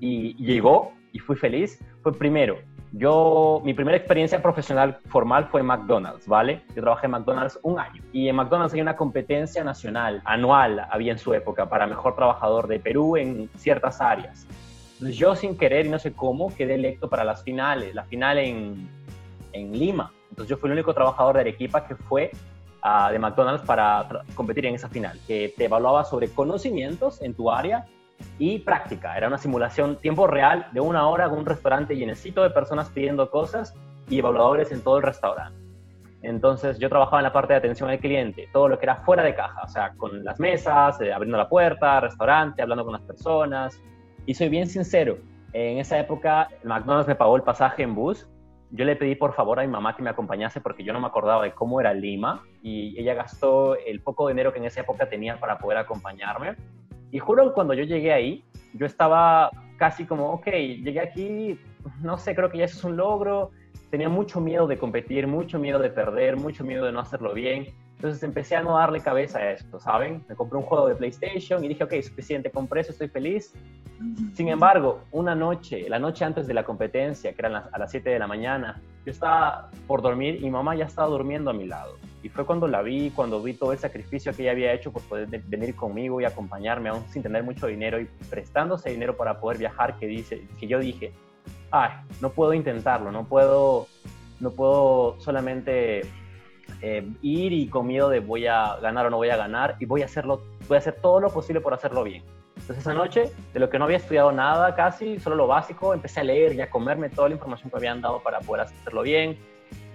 y 0.00 0.34
llegó 0.34 0.92
y 1.12 1.18
fui 1.18 1.36
feliz, 1.36 1.78
fue 2.02 2.12
primero 2.12 2.58
yo, 2.98 3.60
mi 3.64 3.74
primera 3.74 3.96
experiencia 3.96 4.40
profesional 4.40 4.98
formal 5.08 5.48
fue 5.50 5.62
McDonald's, 5.62 6.26
¿vale? 6.26 6.62
Yo 6.74 6.82
trabajé 6.82 7.06
en 7.06 7.12
McDonald's 7.12 7.58
un 7.62 7.78
año 7.78 8.02
y 8.12 8.28
en 8.28 8.36
McDonald's 8.36 8.72
hay 8.72 8.80
una 8.80 8.96
competencia 8.96 9.62
nacional, 9.62 10.22
anual, 10.24 10.86
había 10.90 11.12
en 11.12 11.18
su 11.18 11.34
época, 11.34 11.68
para 11.68 11.86
mejor 11.86 12.16
trabajador 12.16 12.68
de 12.68 12.78
Perú 12.78 13.16
en 13.16 13.50
ciertas 13.56 14.00
áreas. 14.00 14.46
Entonces 14.94 15.16
yo 15.18 15.34
sin 15.36 15.58
querer 15.58 15.84
y 15.84 15.88
no 15.90 15.98
sé 15.98 16.14
cómo 16.14 16.54
quedé 16.56 16.76
electo 16.76 17.10
para 17.10 17.22
las 17.22 17.42
finales, 17.42 17.94
la 17.94 18.04
final 18.04 18.38
en, 18.38 18.88
en 19.52 19.78
Lima. 19.78 20.10
Entonces 20.30 20.48
yo 20.48 20.56
fui 20.56 20.68
el 20.68 20.74
único 20.74 20.94
trabajador 20.94 21.34
de 21.34 21.40
Arequipa 21.42 21.86
que 21.86 21.96
fue 21.96 22.30
uh, 22.82 23.12
de 23.12 23.18
McDonald's 23.18 23.66
para 23.66 24.08
competir 24.34 24.64
en 24.64 24.74
esa 24.74 24.88
final, 24.88 25.20
que 25.26 25.52
te 25.54 25.66
evaluaba 25.66 26.04
sobre 26.04 26.28
conocimientos 26.28 27.20
en 27.20 27.34
tu 27.34 27.50
área 27.50 27.84
y 28.38 28.58
práctica. 28.58 29.16
Era 29.16 29.28
una 29.28 29.38
simulación 29.38 29.96
tiempo 29.96 30.26
real 30.26 30.68
de 30.72 30.80
una 30.80 31.08
hora 31.08 31.28
con 31.28 31.38
un 31.38 31.46
restaurante 31.46 31.96
llenecito 31.96 32.42
de 32.42 32.50
personas 32.50 32.90
pidiendo 32.90 33.30
cosas 33.30 33.74
y 34.08 34.18
evaluadores 34.18 34.72
en 34.72 34.82
todo 34.82 34.98
el 34.98 35.02
restaurante. 35.02 35.58
Entonces 36.22 36.78
yo 36.78 36.88
trabajaba 36.88 37.18
en 37.18 37.24
la 37.24 37.32
parte 37.32 37.52
de 37.52 37.58
atención 37.58 37.88
al 37.88 37.98
cliente, 37.98 38.48
todo 38.52 38.68
lo 38.68 38.78
que 38.78 38.86
era 38.86 38.96
fuera 38.96 39.22
de 39.22 39.34
caja, 39.34 39.62
o 39.64 39.68
sea, 39.68 39.92
con 39.96 40.24
las 40.24 40.40
mesas, 40.40 41.00
eh, 41.00 41.12
abriendo 41.12 41.38
la 41.38 41.48
puerta, 41.48 42.00
restaurante, 42.00 42.62
hablando 42.62 42.84
con 42.84 42.94
las 42.94 43.02
personas. 43.02 43.80
Y 44.24 44.34
soy 44.34 44.48
bien 44.48 44.66
sincero, 44.66 45.18
en 45.52 45.78
esa 45.78 45.98
época 45.98 46.48
McDonald's 46.64 47.08
me 47.08 47.14
pagó 47.14 47.36
el 47.36 47.42
pasaje 47.42 47.82
en 47.82 47.94
bus. 47.94 48.28
Yo 48.72 48.84
le 48.84 48.96
pedí 48.96 49.14
por 49.14 49.32
favor 49.34 49.60
a 49.60 49.62
mi 49.62 49.68
mamá 49.68 49.94
que 49.96 50.02
me 50.02 50.10
acompañase 50.10 50.60
porque 50.60 50.82
yo 50.82 50.92
no 50.92 51.00
me 51.00 51.06
acordaba 51.06 51.44
de 51.44 51.52
cómo 51.52 51.80
era 51.80 51.94
Lima 51.94 52.42
y 52.62 52.98
ella 53.00 53.14
gastó 53.14 53.76
el 53.76 54.02
poco 54.02 54.28
dinero 54.28 54.52
que 54.52 54.58
en 54.58 54.64
esa 54.64 54.80
época 54.80 55.08
tenía 55.08 55.38
para 55.38 55.58
poder 55.58 55.78
acompañarme. 55.78 56.56
Y 57.10 57.18
juro 57.18 57.48
que 57.48 57.54
cuando 57.54 57.74
yo 57.74 57.84
llegué 57.84 58.12
ahí, 58.12 58.44
yo 58.74 58.86
estaba 58.86 59.50
casi 59.76 60.04
como, 60.04 60.32
ok, 60.32 60.46
llegué 60.46 61.00
aquí, 61.00 61.58
no 62.02 62.18
sé, 62.18 62.34
creo 62.34 62.50
que 62.50 62.58
ya 62.58 62.64
eso 62.64 62.78
es 62.78 62.84
un 62.84 62.96
logro. 62.96 63.50
Tenía 63.90 64.08
mucho 64.08 64.40
miedo 64.40 64.66
de 64.66 64.78
competir, 64.78 65.26
mucho 65.26 65.58
miedo 65.58 65.78
de 65.78 65.90
perder, 65.90 66.36
mucho 66.36 66.64
miedo 66.64 66.84
de 66.84 66.92
no 66.92 67.00
hacerlo 67.00 67.32
bien. 67.34 67.74
Entonces 67.96 68.22
empecé 68.22 68.56
a 68.56 68.62
no 68.62 68.76
darle 68.76 69.00
cabeza 69.00 69.38
a 69.38 69.52
esto, 69.52 69.80
¿saben? 69.80 70.22
Me 70.28 70.34
compré 70.34 70.58
un 70.58 70.64
juego 70.64 70.86
de 70.86 70.94
PlayStation 70.94 71.64
y 71.64 71.68
dije, 71.68 71.84
ok, 71.84 71.94
suficiente, 72.02 72.50
compré 72.50 72.82
eso, 72.82 72.92
estoy 72.92 73.08
feliz. 73.08 73.52
Sin 74.34 74.48
embargo, 74.48 75.00
una 75.12 75.34
noche, 75.34 75.88
la 75.88 75.98
noche 75.98 76.24
antes 76.24 76.46
de 76.46 76.52
la 76.52 76.64
competencia, 76.64 77.32
que 77.32 77.40
eran 77.40 77.54
a 77.54 77.78
las 77.78 77.90
7 77.90 78.10
de 78.10 78.18
la 78.18 78.26
mañana, 78.26 78.82
yo 79.06 79.12
estaba 79.12 79.70
por 79.86 80.02
dormir 80.02 80.36
y 80.40 80.44
mi 80.44 80.50
mamá 80.50 80.74
ya 80.74 80.84
estaba 80.84 81.08
durmiendo 81.08 81.50
a 81.50 81.54
mi 81.54 81.66
lado. 81.66 81.94
Y 82.22 82.28
fue 82.28 82.44
cuando 82.44 82.66
la 82.66 82.82
vi, 82.82 83.10
cuando 83.10 83.40
vi 83.40 83.54
todo 83.54 83.72
el 83.72 83.78
sacrificio 83.78 84.32
que 84.32 84.42
ella 84.42 84.50
había 84.50 84.72
hecho 84.72 84.92
por 84.92 85.02
poder 85.02 85.28
venir 85.46 85.74
conmigo 85.76 86.20
y 86.20 86.24
acompañarme, 86.24 86.88
aún 86.90 87.04
sin 87.08 87.22
tener 87.22 87.44
mucho 87.44 87.68
dinero 87.68 88.00
y 88.00 88.06
prestándose 88.28 88.90
dinero 88.90 89.16
para 89.16 89.40
poder 89.40 89.58
viajar, 89.58 89.96
que, 89.96 90.06
dice, 90.06 90.46
que 90.58 90.66
yo 90.66 90.80
dije, 90.80 91.12
ay, 91.70 91.90
no 92.20 92.30
puedo 92.30 92.52
intentarlo, 92.52 93.12
no 93.12 93.24
puedo, 93.24 93.86
no 94.40 94.50
puedo 94.50 95.20
solamente 95.20 96.02
eh, 96.82 97.08
ir 97.22 97.52
y 97.52 97.68
con 97.68 97.86
miedo 97.86 98.08
de 98.08 98.20
voy 98.20 98.46
a 98.46 98.76
ganar 98.76 99.06
o 99.06 99.10
no 99.10 99.16
voy 99.16 99.30
a 99.30 99.36
ganar 99.36 99.76
y 99.80 99.86
voy 99.86 100.02
a 100.02 100.06
hacerlo, 100.06 100.42
voy 100.68 100.76
a 100.76 100.78
hacer 100.78 100.96
todo 101.00 101.20
lo 101.20 101.30
posible 101.30 101.60
por 101.60 101.74
hacerlo 101.74 102.04
bien. 102.04 102.22
Entonces 102.56 102.78
esa 102.78 102.94
noche, 102.94 103.30
de 103.52 103.60
lo 103.60 103.68
que 103.68 103.78
no 103.78 103.84
había 103.84 103.98
estudiado 103.98 104.32
nada 104.32 104.74
casi, 104.74 105.18
solo 105.20 105.36
lo 105.36 105.46
básico, 105.46 105.94
empecé 105.94 106.20
a 106.20 106.24
leer 106.24 106.54
y 106.54 106.60
a 106.60 106.70
comerme 106.70 107.10
toda 107.10 107.28
la 107.28 107.34
información 107.34 107.70
que 107.70 107.76
habían 107.76 108.00
dado 108.00 108.20
para 108.22 108.40
poder 108.40 108.62
hacerlo 108.62 109.02
bien 109.02 109.36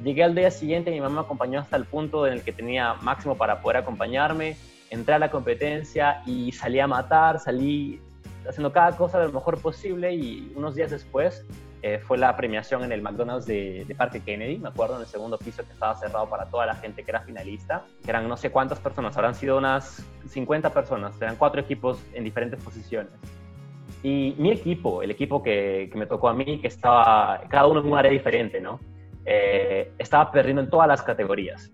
Llegué 0.04 0.24
al 0.24 0.34
día 0.34 0.50
siguiente, 0.50 0.90
mi 0.90 1.00
mamá 1.00 1.22
me 1.22 1.22
acompañó 1.22 1.60
hasta 1.60 1.78
el 1.78 1.86
punto 1.86 2.26
en 2.26 2.34
el 2.34 2.44
que 2.44 2.52
tenía 2.52 2.96
máximo 2.96 3.38
para 3.38 3.62
poder 3.62 3.78
acompañarme. 3.78 4.58
Entré 4.90 5.14
a 5.14 5.20
la 5.20 5.30
competencia 5.30 6.24
y 6.26 6.52
salí 6.54 6.80
a 6.80 6.88
matar, 6.88 7.40
salí 7.40 8.02
haciendo 8.50 8.72
cada 8.72 8.98
cosa 8.98 9.20
de 9.20 9.28
lo 9.28 9.34
mejor 9.34 9.62
posible 9.62 10.14
y 10.14 10.52
unos 10.56 10.74
días 10.74 10.90
después 10.90 11.46
eh, 11.84 12.00
fue 12.00 12.18
la 12.18 12.36
premiación 12.36 12.84
en 12.84 12.92
el 12.92 13.02
McDonald's 13.02 13.46
de, 13.46 13.86
de, 13.88 13.96
Parque 13.96 14.20
Kennedy, 14.20 14.60
me 14.60 14.70
acuerdo, 14.70 14.96
en 14.96 15.02
el 15.02 15.08
segundo 15.08 15.38
piso 15.38 15.64
que 15.66 15.74
estaba 15.74 15.96
cerrado 15.96 16.30
para 16.30 16.46
toda 16.46 16.66
la 16.66 16.76
gente 16.76 17.04
que 17.04 17.10
era 17.10 17.22
finalista, 17.22 17.86
eran 18.08 18.28
no 18.28 18.38
sé 18.38 18.52
cuántas 18.52 18.80
personas, 18.80 19.18
habrán 19.18 19.34
sido 19.34 19.58
unas 19.58 20.06
50 20.28 20.72
personas, 20.72 21.20
eran 21.22 21.38
cuatro 21.38 21.60
equipos 21.60 22.04
en 22.14 22.24
diferentes 22.24 22.64
posiciones. 22.64 23.12
Y 24.04 24.36
mi 24.38 24.52
equipo, 24.52 25.02
el 25.04 25.12
equipo 25.12 25.42
que, 25.42 25.92
me 25.96 26.06
tocó 26.06 26.30
a 26.30 26.34
mí, 26.34 26.60
que 26.60 26.68
estaba 26.68 27.42
cada 27.50 27.68
uno 27.68 27.82
en 27.82 27.88
un 27.88 27.98
área 27.98 28.12
diferente, 28.12 28.60
¿no? 28.60 28.80
Eh, 29.26 29.92
estaba 29.98 30.32
perdiendo 30.32 30.62
en 30.62 30.70
todas 30.70 30.88
las 30.88 31.02
categorías. 31.02 31.72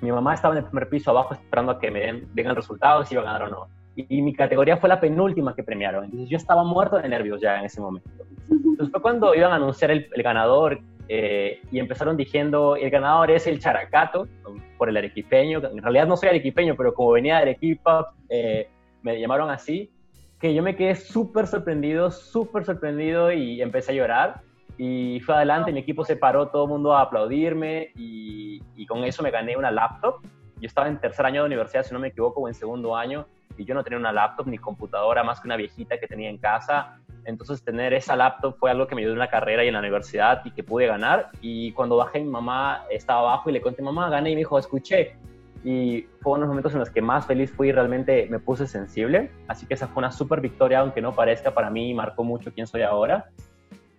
Mi 0.00 0.12
mamá 0.12 0.34
estaba 0.34 0.54
en 0.54 0.58
el 0.58 0.64
primer 0.64 0.88
piso 0.88 1.10
abajo 1.10 1.34
esperando 1.34 1.72
a 1.72 1.78
que 1.78 1.90
me 1.90 2.00
den, 2.00 2.28
den 2.34 2.54
resultados 2.54 3.08
si 3.08 3.14
iba 3.14 3.22
a 3.22 3.26
ganar 3.26 3.42
o 3.44 3.48
no. 3.48 3.68
Y, 3.96 4.22
mi 4.22 4.34
categoría 4.34 4.76
fue 4.76 4.88
la 4.88 5.00
penúltima 5.00 5.54
que 5.54 5.62
premiaron. 5.62 6.04
Entonces 6.04 6.28
yo 6.28 6.36
estaba 6.36 6.62
muerto 6.64 6.98
de 6.98 7.08
nervios 7.08 7.40
ya 7.40 7.58
en 7.58 7.64
ese 7.64 7.80
momento. 7.80 8.10
Entonces 8.50 8.90
fue 8.90 9.00
cuando 9.00 9.34
iban 9.34 9.52
a 9.52 9.56
anunciar 9.56 9.90
el, 9.90 10.06
ganador 10.16 10.80
eh, 11.08 11.60
y 11.72 11.78
empezaron 11.78 12.16
diciendo, 12.16 12.76
el 12.76 12.90
ganador 12.90 13.30
es 13.30 13.46
el 13.46 13.58
Characato, 13.58 14.28
por 14.76 14.90
el 14.90 14.96
arequipeño. 14.98 15.62
En 15.64 15.82
realidad 15.82 16.06
no 16.06 16.16
soy 16.16 16.28
arequipeño, 16.28 16.76
pero 16.76 16.92
como 16.92 17.12
venía 17.12 17.36
de 17.36 17.42
Arequipa, 17.42 18.12
eh, 18.28 18.68
me 19.02 19.18
llamaron 19.18 19.48
así, 19.50 19.90
que 20.38 20.52
yo 20.52 20.62
me 20.62 20.76
quedé 20.76 20.94
súper 20.94 21.46
sorprendido, 21.46 22.10
súper 22.10 22.64
sorprendido 22.66 23.32
y 23.32 23.62
empecé 23.62 23.92
a 23.92 23.94
llorar 23.94 24.40
y 24.78 25.20
fue 25.20 25.34
adelante, 25.34 25.72
mi 25.72 25.80
equipo 25.80 26.04
se 26.04 26.16
paró, 26.16 26.48
todo 26.48 26.64
el 26.64 26.70
mundo 26.70 26.94
a 26.94 27.02
aplaudirme 27.02 27.92
y, 27.96 28.62
y, 28.74 28.86
con 28.86 29.04
eso 29.04 29.22
me 29.22 29.30
gané 29.30 29.56
una 29.56 29.70
laptop. 29.70 30.20
Yo 30.60 30.66
estaba 30.66 30.88
en 30.88 31.00
tercer 31.00 31.24
año 31.24 31.42
de 31.42 31.46
universidad, 31.46 31.82
si 31.82 31.94
no 31.94 32.00
me 32.00 32.08
equivoco, 32.08 32.40
o 32.40 32.48
en 32.48 32.54
segundo 32.54 32.94
año, 32.94 33.26
y 33.56 33.64
yo 33.64 33.74
no 33.74 33.82
tenía 33.82 33.98
una 33.98 34.12
laptop 34.12 34.46
ni 34.46 34.58
computadora 34.58 35.24
más 35.24 35.40
que 35.40 35.48
una 35.48 35.56
viejita 35.56 35.98
que 35.98 36.06
tenía 36.06 36.30
en 36.30 36.38
casa. 36.38 36.98
Entonces 37.24 37.62
tener 37.62 37.92
esa 37.92 38.14
laptop 38.14 38.56
fue 38.58 38.70
algo 38.70 38.86
que 38.86 38.94
me 38.94 39.00
ayudó 39.00 39.14
en 39.14 39.18
la 39.18 39.30
carrera 39.30 39.64
y 39.64 39.68
en 39.68 39.74
la 39.74 39.80
universidad 39.80 40.42
y 40.44 40.52
que 40.52 40.62
pude 40.62 40.86
ganar. 40.86 41.30
Y 41.40 41.72
cuando 41.72 41.96
bajé, 41.96 42.20
mi 42.20 42.30
mamá 42.30 42.84
estaba 42.90 43.20
abajo 43.20 43.50
y 43.50 43.52
le 43.52 43.60
conté, 43.60 43.82
mamá, 43.82 44.08
gané 44.08 44.30
y 44.30 44.34
me 44.34 44.40
dijo, 44.40 44.58
escuché. 44.58 45.16
Y 45.64 46.06
fue 46.20 46.34
uno 46.34 46.40
de 46.40 46.40
los 46.40 46.48
momentos 46.48 46.72
en 46.74 46.78
los 46.78 46.90
que 46.90 47.02
más 47.02 47.26
feliz 47.26 47.50
fui 47.50 47.68
y 47.68 47.72
realmente 47.72 48.28
me 48.30 48.38
puse 48.38 48.66
sensible. 48.66 49.32
Así 49.48 49.66
que 49.66 49.74
esa 49.74 49.88
fue 49.88 50.00
una 50.00 50.12
súper 50.12 50.40
victoria, 50.40 50.80
aunque 50.80 51.00
no 51.00 51.12
parezca 51.12 51.52
para 51.52 51.70
mí, 51.70 51.92
marcó 51.92 52.22
mucho 52.22 52.52
quién 52.52 52.68
soy 52.68 52.82
ahora. 52.82 53.26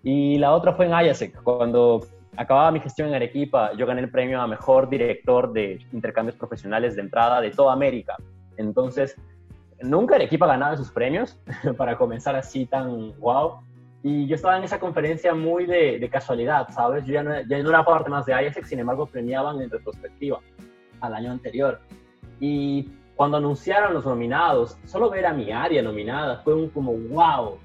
Y 0.03 0.37
la 0.37 0.53
otra 0.53 0.71
fue 0.71 0.85
en 0.85 0.91
IASEC, 0.91 1.43
cuando 1.43 2.07
acababa 2.37 2.71
mi 2.71 2.79
gestión 2.79 3.09
en 3.09 3.15
Arequipa, 3.15 3.73
yo 3.73 3.85
gané 3.85 4.01
el 4.01 4.09
premio 4.09 4.39
a 4.39 4.47
mejor 4.47 4.87
director 4.87 5.51
de 5.51 5.85
intercambios 5.91 6.37
profesionales 6.37 6.95
de 6.95 7.01
entrada 7.01 7.41
de 7.41 7.51
toda 7.51 7.73
América. 7.73 8.15
Entonces, 8.55 9.17
nunca 9.81 10.15
Arequipa 10.15 10.47
ganaba 10.47 10.73
esos 10.73 10.91
premios 10.91 11.37
para 11.77 11.97
comenzar 11.97 12.35
así 12.35 12.65
tan 12.65 13.17
wow. 13.19 13.59
Y 14.03 14.27
yo 14.27 14.35
estaba 14.35 14.57
en 14.57 14.63
esa 14.63 14.79
conferencia 14.79 15.33
muy 15.33 15.65
de, 15.65 16.07
casualidad, 16.11 16.69
¿sabes? 16.69 17.05
Yo 17.05 17.13
ya 17.13 17.23
no, 17.23 17.41
ya 17.41 17.57
no, 17.61 17.69
era 17.69 17.83
parte 17.83 18.09
más 18.09 18.25
de 18.25 18.33
IASEC, 18.33 18.65
sin 18.65 18.79
embargo, 18.79 19.05
premiaban 19.05 19.59
en 19.61 19.69
retrospectiva 19.69 20.39
al 21.01 21.13
año 21.13 21.31
anterior. 21.31 21.81
Y 22.39 22.89
cuando 23.15 23.37
anunciaron 23.37 23.93
los 23.93 24.05
nominados, 24.05 24.77
solo 24.85 25.09
ver 25.09 25.25
a 25.25 25.33
mi 25.33 25.51
área 25.51 25.81
nominada 25.81 26.37
fue 26.43 26.53
un 26.53 26.69
como 26.69 26.93
wow. 26.93 27.57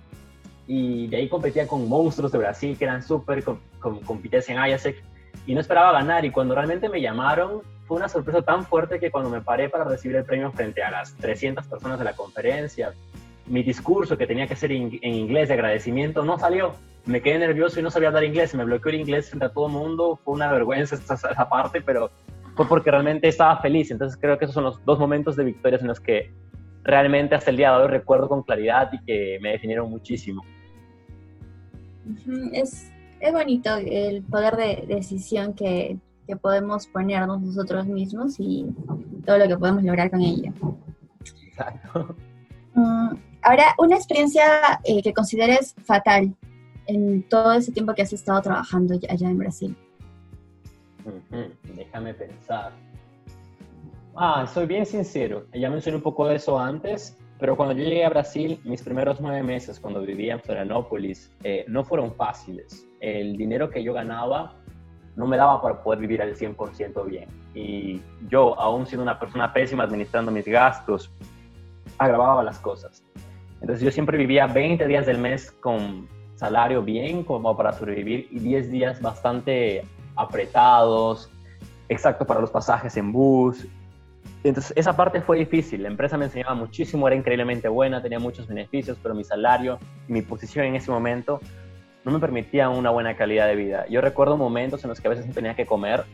Y 0.67 1.07
de 1.09 1.19
ahí 1.19 1.29
competía 1.29 1.67
con 1.67 1.89
monstruos 1.89 2.33
de 2.33 2.39
Brasil 2.39 2.77
que 2.79 2.85
eran 2.85 3.03
súper 3.03 3.45
con, 3.45 3.61
competencia 4.01 4.55
en 4.55 4.71
IASEC 4.71 5.03
y 5.47 5.55
no 5.55 5.61
esperaba 5.61 5.93
ganar. 5.93 6.25
Y 6.25 6.31
cuando 6.31 6.55
realmente 6.55 6.89
me 6.89 7.01
llamaron, 7.01 7.61
fue 7.87 7.97
una 7.97 8.09
sorpresa 8.09 8.43
tan 8.43 8.65
fuerte 8.65 8.99
que 8.99 9.11
cuando 9.11 9.31
me 9.31 9.41
paré 9.41 9.69
para 9.69 9.85
recibir 9.85 10.17
el 10.17 10.25
premio 10.25 10.51
frente 10.53 10.83
a 10.83 10.91
las 10.91 11.15
300 11.17 11.67
personas 11.67 11.99
de 11.99 12.05
la 12.05 12.15
conferencia, 12.15 12.93
mi 13.47 13.63
discurso 13.63 14.17
que 14.17 14.27
tenía 14.27 14.47
que 14.47 14.57
ser 14.57 14.73
en 14.73 15.01
inglés 15.03 15.49
de 15.49 15.55
agradecimiento 15.55 16.25
no 16.25 16.39
salió. 16.39 16.75
Me 17.05 17.21
quedé 17.21 17.39
nervioso 17.41 17.81
y 17.81 17.83
no 17.83 17.91
sabía 17.91 18.09
hablar 18.09 18.25
inglés. 18.25 18.55
Me 18.55 18.65
bloqueó 18.65 18.91
el 18.91 19.01
inglés 19.01 19.29
frente 19.29 19.47
a 19.47 19.49
todo 19.53 19.67
el 19.67 19.73
mundo. 19.73 20.21
Fue 20.25 20.35
una 20.35 20.51
vergüenza 20.53 20.95
esa, 20.97 21.15
esa 21.15 21.49
parte, 21.49 21.81
pero 21.81 22.11
fue 22.55 22.69
porque 22.69 22.91
realmente 22.91 23.29
estaba 23.29 23.61
feliz. 23.61 23.91
Entonces 23.91 24.19
creo 24.21 24.39
que 24.39 24.45
esos 24.45 24.55
son 24.55 24.65
los 24.65 24.85
dos 24.85 24.99
momentos 24.99 25.37
de 25.37 25.45
victorias 25.45 25.83
en 25.83 25.89
los 25.89 26.01
que 26.01 26.33
realmente 26.85 27.35
hasta 27.35 27.51
el 27.51 27.57
día 27.57 27.73
de 27.73 27.83
hoy 27.83 27.89
recuerdo 27.89 28.29
con 28.29 28.43
claridad 28.43 28.91
y 28.93 29.05
que 29.05 29.39
me 29.41 29.51
definieron 29.51 29.91
muchísimo. 29.91 30.45
Es, 32.53 32.91
es 33.21 33.33
bonito 33.33 33.77
el 33.77 34.23
poder 34.23 34.57
de 34.57 34.85
decisión 34.87 35.55
que, 35.55 35.99
que, 36.35 36.37
podemos 36.37 36.87
ponernos 36.87 37.41
nosotros 37.41 37.87
mismos 37.87 38.37
y 38.39 38.67
todo 39.25 39.39
lo 39.39 39.49
que 39.49 39.57
podemos 39.57 39.83
lograr 39.83 40.11
con 40.11 40.21
ello. 40.21 40.53
Exacto. 41.47 42.15
Mm, 42.75 43.17
ahora, 43.43 43.75
una 43.79 43.97
experiencia 43.97 44.81
eh, 44.85 45.03
que 45.03 45.13
consideres 45.13 45.75
fatal 45.85 46.35
en 46.87 47.23
todo 47.29 47.53
ese 47.53 47.73
tiempo 47.73 47.95
que 47.95 48.03
has 48.03 48.13
estado 48.13 48.41
trabajando 48.41 48.99
allá 49.09 49.29
en 49.29 49.39
Brasil. 49.39 49.77
Déjame 51.75 52.15
pensar. 52.15 52.73
Ah, 54.15 54.47
soy 54.47 54.67
bien 54.67 54.87
sincero. 54.87 55.47
Ya 55.53 55.71
mencioné 55.71 55.97
un 55.97 56.03
poco 56.03 56.27
de 56.27 56.37
eso 56.37 56.59
antes, 56.59 57.17
pero 57.39 57.57
cuando 57.57 57.75
yo 57.75 57.85
llegué 57.85 58.05
a 58.05 58.11
Brasil, 58.11 58.61
mis 58.65 58.83
primeros 58.83 59.21
nueve 59.21 59.43
meses, 59.43 59.81
cuando 59.81 60.01
vivía 60.03 60.35
en 60.35 60.41
Florianópolis, 60.41 61.31
eh, 61.43 61.65
no 61.67 61.85
fueron 61.85 62.15
fáciles. 62.15 62.87
El 63.01 63.37
dinero 63.37 63.71
que 63.71 63.83
yo 63.83 63.93
ganaba 63.93 64.62
no 65.17 65.27
me 65.27 65.37
daba 65.37 65.61
para 65.61 65.83
poder 65.83 66.01
vivir 66.01 66.23
al 66.23 66.35
100% 66.35 67.05
bien. 67.07 67.29
Y 67.55 68.01
yo, 68.29 68.59
aún 68.59 68.87
siendo 68.87 69.03
una 69.03 69.19
persona 69.19 69.53
pésima 69.53 69.85
administrando 69.85 70.33
mis 70.33 70.47
gastos, 70.47 71.13
agravaba 71.99 72.43
las 72.43 72.59
cosas. 72.59 73.05
Entonces 73.61 73.85
yo 73.85 73.91
siempre 73.91 74.19
vivía 74.19 74.47
20 74.47 74.87
días 74.87 75.07
del 75.07 75.19
mes 75.19 75.51
con 75.51 76.09
salario 76.37 76.83
bien 76.83 77.23
como 77.23 77.57
para 77.57 77.73
sobrevivir 77.73 78.27
y 78.31 78.41
10 78.41 78.71
días 78.71 79.01
bastante 79.01 79.85
apretados, 80.17 81.31
exacto 81.89 82.27
para 82.27 82.41
los 82.41 82.51
pasajes 82.51 82.97
en 82.97 83.13
bus. 83.13 83.67
Entonces, 84.45 84.73
esa 84.75 84.97
parte 84.97 85.21
fue 85.21 85.39
difícil. 85.39 85.85
La 85.85 85.89
empresa 85.89 86.19
me 86.19 86.25
enseñaba 86.25 86.55
muchísimo, 86.55 87.07
era 87.07 87.15
increíblemente 87.15 87.69
buena, 87.69 88.03
tenía 88.03 88.19
muchos 88.19 88.49
beneficios, 88.49 88.99
pero 89.01 89.15
mi 89.15 89.23
salario 89.23 89.79
mi 90.09 90.23
posición 90.23 90.67
en 90.67 90.75
ese 90.75 90.91
momento 90.91 91.41
no 92.05 92.13
me 92.13 92.19
permitían 92.19 92.71
una 92.71 92.91
buena 92.91 93.17
calidad 93.17 93.47
de 93.47 93.57
vida. 93.57 93.87
Yo 93.89 94.01
recuerdo 94.01 94.37
momentos 94.37 94.83
en 94.85 94.91
los 94.91 95.01
que 95.01 95.09
a 95.09 95.11
veces 95.11 95.27
no 95.27 95.33
tenía 95.33 95.55
que 95.55 95.67
comer 95.67 96.05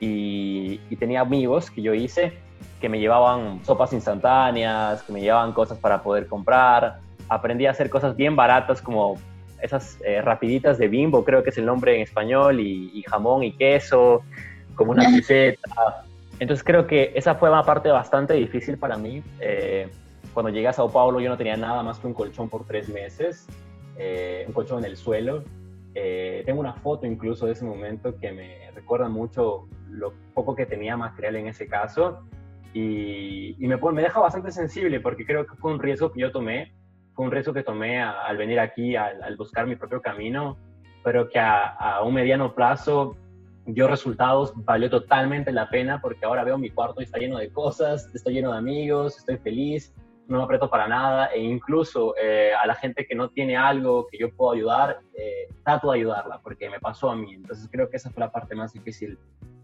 y, 0.00 0.80
y 0.90 0.96
tenía 0.96 1.20
amigos 1.20 1.70
que 1.70 1.82
yo 1.82 1.94
hice 1.94 2.32
que 2.82 2.88
me 2.88 2.98
llevaban 2.98 3.64
sopas 3.64 3.92
instantáneas, 3.92 5.02
que 5.04 5.12
me 5.12 5.20
llevaban 5.20 5.52
cosas 5.52 5.78
para 5.78 6.02
poder 6.02 6.26
comprar. 6.26 6.98
Aprendí 7.28 7.66
a 7.66 7.70
hacer 7.70 7.88
cosas 7.88 8.16
bien 8.16 8.34
baratas 8.34 8.82
como 8.82 9.18
esas 9.62 9.98
eh, 10.04 10.20
rapiditas 10.20 10.78
de 10.78 10.88
bimbo, 10.88 11.24
creo 11.24 11.44
que 11.44 11.50
es 11.50 11.58
el 11.58 11.64
nombre 11.64 11.94
en 11.94 12.02
español, 12.02 12.58
y, 12.58 13.02
jamón 13.08 13.44
y 13.44 13.52
queso, 13.52 14.22
como 14.74 14.90
una 14.90 15.08
receta. 15.14 16.04
Entonces 16.40 16.64
creo 16.64 16.88
que 16.88 17.12
esa 17.14 17.36
fue 17.36 17.48
una 17.48 17.62
parte 17.62 17.88
bastante 17.88 18.34
difícil 18.34 18.76
para 18.76 18.96
mí. 18.96 19.22
Eh, 19.38 19.88
cuando 20.34 20.50
llegué 20.50 20.66
a 20.66 20.72
Sao 20.72 20.90
Paulo 20.90 21.20
yo 21.20 21.28
no 21.28 21.36
tenía 21.36 21.56
nada 21.56 21.84
más 21.84 22.00
que 22.00 22.08
un 22.08 22.14
colchón 22.14 22.48
por 22.48 22.64
tres 22.64 22.88
meses, 22.88 23.46
eh, 23.96 24.44
un 24.46 24.52
colchón 24.52 24.78
en 24.80 24.86
el 24.86 24.96
suelo. 24.96 25.44
tengo 25.92 26.60
una 26.60 26.74
foto 26.74 27.06
incluso 27.06 27.46
de 27.46 27.52
ese 27.52 27.64
momento 27.64 28.18
que 28.18 28.32
me 28.32 28.70
recuerda 28.74 29.08
mucho 29.08 29.68
lo 29.90 30.12
poco 30.34 30.54
que 30.54 30.66
tenía 30.66 30.96
material 30.96 31.36
en 31.36 31.48
ese 31.48 31.66
caso. 31.66 32.20
Y, 32.74 33.54
me, 33.58 33.76
me 33.76 34.02
deja 34.02 34.18
bastante 34.18 34.50
sensible 34.50 35.00
porque 35.00 35.26
creo 35.26 35.46
que 35.46 35.54
fue 35.56 35.72
un 35.72 35.78
riesgo 35.78 36.10
que 36.10 36.20
yo 36.20 36.32
tomé 36.32 36.72
fue 37.14 37.26
un 37.26 37.30
riesgo 37.30 37.52
que 37.52 37.62
tomé 37.62 38.02
al 38.02 38.36
venir 38.36 38.58
aquí, 38.60 38.96
al, 38.96 39.36
buscar 39.36 39.66
mi 39.66 39.76
propio 39.76 40.00
camino, 40.00 40.56
pero 41.04 41.28
que 41.28 41.38
a, 41.38 42.00
un 42.04 42.14
mediano 42.14 42.54
plazo 42.54 43.16
dio 43.66 43.86
resultados, 43.86 44.52
valió 44.64 44.90
totalmente 44.90 45.52
la 45.52 45.68
pena 45.68 46.00
porque 46.00 46.24
ahora 46.24 46.42
veo 46.42 46.58
mi 46.58 46.70
cuarto 46.70 47.00
y 47.00 47.04
está 47.04 47.18
lleno 47.18 47.38
de 47.38 47.50
cosas, 47.50 48.12
estoy 48.14 48.34
lleno 48.34 48.52
de 48.52 48.58
amigos, 48.58 49.18
estoy 49.18 49.36
feliz, 49.36 49.94
no 50.32 50.38
me 50.38 50.44
aprieto 50.44 50.68
para 50.68 50.88
nada 50.88 51.26
e 51.26 51.40
incluso 51.40 52.14
eh, 52.20 52.52
a 52.60 52.66
la 52.66 52.74
gente 52.74 53.06
que 53.06 53.14
no 53.14 53.28
tiene 53.30 53.56
algo 53.56 54.06
que 54.10 54.18
yo 54.18 54.34
puedo 54.34 54.52
ayudar, 54.52 55.00
eh, 55.14 55.48
trato 55.64 55.92
de 55.92 55.98
ayudarla 55.98 56.40
porque 56.42 56.68
me 56.68 56.80
pasó 56.80 57.10
a 57.10 57.16
mí. 57.16 57.34
Entonces 57.34 57.68
creo 57.70 57.88
que 57.88 57.98
esa 57.98 58.10
fue 58.10 58.20
la 58.20 58.32
parte 58.32 58.54
más 58.54 58.72
difícil 58.72 59.18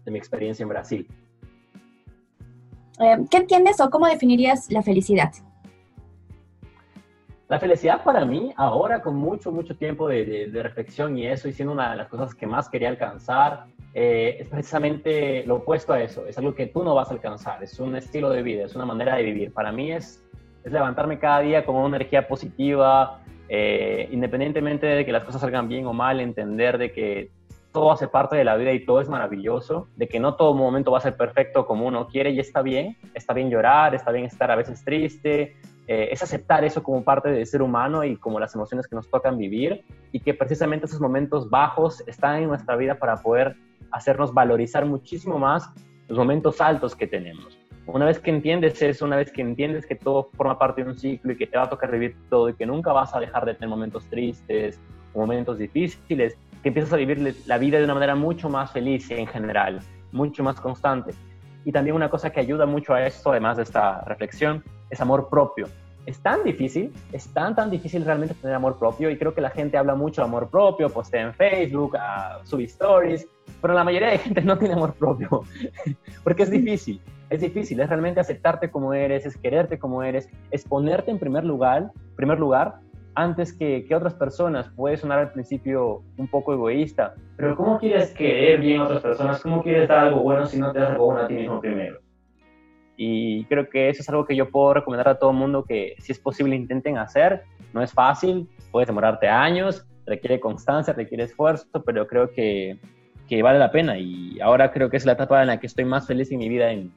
de 0.05 0.11
mi 0.11 0.17
experiencia 0.17 0.63
en 0.63 0.69
Brasil. 0.69 1.07
Eh, 2.99 3.17
¿Qué 3.29 3.37
entiendes 3.37 3.79
o 3.79 3.89
cómo 3.89 4.07
definirías 4.07 4.71
la 4.71 4.83
felicidad? 4.83 5.31
La 7.47 7.59
felicidad 7.59 8.03
para 8.03 8.25
mí, 8.25 8.53
ahora 8.57 9.01
con 9.01 9.15
mucho, 9.15 9.51
mucho 9.51 9.75
tiempo 9.75 10.07
de, 10.07 10.51
reflexión 10.53 11.17
y 11.17 11.25
eso, 11.25 11.47
y 11.47 11.53
siendo 11.53 11.73
una 11.73 11.89
de 11.89 11.97
las 11.97 12.07
cosas 12.07 12.35
que 12.35 12.45
más 12.45 12.69
quería 12.69 12.89
alcanzar, 12.89 13.65
eh, 13.95 14.37
es 14.41 14.47
precisamente 14.47 15.43
lo 15.47 15.55
opuesto 15.55 15.93
a 15.93 16.01
eso. 16.01 16.27
Es 16.27 16.37
algo 16.37 16.53
que 16.53 16.67
tú 16.67 16.83
no 16.83 16.93
vas 16.93 17.09
a 17.09 17.13
alcanzar, 17.13 17.63
es 17.63 17.79
un 17.79 17.95
estilo 17.95 18.29
de 18.29 18.43
vida, 18.43 18.65
es 18.65 18.75
una 18.75 18.85
manera 18.85 19.15
de 19.15 19.23
vivir. 19.23 19.51
Para 19.51 19.71
mí 19.71 19.91
es, 19.91 20.23
es 20.63 20.71
levantarme 20.71 21.19
cada 21.19 21.39
día 21.41 21.65
con 21.65 21.75
una 21.75 21.97
energía 21.97 22.27
positiva, 22.27 23.21
eh, 23.47 24.07
independientemente 24.11 24.85
de 24.85 25.05
que 25.05 25.11
las 25.11 25.23
cosas 25.23 25.41
salgan 25.41 25.67
bien 25.67 25.85
o 25.87 25.93
mal, 25.93 26.19
entender 26.19 26.77
de 26.77 26.91
que 26.91 27.31
todo 27.71 27.91
hace 27.91 28.07
parte 28.07 28.35
de 28.35 28.43
la 28.43 28.55
vida 28.55 28.71
y 28.71 28.85
todo 28.85 28.99
es 28.99 29.09
maravilloso, 29.09 29.87
de 29.95 30.07
que 30.07 30.19
no 30.19 30.35
todo 30.35 30.53
momento 30.53 30.91
va 30.91 30.97
a 30.97 31.01
ser 31.01 31.15
perfecto 31.15 31.65
como 31.65 31.85
uno 31.85 32.07
quiere 32.07 32.31
y 32.31 32.39
está 32.39 32.61
bien, 32.61 32.97
está 33.13 33.33
bien 33.33 33.49
llorar, 33.49 33.93
está 33.93 34.11
bien 34.11 34.25
estar 34.25 34.49
a 34.49 34.55
veces 34.55 34.83
triste, 34.83 35.55
eh, 35.87 36.09
es 36.11 36.21
aceptar 36.21 36.63
eso 36.63 36.83
como 36.83 37.03
parte 37.03 37.29
del 37.29 37.45
ser 37.45 37.61
humano 37.61 38.03
y 38.03 38.15
como 38.15 38.39
las 38.39 38.53
emociones 38.55 38.87
que 38.87 38.95
nos 38.95 39.09
tocan 39.09 39.37
vivir 39.37 39.83
y 40.11 40.19
que 40.19 40.33
precisamente 40.33 40.85
esos 40.85 40.99
momentos 40.99 41.49
bajos 41.49 42.03
están 42.07 42.41
en 42.41 42.47
nuestra 42.47 42.75
vida 42.75 42.95
para 42.95 43.17
poder 43.17 43.55
hacernos 43.91 44.33
valorizar 44.33 44.85
muchísimo 44.85 45.39
más 45.39 45.69
los 46.07 46.17
momentos 46.17 46.61
altos 46.61 46.95
que 46.95 47.07
tenemos. 47.07 47.58
Una 47.91 48.05
vez 48.05 48.19
que 48.19 48.29
entiendes 48.29 48.79
eso, 48.83 49.05
una 49.05 49.15
vez 49.15 49.31
que 49.31 49.41
entiendes 49.41 49.87
que 49.87 49.95
todo 49.95 50.29
forma 50.37 50.59
parte 50.59 50.83
de 50.83 50.89
un 50.91 50.97
ciclo 50.97 51.33
y 51.33 51.37
que 51.37 51.47
te 51.47 51.57
va 51.57 51.63
a 51.63 51.69
tocar 51.69 51.89
vivir 51.91 52.15
todo 52.29 52.49
y 52.49 52.53
que 52.53 52.65
nunca 52.65 52.93
vas 52.93 53.15
a 53.15 53.19
dejar 53.19 53.45
de 53.45 53.55
tener 53.55 53.69
momentos 53.69 54.05
tristes, 54.05 54.79
momentos 55.15 55.57
difíciles, 55.57 56.37
que 56.61 56.69
empiezas 56.69 56.93
a 56.93 56.97
vivir 56.97 57.35
la 57.47 57.57
vida 57.57 57.79
de 57.79 57.85
una 57.85 57.95
manera 57.95 58.13
mucho 58.13 58.47
más 58.47 58.71
feliz 58.71 59.09
en 59.09 59.25
general, 59.25 59.79
mucho 60.11 60.43
más 60.43 60.61
constante. 60.61 61.13
Y 61.65 61.71
también 61.71 61.95
una 61.95 62.11
cosa 62.11 62.29
que 62.29 62.39
ayuda 62.39 62.67
mucho 62.67 62.93
a 62.93 63.07
esto, 63.07 63.31
además 63.31 63.57
de 63.57 63.63
esta 63.63 64.01
reflexión, 64.01 64.63
es 64.91 65.01
amor 65.01 65.27
propio. 65.27 65.67
Es 66.05 66.19
tan 66.19 66.43
difícil, 66.43 66.93
es 67.11 67.27
tan, 67.33 67.55
tan 67.55 67.71
difícil 67.71 68.05
realmente 68.05 68.35
tener 68.35 68.55
amor 68.55 68.77
propio 68.77 69.09
y 69.09 69.17
creo 69.17 69.33
que 69.33 69.41
la 69.41 69.49
gente 69.49 69.77
habla 69.77 69.95
mucho 69.95 70.21
de 70.21 70.27
amor 70.27 70.47
propio, 70.49 70.89
postea 70.89 71.23
en 71.23 71.33
Facebook, 71.33 71.95
uh, 71.95 72.45
sube 72.45 72.65
stories, 72.65 73.27
pero 73.61 73.73
la 73.73 73.83
mayoría 73.83 74.09
de 74.09 74.19
gente 74.19 74.41
no 74.41 74.57
tiene 74.57 74.75
amor 74.75 74.93
propio, 74.93 75.43
porque 76.23 76.43
es 76.43 76.51
difícil, 76.51 77.01
es 77.29 77.41
difícil, 77.41 77.79
es 77.79 77.89
realmente 77.89 78.19
aceptarte 78.19 78.71
como 78.71 78.93
eres, 78.93 79.25
es 79.25 79.37
quererte 79.37 79.77
como 79.77 80.03
eres, 80.03 80.29
es 80.51 80.65
ponerte 80.65 81.11
en 81.11 81.19
primer 81.19 81.43
lugar, 81.45 81.91
primer 82.15 82.39
lugar 82.39 82.75
antes 83.15 83.53
que, 83.53 83.85
que, 83.85 83.95
otras 83.95 84.13
personas. 84.13 84.69
Puede 84.75 84.97
sonar 84.97 85.19
al 85.19 85.31
principio 85.31 86.03
un 86.17 86.27
poco 86.27 86.53
egoísta, 86.53 87.13
pero 87.37 87.55
¿cómo 87.55 87.79
quieres 87.79 88.13
querer 88.13 88.59
bien 88.59 88.81
a 88.81 88.85
otras 88.85 89.01
personas? 89.01 89.41
¿Cómo 89.41 89.61
quieres 89.61 89.87
dar 89.87 89.99
algo 89.99 90.21
bueno 90.21 90.45
si 90.45 90.59
no 90.59 90.71
te 90.71 90.79
das 90.79 90.91
algo 90.91 91.05
bueno 91.05 91.21
a 91.21 91.27
ti 91.27 91.33
mismo 91.35 91.59
primero? 91.59 91.99
Y 92.97 93.45
creo 93.45 93.69
que 93.69 93.89
eso 93.89 94.01
es 94.01 94.09
algo 94.09 94.25
que 94.25 94.35
yo 94.35 94.49
puedo 94.49 94.73
recomendar 94.73 95.07
a 95.07 95.17
todo 95.17 95.31
mundo 95.31 95.63
que 95.63 95.95
si 95.99 96.11
es 96.11 96.19
posible 96.19 96.55
intenten 96.55 96.97
hacer. 96.97 97.43
No 97.73 97.81
es 97.81 97.93
fácil, 97.93 98.49
puedes 98.71 98.87
demorarte 98.87 99.27
años, 99.27 99.87
requiere 100.05 100.39
constancia, 100.39 100.93
requiere 100.93 101.23
esfuerzo, 101.23 101.83
pero 101.85 102.07
creo 102.07 102.31
que, 102.31 102.77
que 103.29 103.41
vale 103.41 103.59
la 103.59 103.71
pena. 103.71 103.97
Y 103.97 104.41
ahora 104.41 104.71
creo 104.71 104.89
que 104.89 104.97
es 104.97 105.05
la 105.05 105.13
etapa 105.13 105.41
en 105.41 105.47
la 105.47 105.59
que 105.59 105.67
estoy 105.67 105.85
más 105.85 106.07
feliz 106.07 106.29
en 106.31 106.39
mi 106.39 106.49
vida 106.49 106.71
en, 106.71 106.91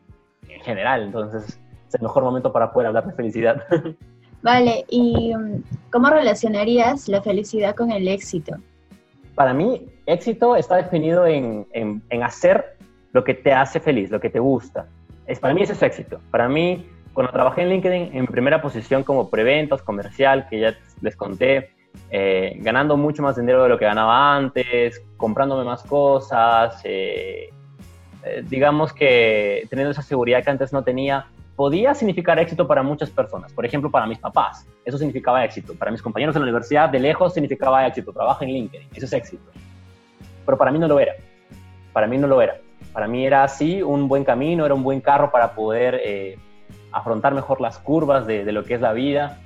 en 0.49 0.61
general. 0.63 1.03
Entonces 1.03 1.59
es 1.89 1.95
el 1.95 2.03
mejor 2.03 2.23
momento 2.25 2.53
para 2.53 2.73
poder 2.73 2.89
hablar 2.89 3.07
de 3.07 3.13
felicidad. 3.13 3.65
Vale, 4.43 4.85
¿y 4.89 5.33
um, 5.35 5.63
cómo 5.91 6.09
relacionarías 6.09 7.09
la 7.09 7.23
felicidad 7.23 7.77
con 7.77 7.93
el 7.93 8.09
éxito? 8.09 8.57
para 9.35 9.55
mí, 9.55 9.89
éxito 10.07 10.57
está 10.57 10.77
definido 10.77 11.27
en, 11.27 11.67
en, 11.73 12.23
hacer 12.23 12.77
lo 13.13 13.25
que 13.25 13.35
te 13.35 13.53
hace 13.53 13.81
feliz, 13.81 14.11
lo 14.11 14.21
que 14.21 14.31
te 14.31 14.39
gusta. 14.39 14.87
Es, 15.27 15.41
para 15.41 15.55
mí 15.55 15.63
ese 15.63 15.73
es 15.73 15.83
éxito. 15.83 16.21
Para 16.31 16.49
mí, 16.49 16.87
cuando 17.13 17.33
trabajé 17.33 17.63
en 17.63 17.71
LinkedIn 17.71 18.11
en 18.17 18.27
primera 18.27 18.61
posición 18.61 19.05
como 19.05 19.31
preventas, 19.31 19.83
comercial, 19.83 20.47
que 20.49 20.61
ya 20.61 20.75
les 21.01 21.17
conté, 21.17 21.71
eh, 22.11 22.57
ganando 22.61 22.97
mucho 22.97 23.23
más 23.23 23.37
dinero 23.37 23.63
de 23.63 23.69
lo 23.69 23.79
que 23.79 23.85
ganaba 23.85 24.37
antes, 24.37 25.03
comprándome 25.17 25.65
más 25.65 25.83
cosas, 25.83 26.81
eh, 26.85 27.51
eh, 28.25 28.45
digamos 28.49 28.93
que 28.93 29.67
teniendo 29.71 29.91
esa 29.91 30.03
seguridad 30.03 30.43
que 30.45 30.51
antes 30.51 30.73
no 30.73 30.83
tenía, 30.85 31.27
podía 31.57 31.95
significar 31.95 32.39
éxito 32.39 32.67
para 32.67 32.83
muchas 32.83 33.11
personas. 33.11 33.53
Por 33.53 33.67
ejemplo, 33.67 33.91
para 33.91 34.07
mis 34.07 34.19
papás, 34.19 34.67
eso 34.85 34.99
significaba 34.99 35.45
éxito. 35.45 35.75
Para 35.75 35.91
mis 35.91 36.03
compañeros 36.03 36.35
de 36.35 36.41
la 36.41 36.45
universidad, 36.45 36.89
de 36.89 36.99
lejos 36.99 37.35
significaba 37.35 37.87
éxito. 37.87 38.13
Trabajo 38.13 38.45
en 38.45 38.51
LinkedIn, 38.51 38.89
eso 38.95 39.07
es 39.07 39.13
éxito. 39.13 39.45
Pero 40.45 40.59
para 40.59 40.71
mí 40.71 40.79
no 40.79 40.89
lo 40.89 40.99
era. 40.99 41.15
Para 41.93 42.07
mí 42.07 42.19
no 42.19 42.27
lo 42.27 42.41
era. 42.41 42.59
Para 42.93 43.07
mí 43.07 43.25
era 43.27 43.45
así 43.45 43.83
un 43.83 44.09
buen 44.09 44.25
camino, 44.25 44.65
era 44.65 44.75
un 44.75 44.83
buen 44.83 45.01
carro 45.01 45.31
para 45.31 45.55
poder 45.55 46.01
eh, 46.05 46.37
afrontar 46.91 47.35
mejor 47.35 47.61
las 47.61 47.79
curvas 47.79 48.27
de, 48.27 48.51
lo 48.51 48.65
que 48.65 48.75
es 48.75 48.81
la 48.81 48.93
vida. 48.93 49.39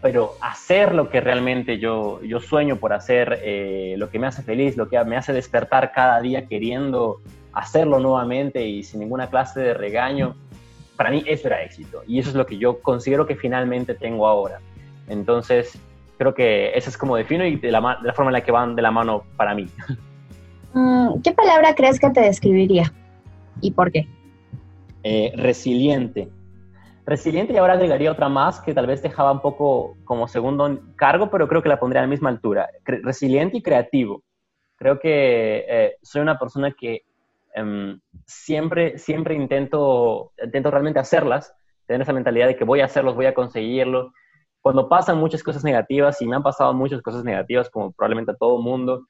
Pero 0.00 0.34
hacer 0.42 0.94
lo 0.94 1.08
que 1.08 1.20
realmente 1.20 1.78
yo, 1.78 2.22
yo 2.22 2.40
sueño 2.40 2.76
por 2.76 2.92
hacer, 2.92 3.40
eh, 3.42 3.94
lo 3.96 4.10
que 4.10 4.18
me 4.18 4.26
hace 4.26 4.42
feliz, 4.42 4.76
lo 4.76 4.88
que 4.88 5.02
me 5.04 5.16
hace 5.16 5.32
despertar 5.32 5.92
cada 5.92 6.20
día 6.20 6.46
queriendo 6.46 7.20
hacerlo 7.54 7.98
nuevamente 7.98 8.66
y 8.66 8.82
sin 8.82 9.00
ninguna 9.00 9.28
clase 9.28 9.60
de 9.60 9.74
regaño, 9.74 10.34
para 10.96 11.10
mí 11.10 11.22
eso 11.26 11.48
era 11.48 11.62
éxito. 11.62 12.02
Y 12.06 12.18
eso 12.18 12.30
es 12.30 12.34
lo 12.34 12.46
que 12.46 12.58
yo 12.58 12.80
considero 12.80 13.26
que 13.26 13.36
finalmente 13.36 13.94
tengo 13.94 14.26
ahora. 14.26 14.60
Entonces, 15.08 15.78
creo 16.18 16.34
que 16.34 16.76
eso 16.76 16.90
es 16.90 16.96
como 16.96 17.16
defino 17.16 17.44
y 17.44 17.56
de 17.56 17.70
la, 17.70 17.98
de 18.00 18.08
la 18.08 18.12
forma 18.12 18.30
en 18.30 18.34
la 18.34 18.40
que 18.42 18.52
van 18.52 18.76
de 18.76 18.82
la 18.82 18.90
mano 18.90 19.24
para 19.36 19.54
mí. 19.54 19.68
Mm, 20.76 21.20
¿Qué 21.22 21.30
palabra 21.30 21.72
crees 21.76 22.00
que 22.00 22.10
te 22.10 22.20
describiría? 22.20 22.92
¿Y 23.60 23.70
por 23.70 23.92
qué? 23.92 24.08
Eh, 25.04 25.32
resiliente. 25.36 26.28
Resiliente 27.06 27.52
y 27.52 27.56
ahora 27.58 27.74
agregaría 27.74 28.10
otra 28.10 28.28
más 28.28 28.60
que 28.60 28.74
tal 28.74 28.88
vez 28.88 29.00
dejaba 29.00 29.30
un 29.30 29.40
poco 29.40 29.96
como 30.04 30.26
segundo 30.26 30.80
cargo, 30.96 31.30
pero 31.30 31.46
creo 31.46 31.62
que 31.62 31.68
la 31.68 31.78
pondría 31.78 32.00
a 32.00 32.06
la 32.06 32.10
misma 32.10 32.30
altura. 32.30 32.68
Resiliente 32.84 33.58
y 33.58 33.62
creativo. 33.62 34.24
Creo 34.76 34.98
que 34.98 35.64
eh, 35.68 35.96
soy 36.02 36.22
una 36.22 36.38
persona 36.38 36.72
que 36.72 37.04
Em, 37.54 38.00
siempre, 38.26 38.98
siempre 38.98 39.34
intento, 39.34 40.32
intento 40.42 40.70
realmente 40.70 40.98
hacerlas, 40.98 41.54
tener 41.86 42.02
esa 42.02 42.12
mentalidad 42.12 42.48
de 42.48 42.56
que 42.56 42.64
voy 42.64 42.80
a 42.80 42.86
hacerlos, 42.86 43.14
voy 43.14 43.26
a 43.26 43.34
conseguirlo. 43.34 44.12
Cuando 44.60 44.88
pasan 44.88 45.18
muchas 45.18 45.42
cosas 45.42 45.62
negativas, 45.62 46.20
y 46.20 46.26
me 46.26 46.36
han 46.36 46.42
pasado 46.42 46.74
muchas 46.74 47.00
cosas 47.00 47.22
negativas, 47.24 47.70
como 47.70 47.92
probablemente 47.92 48.32
a 48.32 48.36
todo 48.36 48.60
mundo, 48.60 49.06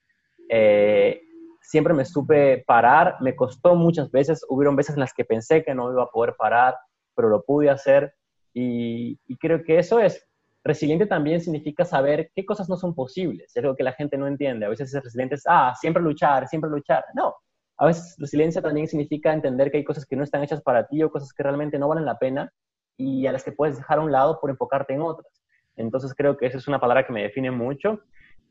eh, 0.49 1.21
siempre 1.61 1.93
me 1.93 2.05
supe 2.05 2.63
parar, 2.67 3.17
me 3.21 3.35
costó 3.35 3.75
muchas 3.75 4.11
veces, 4.11 4.45
hubieron 4.47 4.75
veces 4.75 4.95
en 4.95 4.99
las 4.99 5.13
que 5.13 5.25
pensé 5.25 5.63
que 5.63 5.73
no 5.73 5.91
iba 5.91 6.03
a 6.03 6.11
poder 6.11 6.35
parar, 6.37 6.77
pero 7.15 7.29
lo 7.29 7.43
pude 7.43 7.69
hacer, 7.71 8.13
y, 8.53 9.17
creo 9.39 9.63
que 9.63 9.79
eso 9.79 9.99
es, 9.99 10.23
resiliente 10.63 11.05
también 11.05 11.41
significa 11.41 11.83
saber 11.83 12.31
qué 12.35 12.45
cosas 12.45 12.69
no 12.69 12.77
son 12.77 12.93
posibles, 12.93 13.51
es 13.55 13.63
algo 13.63 13.75
que 13.75 13.83
la 13.83 13.93
gente 13.93 14.17
no 14.17 14.27
entiende, 14.27 14.65
a 14.65 14.69
veces 14.69 14.91
ser 14.91 15.03
resiliente 15.03 15.35
es, 15.35 15.43
ah, 15.47 15.73
siempre 15.79 16.01
luchar, 16.03 16.47
siempre 16.47 16.69
luchar, 16.69 17.03
no, 17.15 17.35
a 17.77 17.85
veces 17.87 18.15
resiliencia 18.17 18.61
también 18.61 18.87
significa 18.87 19.33
entender 19.33 19.69
que 19.69 19.77
hay 19.77 19.83
cosas 19.83 20.05
que 20.05 20.15
no 20.15 20.23
están 20.23 20.43
hechas 20.43 20.61
para 20.61 20.87
ti 20.87 21.03
o 21.03 21.11
cosas 21.11 21.33
que 21.33 21.43
realmente 21.43 21.77
no 21.77 21.87
valen 21.87 22.05
la 22.05 22.17
pena 22.17 22.51
y 22.97 23.27
a 23.27 23.31
las 23.31 23.43
que 23.43 23.51
puedes 23.51 23.77
dejar 23.77 23.99
a 23.99 24.01
un 24.01 24.11
lado 24.11 24.39
por 24.39 24.49
enfocarte 24.49 24.93
en 24.93 25.01
otras. 25.01 25.43
Entonces 25.75 26.13
creo 26.15 26.37
que 26.37 26.45
esa 26.45 26.57
es 26.57 26.67
una 26.67 26.79
palabra 26.79 27.05
que 27.05 27.11
me 27.11 27.23
define 27.23 27.51
mucho. 27.51 27.99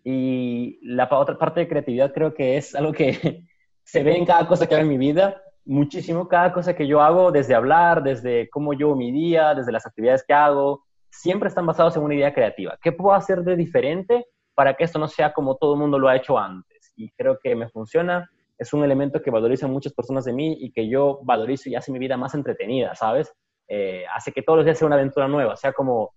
Y 0.04 0.78
la 0.82 1.08
otra 1.10 1.38
parte 1.38 1.60
de 1.60 1.68
creatividad 1.68 2.12
creo 2.12 2.34
que 2.34 2.58
es 2.58 2.74
algo 2.74 2.92
que 2.92 3.44
se 3.84 4.02
ve 4.02 4.16
en 4.16 4.26
cada 4.26 4.46
cosa 4.46 4.66
que 4.66 4.74
hago 4.74 4.82
en 4.82 4.90
mi 4.90 4.98
vida, 4.98 5.42
muchísimo. 5.64 6.28
Cada 6.28 6.52
cosa 6.52 6.74
que 6.76 6.86
yo 6.86 7.00
hago, 7.00 7.32
desde 7.32 7.54
hablar, 7.54 8.02
desde 8.02 8.50
cómo 8.50 8.74
yo 8.74 8.94
mi 8.94 9.10
día, 9.10 9.54
desde 9.54 9.72
las 9.72 9.86
actividades 9.86 10.22
que 10.26 10.34
hago, 10.34 10.84
siempre 11.10 11.48
están 11.48 11.64
basados 11.64 11.96
en 11.96 12.02
una 12.02 12.14
idea 12.14 12.34
creativa. 12.34 12.78
¿Qué 12.82 12.92
puedo 12.92 13.14
hacer 13.14 13.42
de 13.42 13.56
diferente 13.56 14.26
para 14.54 14.74
que 14.74 14.84
esto 14.84 14.98
no 14.98 15.08
sea 15.08 15.32
como 15.32 15.56
todo 15.56 15.74
el 15.74 15.80
mundo 15.80 15.98
lo 15.98 16.08
ha 16.08 16.16
hecho 16.16 16.38
antes? 16.38 16.92
Y 16.96 17.10
creo 17.12 17.38
que 17.42 17.56
me 17.56 17.70
funciona 17.70 18.28
es 18.59 18.72
un 18.72 18.84
elemento 18.84 19.20
que 19.20 19.30
valorizan 19.30 19.70
muchas 19.70 19.92
personas 19.92 20.24
de 20.24 20.32
mí 20.32 20.57
y 20.61 20.70
que 20.70 20.88
yo 20.88 21.20
valorizo 21.22 21.68
y 21.68 21.74
hace 21.74 21.92
mi 21.92 21.98
vida 21.98 22.16
más 22.16 22.34
entretenida, 22.34 22.94
¿sabes? 22.94 23.32
Eh, 23.68 24.05
hace 24.14 24.32
que 24.32 24.42
todos 24.42 24.59
los 24.59 24.64
días 24.64 24.78
sea 24.78 24.86
una 24.86 24.96
aventura 24.96 25.28
nueva, 25.28 25.57
sea 25.57 25.72
como, 25.72 26.14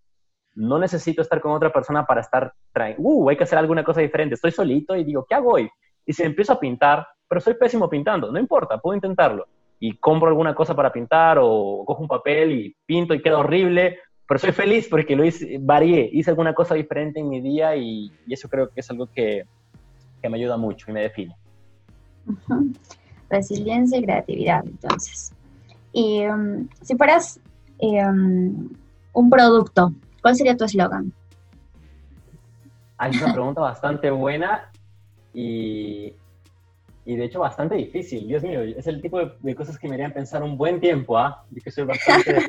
no 0.56 0.80
necesito 0.80 1.22
estar 1.22 1.40
con 1.42 1.52
otra 1.52 1.72
persona 1.72 2.06
para 2.06 2.22
estar, 2.22 2.54
uh, 2.98 3.30
hay 3.30 3.38
que 3.38 3.44
hacer 3.44 3.58
alguna 3.58 3.84
cosa 3.84 4.02
diferente, 4.02 4.36
estoy 4.36 4.52
solito 4.52 4.96
y 4.96 5.04
digo, 5.04 5.26
¿qué 5.28 5.36
hago 5.36 5.54
hoy? 5.54 5.70
Y 6.06 6.14
si 6.14 6.24
empiezo 6.24 6.54
a 6.54 6.60
pintar, 6.60 7.08
pero 7.28 7.42
soy 7.42 7.56
pésimo 7.56 7.90
pintando, 7.90 8.32
no 8.32 8.40
importa, 8.40 8.78
puedo 8.78 8.96
intentarlo. 8.96 9.46
Y 9.80 9.98
compro 9.98 10.30
alguna 10.30 10.56
cosa 10.56 10.76
para 10.76 10.92
pintar 10.92 11.38
o 11.40 11.84
cojo 11.86 12.02
un 12.02 12.08
papel 12.08 12.52
y 12.52 12.76
pinto 12.86 13.14
y 13.14 13.22
queda 13.22 13.38
horrible, 13.38 14.00
pero 14.28 14.40
soy 14.40 14.52
feliz 14.52 14.88
porque 14.90 15.16
lo 15.16 15.24
hice, 15.24 15.58
varié, 15.60 16.10
hice 16.12 16.32
alguna 16.32 16.54
cosa 16.54 16.74
diferente 16.74 17.20
en 17.20 17.30
mi 17.30 17.42
día 17.42 17.76
y, 17.76 18.12
y 18.26 18.34
eso 18.34 18.50
creo 18.50 18.70
que 18.70 18.80
es 18.80 18.90
algo 18.90 19.08
que, 19.14 19.46
que 20.22 20.30
me 20.30 20.38
ayuda 20.38 20.58
mucho 20.58 20.90
y 20.90 20.94
me 20.94 21.02
define. 21.02 21.36
Resiliencia 23.30 23.98
y 23.98 24.04
creatividad, 24.04 24.66
entonces. 24.66 25.34
Y 25.92 26.26
um, 26.26 26.68
si 26.82 26.96
fueras 26.96 27.40
um, 27.80 28.70
un 29.14 29.30
producto, 29.30 29.94
¿cuál 30.22 30.36
sería 30.36 30.56
tu 30.56 30.64
eslogan? 30.64 31.12
Es 33.10 33.22
una 33.22 33.34
pregunta 33.34 33.62
bastante 33.62 34.10
buena 34.10 34.72
y, 35.34 36.14
y, 37.06 37.16
de 37.16 37.26
hecho 37.26 37.40
bastante 37.40 37.76
difícil. 37.76 38.28
Dios 38.28 38.44
mío, 38.44 38.62
es 38.62 38.88
el 38.88 39.02
tipo 39.02 39.20
de, 39.20 39.56
cosas 39.56 39.78
que 39.78 39.88
me 39.88 39.96
harían 39.96 40.14
pensar 40.14 40.42
un 40.42 40.58
buen 40.58 40.80
tiempo, 40.80 41.18
¿ah? 41.18 41.46
que 41.64 41.72
soy 41.72 41.86
bastante... 41.86 42.48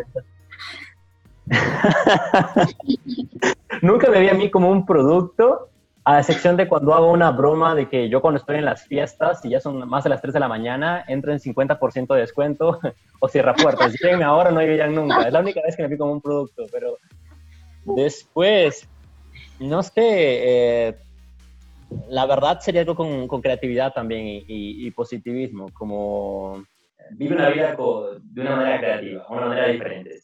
Nunca 3.83 4.11
me 4.11 4.21
vi 4.21 4.29
a 4.29 4.35
mí 4.35 4.51
como 4.51 4.71
un 4.71 4.85
producto, 4.85 5.71
a 6.09 6.21
excepción 6.21 6.57
de 6.57 6.67
cuando 6.67 6.95
hago 6.95 7.13
una 7.13 7.31
broma 7.33 7.75
de 7.75 7.87
que 7.87 8.09
yo 8.09 8.23
cuando 8.23 8.41
estoy 8.41 8.57
en 8.57 8.65
las 8.65 8.87
fiestas 8.87 9.45
y 9.45 9.51
ya 9.51 9.61
son 9.61 9.87
más 9.87 10.05
de 10.05 10.09
las 10.09 10.23
3 10.23 10.33
de 10.33 10.41
la 10.41 10.49
mañana, 10.49 11.05
entro 11.07 11.33
en 11.33 11.39
50% 11.39 12.15
de 12.15 12.21
descuento 12.21 12.81
o 13.21 13.29
cierra 13.29 13.55
puertas. 13.55 13.95
Llévenme 14.01 14.25
ahora, 14.25 14.51
no 14.51 14.63
llegan 14.63 14.95
nunca. 14.95 15.27
Es 15.27 15.33
la 15.35 15.41
única 15.41 15.61
vez 15.61 15.77
que 15.77 15.83
me 15.83 15.89
vi 15.89 15.99
como 15.99 16.13
un 16.13 16.23
producto, 16.23 16.65
pero 16.73 16.97
después, 17.85 18.89
no 19.61 19.83
sé, 19.83 19.93
eh, 19.99 20.97
la 22.09 22.25
verdad 22.25 22.59
sería 22.61 22.81
algo 22.81 22.95
con, 22.95 23.29
con 23.29 23.43
creatividad 23.43 23.93
también 23.93 24.27
y, 24.27 24.45
y, 24.49 24.91
positivismo, 24.93 25.67
como 25.75 26.65
vive 27.11 27.35
una 27.35 27.51
vida 27.51 27.77
de 27.77 28.41
una 28.41 28.57
manera 28.57 28.79
creativa, 28.79 29.27
una 29.29 29.49
manera 29.49 29.69
diferente. 29.69 30.23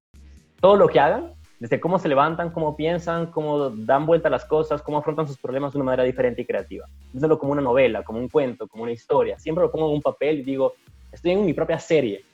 Todo 0.62 0.76
lo 0.76 0.88
que 0.88 0.98
hagan, 0.98 1.33
desde 1.60 1.80
cómo 1.80 1.98
se 1.98 2.08
levantan, 2.08 2.50
cómo 2.50 2.76
piensan, 2.76 3.26
cómo 3.26 3.70
dan 3.70 4.06
vuelta 4.06 4.28
a 4.28 4.30
las 4.30 4.44
cosas, 4.44 4.82
cómo 4.82 4.98
afrontan 4.98 5.26
sus 5.26 5.38
problemas 5.38 5.72
de 5.72 5.78
una 5.78 5.86
manera 5.86 6.02
diferente 6.02 6.42
y 6.42 6.44
creativa. 6.44 6.86
Díselo 7.12 7.38
como 7.38 7.52
una 7.52 7.62
novela, 7.62 8.02
como 8.02 8.18
un 8.18 8.28
cuento, 8.28 8.66
como 8.66 8.82
una 8.82 8.92
historia. 8.92 9.38
Siempre 9.38 9.62
lo 9.62 9.70
pongo 9.70 9.88
en 9.88 9.94
un 9.94 10.02
papel 10.02 10.40
y 10.40 10.42
digo, 10.42 10.74
estoy 11.12 11.32
en 11.32 11.46
mi 11.46 11.52
propia 11.54 11.78
serie 11.78 12.24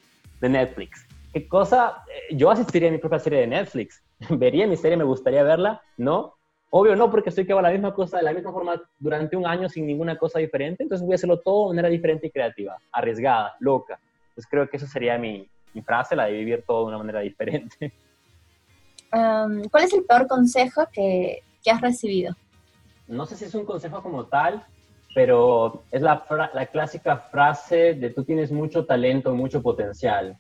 de 0.41 0.49
Netflix. 0.49 1.07
¿Qué 1.33 1.47
cosa? 1.47 2.03
Eh, 2.09 2.35
yo 2.35 2.51
asistiría 2.51 2.89
a 2.89 2.93
mi 2.93 2.99
propia 2.99 3.19
serie 3.19 3.41
de 3.41 3.47
Netflix. 3.47 4.03
¿Vería 4.31 4.67
mi 4.67 4.77
serie? 4.77 4.97
¿Me 4.97 5.05
gustaría 5.05 5.43
verla? 5.43 5.81
¿No? 5.97 6.35
Obvio 6.73 6.95
no, 6.95 7.11
porque 7.11 7.31
estoy 7.31 7.47
que 7.47 7.53
hago 7.53 7.63
la 7.63 7.71
misma 7.71 7.93
cosa 7.93 8.19
de 8.19 8.23
la 8.23 8.33
misma 8.33 8.53
forma 8.53 8.81
durante 8.99 9.37
un 9.37 9.45
año 9.45 9.69
sin 9.69 9.87
ninguna 9.87 10.17
cosa 10.17 10.39
diferente. 10.39 10.83
Entonces 10.83 11.05
voy 11.05 11.15
a 11.15 11.17
hacerlo 11.17 11.41
todo 11.41 11.71
de 11.71 11.77
manera 11.77 11.89
diferente 11.89 12.29
y 12.29 12.31
creativa, 12.31 12.77
arriesgada, 12.93 13.55
loca. 13.59 13.99
Entonces 14.29 14.49
creo 14.49 14.69
que 14.69 14.77
esa 14.77 14.87
sería 14.87 15.19
mi, 15.19 15.49
mi 15.75 15.83
frase, 15.83 16.15
la 16.15 16.27
de 16.27 16.33
vivir 16.33 16.63
todo 16.67 16.83
de 16.83 16.89
una 16.89 16.99
manera 16.99 17.21
diferente. 17.21 17.93
¿cuál 19.11 19.85
es 19.85 19.93
el 19.93 20.05
peor 20.05 20.27
consejo 20.27 20.83
que, 20.93 21.43
has 21.71 21.81
recibido? 21.81 22.35
No 23.07 23.27
sé 23.27 23.37
si 23.37 23.45
es 23.45 23.55
un 23.55 23.65
consejo 23.65 24.03
como 24.03 24.27
tal, 24.27 24.65
pero 25.15 25.83
es 25.91 26.03
la, 26.03 26.25
la 26.55 26.67
clásica 26.67 27.17
frase 27.17 27.95
de 27.95 28.11
tú 28.11 28.25
tienes 28.25 28.53
mucho 28.53 28.87
talento, 28.87 29.35
mucho 29.35 29.63
potencial. 29.63 30.39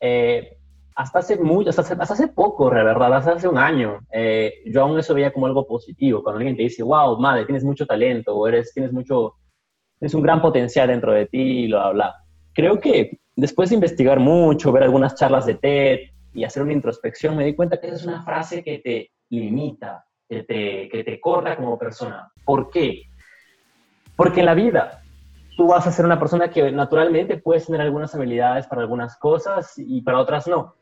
Eh, 0.00 0.56
hasta 0.96 1.18
hace 1.18 1.36
mucho, 1.36 1.70
hasta 1.70 1.82
hace, 1.82 2.28
poco, 2.28 2.72
la 2.72 2.82
verdad, 2.82 3.12
hasta 3.12 3.32
hace 3.32 3.46
un 3.46 3.58
año, 3.58 4.00
eh, 4.10 4.54
yo 4.64 4.82
aún 4.82 4.98
eso 4.98 5.12
veía 5.12 5.30
como 5.30 5.46
algo 5.46 5.66
positivo. 5.66 6.22
Cuando 6.22 6.38
alguien 6.38 6.56
te 6.56 6.62
dice, 6.62 6.82
wow, 6.82 7.18
madre, 7.20 7.44
tienes 7.44 7.64
mucho 7.64 7.86
talento, 7.86 8.34
o 8.34 8.48
eres, 8.48 8.72
tienes 8.72 8.92
mucho, 8.92 9.34
tienes 9.98 10.14
un 10.14 10.22
gran 10.22 10.40
potencial 10.40 10.88
dentro 10.88 11.12
de 11.12 11.26
ti, 11.26 11.38
y 11.38 11.68
lo 11.68 11.80
habla. 11.80 12.14
Creo 12.54 12.80
que 12.80 13.18
después 13.36 13.68
de 13.68 13.74
investigar 13.74 14.18
mucho, 14.18 14.72
ver 14.72 14.84
algunas 14.84 15.14
charlas 15.14 15.44
de 15.44 15.56
TED, 15.56 15.98
y 16.36 16.44
hacer 16.44 16.62
una 16.62 16.74
introspección, 16.74 17.34
me 17.34 17.44
di 17.44 17.54
cuenta 17.54 17.80
que 17.80 17.86
esa 17.86 17.96
es 17.96 18.06
una 18.06 18.22
frase 18.22 18.62
que 18.62 18.78
te 18.78 19.10
limita, 19.30 20.04
que 20.28 20.42
te, 20.42 20.88
que 20.90 21.02
te 21.02 21.18
corta 21.18 21.56
como 21.56 21.78
persona. 21.78 22.30
¿Por 22.44 22.68
qué? 22.68 23.04
Porque 24.14 24.40
en 24.40 24.46
la 24.46 24.54
vida 24.54 25.02
tú 25.56 25.68
vas 25.68 25.86
a 25.86 25.92
ser 25.92 26.04
una 26.04 26.18
persona 26.18 26.50
que 26.50 26.70
naturalmente 26.70 27.38
puedes 27.38 27.64
tener 27.66 27.80
algunas 27.80 28.14
habilidades 28.14 28.66
para 28.66 28.82
algunas 28.82 29.16
cosas 29.16 29.72
y 29.78 30.02
para 30.02 30.18
otras 30.18 30.46
no. 30.46 30.74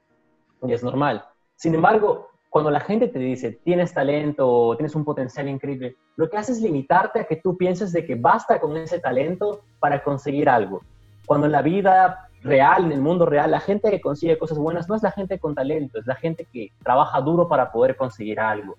Y 0.63 0.73
es 0.73 0.83
normal. 0.83 1.25
Sin 1.55 1.73
embargo, 1.75 2.29
cuando 2.51 2.73
la 2.73 2.81
gente 2.81 3.07
te 3.07 3.21
dice, 3.21 3.61
tienes 3.65 3.95
talento, 3.95 4.75
tienes 4.77 4.97
un 4.97 5.05
potencial 5.05 5.49
increíble, 5.49 5.97
lo 6.17 6.29
que 6.29 6.37
hace 6.37 6.53
es 6.53 6.61
limitarte 6.61 7.21
a 7.21 7.25
que 7.25 7.37
tú 7.37 7.57
pienses 7.57 7.93
de 7.93 8.05
que 8.05 8.17
basta 8.17 8.61
con 8.61 8.77
ese 8.77 8.99
talento 8.99 9.61
para 9.79 10.03
conseguir 10.03 10.49
algo. 10.49 10.83
Cuando 11.27 11.47
en 11.47 11.53
la 11.53 11.63
vida 11.63 12.29
real, 12.45 12.85
en 12.85 12.93
el 12.93 13.01
mundo 13.01 13.27
real, 13.27 13.51
la 13.51 13.61
gente 13.61 13.91
que 13.91 14.01
consigue 14.01 14.39
cosas 14.39 14.59
buenas 14.59 14.89
no 14.89 14.95
es 14.95 15.03
la 15.03 15.11
gente 15.11 15.39
con 15.39 15.55
talento, 15.55 15.99
es 15.99 16.07
la 16.07 16.15
gente 16.15 16.47
que 16.53 16.71
trabaja 16.83 17.21
duro 17.21 17.49
para 17.49 17.73
poder 17.73 17.97
conseguir 17.97 18.39
algo. 18.39 18.77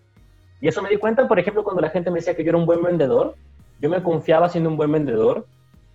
Y 0.61 0.67
eso 0.67 0.81
me 0.81 0.89
di 0.89 0.97
cuenta, 0.97 1.27
por 1.27 1.39
ejemplo, 1.39 1.63
cuando 1.63 1.81
la 1.81 1.89
gente 1.89 2.11
me 2.11 2.19
decía 2.19 2.35
que 2.35 2.43
yo 2.43 2.49
era 2.49 2.57
un 2.57 2.65
buen 2.65 2.81
vendedor, 2.81 3.35
yo 3.81 3.89
me 3.89 4.01
confiaba 4.01 4.47
siendo 4.47 4.69
un 4.69 4.77
buen 4.77 4.91
vendedor 4.91 5.45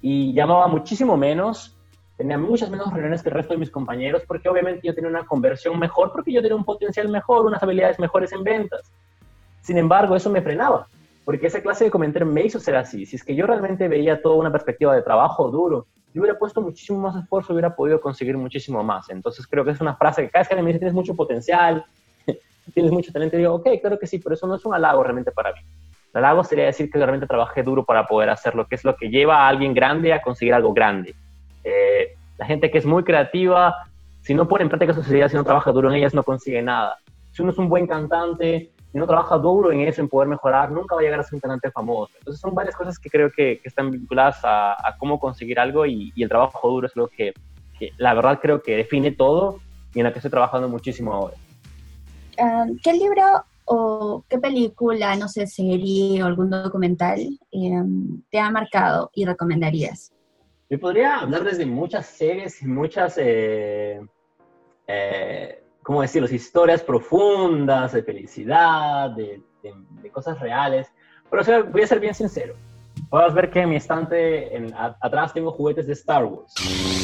y 0.03 0.35
llamaba 0.35 0.67
muchísimo 0.67 1.17
menos, 1.17 1.77
tenía 2.17 2.37
muchas 2.37 2.71
menos 2.71 2.93
reuniones 2.93 3.23
que 3.23 3.31
el 3.31 3.37
resto 3.37 3.55
de 3.55 3.61
mis 3.61 3.71
compañeros, 3.71 4.23
porque 4.27 4.49
obviamente 4.49 4.87
yo 4.87 4.95
tenía 4.95 5.09
una 5.09 5.25
conversión 5.25 5.79
mejor, 5.79 6.13
porque 6.13 6.33
yo 6.33 6.43
tenía 6.43 6.57
un 6.57 6.65
potencial 6.65 7.09
mejor, 7.09 7.47
unas 7.47 7.63
habilidades 7.63 7.99
mejores 7.99 8.33
en 8.33 8.43
ventas. 8.43 8.93
Sin 9.63 9.79
embargo, 9.79 10.17
eso 10.17 10.29
me 10.29 10.43
frenaba, 10.43 10.89
porque 11.31 11.47
esa 11.47 11.63
clase 11.63 11.85
de 11.85 11.93
comentario 11.93 12.27
me 12.27 12.45
hizo 12.45 12.59
ser 12.59 12.75
así. 12.75 13.07
Si 13.07 13.15
es 13.15 13.23
que 13.23 13.37
yo 13.37 13.47
realmente 13.47 13.87
veía 13.87 14.21
toda 14.21 14.35
una 14.35 14.51
perspectiva 14.51 14.97
de 14.97 15.03
trabajo 15.03 15.49
duro, 15.49 15.87
yo 16.13 16.23
hubiera 16.23 16.37
puesto 16.37 16.61
muchísimo 16.61 16.99
más 16.99 17.15
esfuerzo, 17.15 17.53
hubiera 17.53 17.77
podido 17.77 18.01
conseguir 18.01 18.37
muchísimo 18.37 18.83
más. 18.83 19.09
Entonces 19.11 19.47
creo 19.47 19.65
que 19.65 19.71
es 19.71 19.81
una 19.81 19.95
frase 19.95 20.23
que 20.23 20.31
cada 20.31 20.41
vez 20.41 20.49
que 20.49 20.57
me 20.57 20.67
dice 20.67 20.81
tienes 20.81 20.93
mucho 20.93 21.15
potencial, 21.15 21.85
tienes 22.75 22.91
mucho 22.91 23.13
talento, 23.13 23.37
digo, 23.37 23.55
ok, 23.55 23.69
claro 23.81 23.97
que 23.97 24.09
sí, 24.09 24.19
pero 24.19 24.35
eso 24.35 24.49
no 24.49 24.57
es 24.57 24.65
un 24.65 24.75
halago 24.75 25.05
realmente 25.05 25.31
para 25.31 25.53
mí. 25.53 25.61
El 26.13 26.25
halago 26.25 26.43
sería 26.43 26.65
decir 26.65 26.91
que 26.91 26.99
realmente 26.99 27.29
trabajé 27.29 27.63
duro 27.63 27.85
para 27.85 28.09
poder 28.09 28.29
hacerlo, 28.29 28.67
que 28.67 28.75
es 28.75 28.83
lo 28.83 28.97
que 28.97 29.09
lleva 29.09 29.45
a 29.45 29.49
alguien 29.49 29.73
grande 29.73 30.13
a 30.13 30.23
conseguir 30.23 30.53
algo 30.53 30.75
grande. 30.75 31.15
Eh, 31.63 32.17
la 32.39 32.47
gente 32.47 32.73
que 32.73 32.79
es 32.79 32.87
muy 32.87 33.05
creativa, 33.05 33.77
si 34.23 34.35
no 34.35 34.49
pone 34.49 34.65
en 34.65 34.69
práctica 34.69 34.95
su 34.95 35.15
ideas, 35.15 35.31
si 35.31 35.37
no 35.37 35.45
trabaja 35.45 35.71
duro 35.71 35.91
en 35.91 35.95
ellas, 35.95 36.13
no 36.13 36.25
consigue 36.25 36.61
nada. 36.61 36.99
Si 37.31 37.41
uno 37.41 37.53
es 37.53 37.59
un 37.59 37.69
buen 37.69 37.87
cantante, 37.87 38.73
si 38.93 38.99
no 38.99 39.07
trabaja 39.07 39.39
duro 39.39 39.71
en 39.71 39.81
eso, 39.81 40.01
en 40.01 40.09
poder 40.09 40.29
mejorar, 40.29 40.71
nunca 40.73 40.95
va 40.95 41.01
a 41.01 41.05
llegar 41.05 41.21
a 41.21 41.23
ser 41.23 41.35
un 41.35 41.41
cantante 41.41 41.71
famoso. 41.71 42.13
Entonces 42.19 42.41
son 42.41 42.55
varias 42.55 42.75
cosas 42.75 42.99
que 42.99 43.09
creo 43.09 43.31
que, 43.31 43.61
están 43.63 43.91
vinculadas 43.91 44.41
a, 44.43 44.97
cómo 44.99 45.21
conseguir 45.21 45.61
algo 45.61 45.87
y, 45.87 46.13
el 46.17 46.29
trabajo 46.29 46.69
duro 46.69 46.87
es 46.87 46.97
lo 46.97 47.07
que, 47.09 47.33
que, 47.79 47.93
la 47.99 48.15
verdad 48.15 48.41
creo 48.41 48.63
que 48.63 48.77
define 48.77 49.13
todo 49.13 49.61
y 49.95 50.01
en 50.01 50.05
la 50.05 50.13
que 50.13 50.19
estoy 50.19 50.31
trabajando 50.31 50.69
muchísimo 50.69 51.13
ahora. 51.13 51.37
¿Qué 52.83 52.93
libro 52.93 53.23
o 53.67 54.25
qué 54.29 54.39
película, 54.39 55.15
no 55.17 55.29
sé, 55.29 55.47
serie 55.47 56.23
o 56.23 56.27
algún 56.27 56.51
documental 56.51 57.21
em, 57.53 58.23
te 58.31 58.39
ha 58.39 58.51
marcado 58.51 59.11
y 59.15 59.25
recomendarías? 59.25 60.13
Yo 60.69 60.79
podría 60.81 61.19
hablar 61.21 61.45
desde 61.45 61.67
muchas 61.67 62.07
series 62.07 62.63
y 62.63 62.67
muchas, 62.67 63.19
eh, 63.19 64.01
eh, 64.87 65.60
¿cómo 65.83 66.03
decirlo? 66.03 66.29
Historias 66.31 66.83
profundas 66.83 67.93
de 67.93 68.03
felicidad, 68.03 69.11
de, 69.11 69.43
cosas 70.13 70.39
reales. 70.41 70.93
Pero 71.31 71.65
voy 71.71 71.83
a 71.83 71.87
ser 71.87 72.01
bien 72.01 72.15
sincero. 72.15 72.55
Puedes 73.09 73.33
ver 73.35 73.51
que 73.51 73.61
en 73.61 73.71
mi 73.71 73.77
estante 73.77 74.57
en, 74.57 74.73
atrás 74.75 75.33
tengo 75.33 75.53
juguetes 75.53 75.87
de 75.87 75.93
Star 75.93 76.25
Wars. 76.25 76.55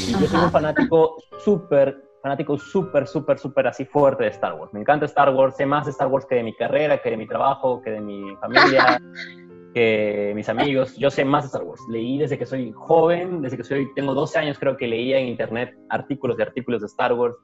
Y 0.08 0.12
yo 0.12 0.26
soy 0.26 0.40
un 0.40 0.50
fanático 0.50 1.16
súper 1.38 2.06
fanático 2.26 2.58
súper, 2.58 3.06
súper, 3.06 3.38
súper 3.38 3.68
así 3.68 3.84
fuerte 3.84 4.24
de 4.24 4.30
Star 4.30 4.54
Wars. 4.54 4.74
Me 4.74 4.80
encanta 4.80 5.06
Star 5.06 5.32
Wars, 5.32 5.54
sé 5.54 5.64
más 5.64 5.84
de 5.84 5.92
Star 5.92 6.08
Wars 6.08 6.26
que 6.26 6.34
de 6.34 6.42
mi 6.42 6.56
carrera, 6.56 7.00
que 7.00 7.10
de 7.10 7.16
mi 7.16 7.24
trabajo, 7.24 7.80
que 7.80 7.90
de 7.90 8.00
mi 8.00 8.34
familia, 8.40 9.00
que 9.74 10.32
mis 10.34 10.48
amigos. 10.48 10.96
Yo 10.96 11.08
sé 11.08 11.24
más 11.24 11.44
de 11.44 11.46
Star 11.46 11.62
Wars. 11.62 11.80
Leí 11.88 12.18
desde 12.18 12.36
que 12.36 12.44
soy 12.44 12.72
joven, 12.72 13.42
desde 13.42 13.56
que 13.56 13.62
soy, 13.62 13.94
tengo 13.94 14.12
12 14.12 14.40
años 14.40 14.58
creo 14.58 14.76
que 14.76 14.88
leía 14.88 15.18
en 15.18 15.28
internet 15.28 15.78
artículos 15.88 16.36
de 16.36 16.42
artículos 16.42 16.80
de 16.80 16.88
Star 16.88 17.12
Wars. 17.12 17.36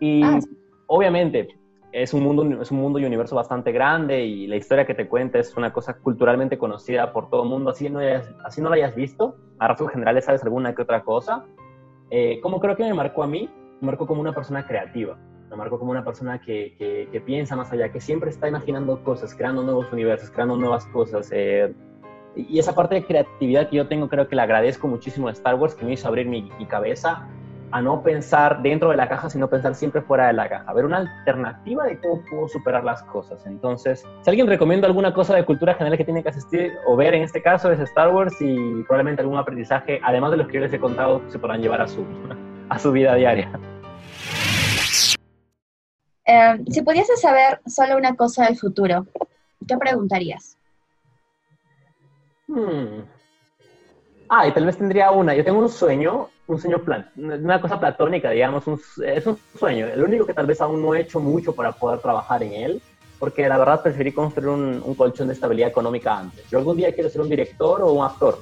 Y 0.00 0.22
ah, 0.22 0.38
obviamente 0.86 1.48
es 1.92 2.12
un, 2.12 2.22
mundo, 2.22 2.60
es 2.60 2.70
un 2.70 2.78
mundo 2.78 2.98
y 2.98 3.06
universo 3.06 3.34
bastante 3.34 3.72
grande 3.72 4.24
y 4.24 4.46
la 4.46 4.56
historia 4.56 4.84
que 4.84 4.94
te 4.94 5.08
cuenta 5.08 5.38
es 5.38 5.56
una 5.56 5.72
cosa 5.72 5.94
culturalmente 5.94 6.58
conocida 6.58 7.10
por 7.12 7.30
todo 7.30 7.44
el 7.44 7.48
mundo, 7.48 7.70
así 7.70 7.88
no, 7.88 8.00
así 8.44 8.60
no 8.60 8.68
lo 8.68 8.74
hayas 8.74 8.94
visto, 8.94 9.36
a 9.58 9.68
rasgos 9.68 9.92
generales 9.92 10.26
sabes 10.26 10.42
alguna 10.42 10.74
que 10.74 10.82
otra 10.82 11.02
cosa. 11.02 11.44
Eh, 12.10 12.38
como 12.42 12.60
creo 12.60 12.76
que 12.76 12.84
me 12.84 12.92
marcó 12.92 13.22
a 13.22 13.26
mí, 13.26 13.48
me 13.80 13.86
marcó 13.86 14.06
como 14.06 14.20
una 14.20 14.34
persona 14.34 14.66
creativa, 14.66 15.16
me 15.48 15.56
marcó 15.56 15.78
como 15.78 15.90
una 15.90 16.04
persona 16.04 16.38
que, 16.38 16.74
que, 17.10 17.20
piensa 17.22 17.56
más 17.56 17.72
allá, 17.72 17.90
que 17.90 18.00
siempre 18.00 18.28
está 18.28 18.46
imaginando 18.46 19.02
cosas, 19.02 19.34
creando 19.34 19.62
nuevos 19.62 19.90
universos, 19.90 20.30
creando 20.30 20.56
nuevas 20.56 20.86
cosas. 20.88 21.30
Eh, 21.32 21.74
y 22.36 22.58
esa 22.58 22.74
parte 22.74 22.96
de 22.96 23.06
creatividad 23.06 23.70
que 23.70 23.76
yo 23.76 23.88
tengo 23.88 24.08
creo 24.08 24.28
que 24.28 24.36
le 24.36 24.42
agradezco 24.42 24.86
muchísimo 24.86 25.28
a 25.28 25.32
Star 25.32 25.54
Wars, 25.54 25.74
que 25.74 25.86
me 25.86 25.94
hizo 25.94 26.06
abrir 26.06 26.26
mi, 26.26 26.50
mi 26.58 26.66
cabeza 26.66 27.26
a 27.70 27.82
no 27.82 28.02
pensar 28.02 28.62
dentro 28.62 28.90
de 28.90 28.96
la 28.96 29.08
caja, 29.08 29.28
sino 29.28 29.48
pensar 29.48 29.74
siempre 29.74 30.02
fuera 30.02 30.28
de 30.28 30.32
la 30.32 30.48
caja, 30.48 30.64
a 30.66 30.74
ver 30.74 30.84
una 30.84 30.98
alternativa 30.98 31.84
de 31.84 31.98
cómo 32.00 32.22
puedo 32.30 32.48
superar 32.48 32.84
las 32.84 33.02
cosas. 33.04 33.44
Entonces, 33.46 34.04
si 34.22 34.30
alguien 34.30 34.46
recomienda 34.46 34.86
alguna 34.86 35.12
cosa 35.12 35.34
de 35.34 35.44
cultura 35.44 35.74
general 35.74 35.98
que 35.98 36.04
tiene 36.04 36.22
que 36.22 36.28
asistir 36.28 36.72
o 36.86 36.96
ver 36.96 37.14
en 37.14 37.22
este 37.22 37.42
caso 37.42 37.70
es 37.70 37.80
Star 37.80 38.14
Wars 38.14 38.36
y 38.40 38.82
probablemente 38.84 39.22
algún 39.22 39.38
aprendizaje, 39.38 40.00
además 40.02 40.30
de 40.30 40.36
los 40.38 40.46
que 40.46 40.54
yo 40.54 40.60
les 40.60 40.72
he 40.72 40.78
contado, 40.78 41.22
se 41.28 41.38
podrán 41.38 41.60
llevar 41.60 41.80
a 41.80 41.88
su, 41.88 42.04
a 42.68 42.78
su 42.78 42.92
vida 42.92 43.14
diaria. 43.14 43.50
Eh, 46.26 46.64
si 46.70 46.82
pudieses 46.82 47.20
saber 47.20 47.60
solo 47.66 47.96
una 47.96 48.16
cosa 48.16 48.46
del 48.46 48.56
futuro, 48.56 49.06
¿qué 49.66 49.76
preguntarías? 49.76 50.56
Hmm. 52.48 53.02
Ah, 54.28 54.46
y 54.48 54.52
tal 54.52 54.66
vez 54.66 54.76
tendría 54.76 55.10
una. 55.12 55.34
Yo 55.34 55.44
tengo 55.44 55.60
un 55.60 55.68
sueño, 55.68 56.28
un 56.46 56.60
sueño 56.60 56.78
plan, 56.78 57.10
una 57.16 57.60
cosa 57.60 57.80
platónica, 57.80 58.30
digamos, 58.30 58.64
es 59.04 59.26
un 59.26 59.38
sueño. 59.58 59.86
El 59.86 60.02
único 60.02 60.26
que 60.26 60.34
tal 60.34 60.46
vez 60.46 60.60
aún 60.60 60.80
no 60.80 60.94
he 60.94 61.00
hecho 61.00 61.18
mucho 61.18 61.54
para 61.54 61.72
poder 61.72 62.00
trabajar 62.00 62.42
en 62.42 62.52
él, 62.52 62.82
porque 63.18 63.48
la 63.48 63.58
verdad 63.58 63.82
preferí 63.82 64.12
construir 64.12 64.48
un, 64.48 64.82
un 64.84 64.94
colchón 64.94 65.28
de 65.28 65.34
estabilidad 65.34 65.70
económica 65.70 66.18
antes. 66.18 66.48
Yo 66.50 66.58
algún 66.58 66.76
día 66.76 66.94
quiero 66.94 67.10
ser 67.10 67.20
un 67.20 67.28
director 67.28 67.82
o 67.82 67.92
un 67.92 68.04
actor. 68.04 68.38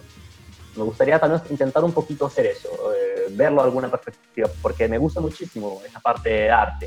Me 0.77 0.83
gustaría 0.83 1.21
vez 1.21 1.43
intentar 1.51 1.85
un 1.85 1.93
poquito 1.93 2.27
hacer 2.27 2.47
eso, 2.47 2.69
eh, 2.93 3.27
verlo 3.31 3.63
de 3.63 3.69
alguna 3.69 3.89
perspectiva, 3.89 4.49
porque 4.61 4.89
me 4.89 4.99
gusta 4.99 5.21
muchísimo 5.21 5.81
esa 5.87 6.01
parte 6.01 6.29
de 6.29 6.51
arte. 6.51 6.87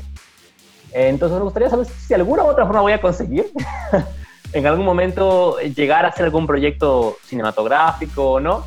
Eh, 0.92 1.08
entonces 1.08 1.38
me 1.38 1.44
gustaría 1.44 1.70
saber 1.70 1.86
si 1.86 2.08
de 2.08 2.14
alguna 2.16 2.44
u 2.44 2.48
otra 2.48 2.66
forma 2.66 2.82
voy 2.82 2.92
a 2.92 3.00
conseguir 3.00 3.50
en 4.52 4.66
algún 4.66 4.84
momento 4.84 5.58
llegar 5.58 6.04
a 6.04 6.08
hacer 6.08 6.26
algún 6.26 6.46
proyecto 6.46 7.16
cinematográfico 7.24 8.32
o 8.32 8.40
no. 8.40 8.66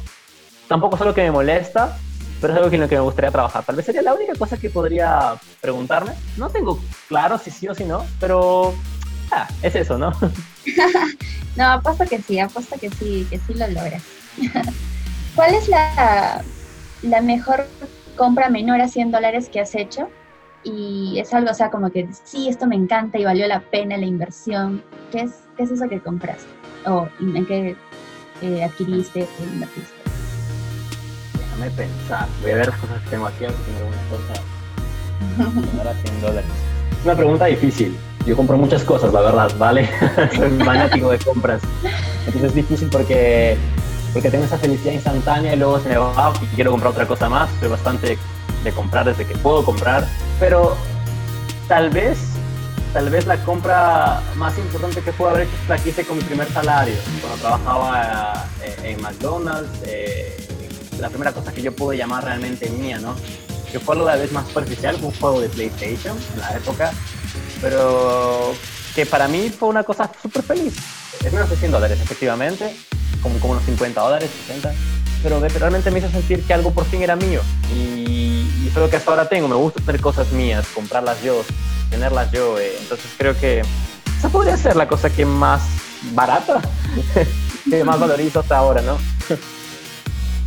Tampoco 0.67 0.95
es 0.95 1.01
algo 1.01 1.13
que 1.13 1.23
me 1.23 1.31
molesta, 1.31 1.97
pero 2.41 2.53
es 2.53 2.57
algo 2.57 2.73
en 2.73 2.81
lo 2.81 2.89
que 2.89 2.95
me 2.95 3.01
gustaría 3.01 3.31
trabajar. 3.31 3.63
Tal 3.63 3.75
vez 3.75 3.85
sería 3.85 4.01
la 4.01 4.15
única 4.15 4.33
cosa 4.33 4.57
que 4.57 4.69
podría 4.69 5.35
preguntarme. 5.61 6.13
No 6.37 6.49
tengo 6.49 6.79
claro 7.07 7.37
si 7.37 7.51
sí 7.51 7.67
o 7.67 7.75
si 7.75 7.85
no, 7.85 8.03
pero 8.19 8.73
ah, 9.31 9.47
es 9.61 9.75
eso, 9.75 9.97
¿no? 9.97 10.11
no, 11.55 11.65
apuesto 11.65 12.05
que 12.05 12.19
sí, 12.21 12.39
apuesto 12.39 12.77
que 12.79 12.89
sí, 12.89 13.27
que 13.29 13.37
sí 13.37 13.53
lo 13.53 13.67
logras. 13.67 14.01
¿Cuál 15.35 15.53
es 15.53 15.69
la, 15.69 16.43
la 17.03 17.21
mejor 17.21 17.67
compra 18.17 18.49
menor 18.49 18.81
a 18.81 18.87
100 18.87 19.11
dólares 19.11 19.47
que 19.47 19.59
has 19.59 19.75
hecho? 19.75 20.09
Y 20.63 21.19
es 21.19 21.33
algo, 21.33 21.51
o 21.51 21.53
sea, 21.53 21.69
como 21.69 21.91
que 21.91 22.07
sí, 22.23 22.49
esto 22.49 22.67
me 22.67 22.75
encanta 22.75 23.17
y 23.19 23.23
valió 23.23 23.47
la 23.47 23.61
pena 23.61 23.97
la 23.97 24.05
inversión. 24.05 24.83
¿Qué 25.11 25.21
es, 25.21 25.31
qué 25.57 25.63
es 25.63 25.71
eso 25.71 25.87
que 25.87 25.99
compraste? 25.99 26.49
¿O 26.85 27.07
en 27.19 27.45
qué 27.45 27.75
eh, 28.41 28.63
adquiriste 28.63 29.23
o 29.23 29.43
invertiste? 29.43 30.00
Déjame 31.61 31.71
pensar. 31.77 32.27
Voy 32.41 32.51
a 32.51 32.55
ver 32.55 32.67
las 32.67 32.79
cosas 32.79 33.03
que 33.03 33.09
tengo 33.11 33.27
aquí, 33.27 33.45
aunque 33.45 33.61
tengo 33.63 33.79
algunas 33.79 34.05
cosas. 34.09 35.73
Ahora 35.77 35.93
100 36.03 36.21
dólares. 36.21 36.49
Es 36.99 37.05
una 37.05 37.15
pregunta 37.15 37.45
difícil. 37.45 37.97
Yo 38.25 38.35
compro 38.35 38.57
muchas 38.57 38.83
cosas, 38.83 39.13
la 39.13 39.21
verdad, 39.21 39.51
¿vale? 39.57 39.89
Soy 40.35 40.49
fanático 40.63 41.11
de 41.11 41.19
compras. 41.19 41.61
Entonces 42.25 42.43
es 42.43 42.55
difícil 42.55 42.89
porque 42.89 43.57
porque 44.13 44.29
tengo 44.29 44.43
esa 44.43 44.57
felicidad 44.57 44.93
instantánea 44.93 45.53
y 45.53 45.57
luego 45.57 45.79
se 45.79 45.89
me 45.89 45.97
va 45.97 46.33
y 46.41 46.45
quiero 46.55 46.71
comprar 46.71 46.91
otra 46.91 47.07
cosa 47.07 47.29
más. 47.29 47.49
Soy 47.59 47.69
bastante 47.69 48.17
de 48.63 48.71
comprar 48.71 49.05
desde 49.05 49.25
que 49.25 49.37
puedo 49.37 49.63
comprar, 49.63 50.07
pero 50.39 50.75
tal 51.67 51.89
vez, 51.91 52.17
tal 52.91 53.09
vez 53.09 53.25
la 53.25 53.37
compra 53.37 54.21
más 54.35 54.57
importante 54.57 55.01
que 55.01 55.13
puedo 55.13 55.31
haber 55.31 55.43
hecho 55.43 55.53
la 55.69 55.77
hice 55.77 56.05
con 56.05 56.17
mi 56.17 56.23
primer 56.23 56.51
salario, 56.51 56.95
cuando 57.21 57.39
trabajaba 57.39 58.45
eh, 58.63 58.91
en 58.91 59.01
McDonald's. 59.01 59.69
Eh, 59.85 60.41
la 60.99 61.09
primera 61.09 61.31
cosa 61.31 61.51
que 61.51 61.61
yo 61.61 61.75
pude 61.75 61.97
llamar 61.97 62.23
realmente 62.23 62.69
mía, 62.69 62.99
¿no? 62.99 63.15
Que 63.71 63.79
fue 63.79 63.95
de 63.95 64.03
la 64.03 64.15
vez 64.15 64.31
más 64.31 64.47
superficial, 64.47 64.97
un 65.01 65.11
juego 65.11 65.41
de 65.41 65.49
PlayStation 65.49 66.17
en 66.33 66.39
la 66.39 66.57
época, 66.57 66.91
pero 67.61 68.53
que 68.95 69.05
para 69.05 69.27
mí 69.27 69.49
fue 69.49 69.69
una 69.69 69.83
cosa 69.83 70.11
súper 70.21 70.43
feliz. 70.43 70.73
Es 71.23 71.31
menos 71.31 71.49
de 71.49 71.55
100 71.55 71.71
dólares, 71.71 71.99
efectivamente, 72.01 72.75
como, 73.21 73.39
como 73.39 73.53
unos 73.53 73.65
50 73.65 74.01
dólares, 74.01 74.29
60, 74.47 74.73
pero 75.23 75.39
realmente 75.39 75.91
me 75.91 75.99
hizo 75.99 76.09
sentir 76.09 76.43
que 76.43 76.53
algo 76.53 76.71
por 76.71 76.85
fin 76.85 77.01
era 77.01 77.15
mío. 77.15 77.41
Y, 77.73 78.47
y 78.61 78.67
eso 78.67 78.79
es 78.79 78.85
lo 78.85 78.89
que 78.89 78.97
hasta 78.97 79.11
ahora 79.11 79.29
tengo. 79.29 79.47
Me 79.47 79.55
gusta 79.55 79.81
tener 79.81 80.01
cosas 80.01 80.31
mías, 80.31 80.65
comprarlas 80.73 81.21
yo, 81.23 81.43
tenerlas 81.89 82.31
yo. 82.31 82.59
Eh. 82.59 82.75
Entonces 82.81 83.05
creo 83.17 83.37
que 83.39 83.63
esa 84.17 84.29
podría 84.29 84.57
ser 84.57 84.75
la 84.75 84.87
cosa 84.87 85.09
que 85.09 85.25
más 85.25 85.61
barata, 86.13 86.61
que 87.69 87.83
más 87.83 87.99
valorizo 87.99 88.39
hasta 88.39 88.57
ahora, 88.57 88.81
¿no? 88.81 88.97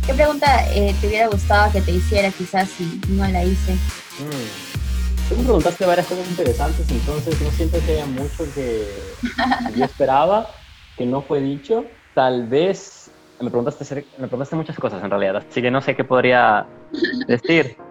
¿Qué 0.05 0.13
pregunta 0.13 0.47
eh, 0.71 0.93
te 1.01 1.07
hubiera 1.07 1.27
gustado 1.27 1.71
que 1.71 1.81
te 1.81 1.91
hiciera 1.91 2.29
quizás 2.29 2.69
si 2.69 2.83
no 3.09 3.27
la 3.27 3.43
hice? 3.43 3.73
Mm. 3.73 5.29
Tú 5.29 5.35
me 5.37 5.43
preguntaste 5.43 5.85
varias 5.85 6.05
cosas 6.05 6.29
interesantes, 6.29 6.91
entonces 6.91 7.41
no 7.41 7.49
siento 7.49 7.79
que 7.83 7.93
haya 7.93 8.05
mucho 8.05 8.43
que 8.53 8.87
yo 9.75 9.85
esperaba, 9.85 10.47
que 10.95 11.07
no 11.07 11.23
fue 11.23 11.41
dicho. 11.41 11.85
Tal 12.13 12.47
vez 12.47 13.11
me 13.39 13.49
preguntaste, 13.49 14.07
me 14.19 14.27
preguntaste 14.27 14.55
muchas 14.55 14.77
cosas 14.77 15.03
en 15.03 15.09
realidad, 15.09 15.37
así 15.37 15.61
que 15.61 15.71
no 15.71 15.81
sé 15.81 15.95
qué 15.95 16.03
podría 16.03 16.67
decir. 17.27 17.77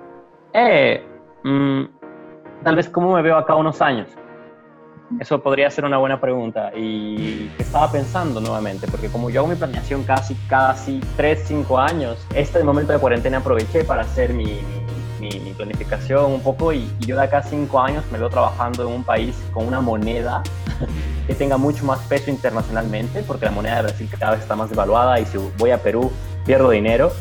Eh, 0.56 1.04
mm, 1.42 1.82
tal 2.62 2.76
vez 2.76 2.88
cómo 2.88 3.12
me 3.12 3.22
veo 3.22 3.36
acá 3.36 3.56
unos 3.56 3.82
años. 3.82 4.08
Eso 5.20 5.40
podría 5.42 5.70
ser 5.70 5.84
una 5.84 5.98
buena 5.98 6.20
pregunta. 6.20 6.72
Y 6.76 7.50
estaba 7.58 7.90
pensando 7.90 8.40
nuevamente, 8.40 8.86
porque 8.88 9.08
como 9.08 9.30
yo 9.30 9.40
hago 9.40 9.48
mi 9.48 9.56
planeación 9.56 10.02
casi, 10.04 10.34
casi 10.48 11.00
3, 11.16 11.44
5 11.46 11.78
años, 11.78 12.18
este 12.34 12.62
momento 12.64 12.92
de 12.92 12.98
cuarentena 12.98 13.38
aproveché 13.38 13.84
para 13.84 14.02
hacer 14.02 14.32
mi, 14.32 14.60
mi, 15.20 15.54
planificación 15.54 16.32
un 16.32 16.40
poco 16.40 16.72
y, 16.72 16.90
yo 17.00 17.16
de 17.16 17.22
acá 17.22 17.38
a 17.38 17.42
5 17.42 17.80
años 17.80 18.04
me 18.10 18.18
veo 18.18 18.28
trabajando 18.28 18.86
en 18.86 18.92
un 18.92 19.04
país 19.04 19.36
con 19.52 19.66
una 19.66 19.80
moneda 19.80 20.42
que 21.26 21.34
tenga 21.34 21.56
mucho 21.56 21.84
más 21.84 22.00
peso 22.00 22.30
internacionalmente, 22.30 23.22
porque 23.22 23.44
la 23.44 23.52
moneda 23.52 23.76
de 23.76 23.82
Brasil 23.82 24.10
cada 24.18 24.32
vez 24.32 24.40
está 24.40 24.56
más 24.56 24.68
devaluada 24.70 25.20
y 25.20 25.26
si 25.26 25.38
voy 25.58 25.70
a 25.70 25.78
Perú 25.78 26.10
pierdo 26.44 26.70
dinero, 26.70 27.12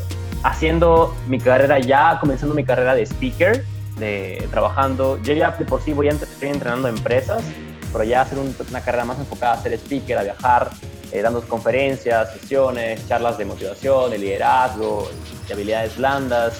haciendo 0.42 1.14
mi 1.28 1.38
carrera 1.38 1.78
ya, 1.78 2.18
comenzando 2.20 2.54
mi 2.54 2.64
carrera 2.64 2.94
de 2.94 3.02
speaker, 3.06 3.64
de 3.96 4.46
trabajando, 4.50 5.22
yo 5.22 5.32
ya 5.32 5.56
por 5.56 5.80
sí 5.80 5.92
voy 5.92 6.08
a, 6.08 6.10
estoy 6.10 6.48
entrenando 6.48 6.88
empresas 6.88 7.44
pero 7.94 8.04
ya 8.04 8.22
hacer 8.22 8.38
una 8.40 8.80
carrera 8.80 9.04
más 9.04 9.20
enfocada 9.20 9.52
a 9.52 9.62
ser 9.62 9.72
speaker, 9.74 10.18
a 10.18 10.24
viajar, 10.24 10.68
eh, 11.12 11.22
dando 11.22 11.40
conferencias, 11.42 12.32
sesiones, 12.32 13.06
charlas 13.06 13.38
de 13.38 13.44
motivación, 13.44 14.10
de 14.10 14.18
liderazgo, 14.18 15.08
de 15.46 15.54
habilidades 15.54 15.96
blandas, 15.96 16.54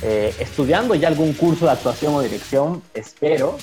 eh, 0.00 0.34
estudiando 0.38 0.94
ya 0.94 1.08
algún 1.08 1.34
curso 1.34 1.66
de 1.66 1.72
actuación 1.72 2.14
o 2.14 2.22
dirección, 2.22 2.82
espero, 2.94 3.58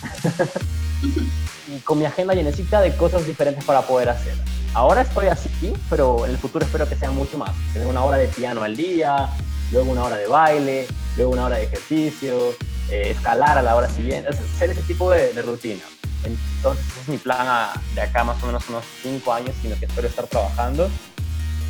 y 1.68 1.80
con 1.80 1.97
mi 1.97 2.06
agenda 2.06 2.36
llenecita 2.36 2.80
de 2.82 2.95
cosas 2.95 3.26
diferentes 3.26 3.66
para 3.66 3.82
poder 3.82 4.10
hacer. 4.10 4.36
Ahora 4.76 5.02
estoy 5.02 5.26
así, 5.26 5.74
pero 5.89 6.24
en 6.26 6.32
el 6.32 6.38
futuro 6.38 6.64
espero 6.64 6.88
que 6.88 6.95
sea 6.95 7.10
mucho 7.10 7.36
más. 7.36 7.49
Tener 7.74 7.88
una 7.88 8.04
hora 8.04 8.18
de 8.18 8.28
piano 8.28 8.62
al 8.62 8.78
día, 8.78 9.28
luego 9.72 9.91
una 9.91 10.04
hora 10.04 10.18
de 10.18 10.28
baile, 10.28 10.86
luego 11.18 11.32
una 11.32 11.45
hora 11.45 11.58
de 11.58 11.64
ejercicio, 11.64 12.52
eh, 12.91 13.10
escalar 13.10 13.58
a 13.58 13.64
la 13.64 13.76
hora 13.76 13.89
siguiente, 13.89 14.30
hacer 14.30 14.70
ese 14.70 14.84
tipo 14.84 15.10
de, 15.10 15.34
de 15.34 15.41
rutina. 15.41 15.82
Entonces, 16.24 16.86
ese 16.88 17.01
es 17.01 17.07
mi 17.07 17.17
plan 17.17 17.69
de 17.95 18.01
acá 18.01 18.24
más 18.24 18.41
o 18.43 18.47
menos 18.47 18.67
unos 18.69 18.84
cinco 19.01 19.34
años, 19.34 19.55
sino 19.61 19.78
que 19.80 19.86
espero 19.86 20.07
estar 20.07 20.28
trabajando. 20.28 20.89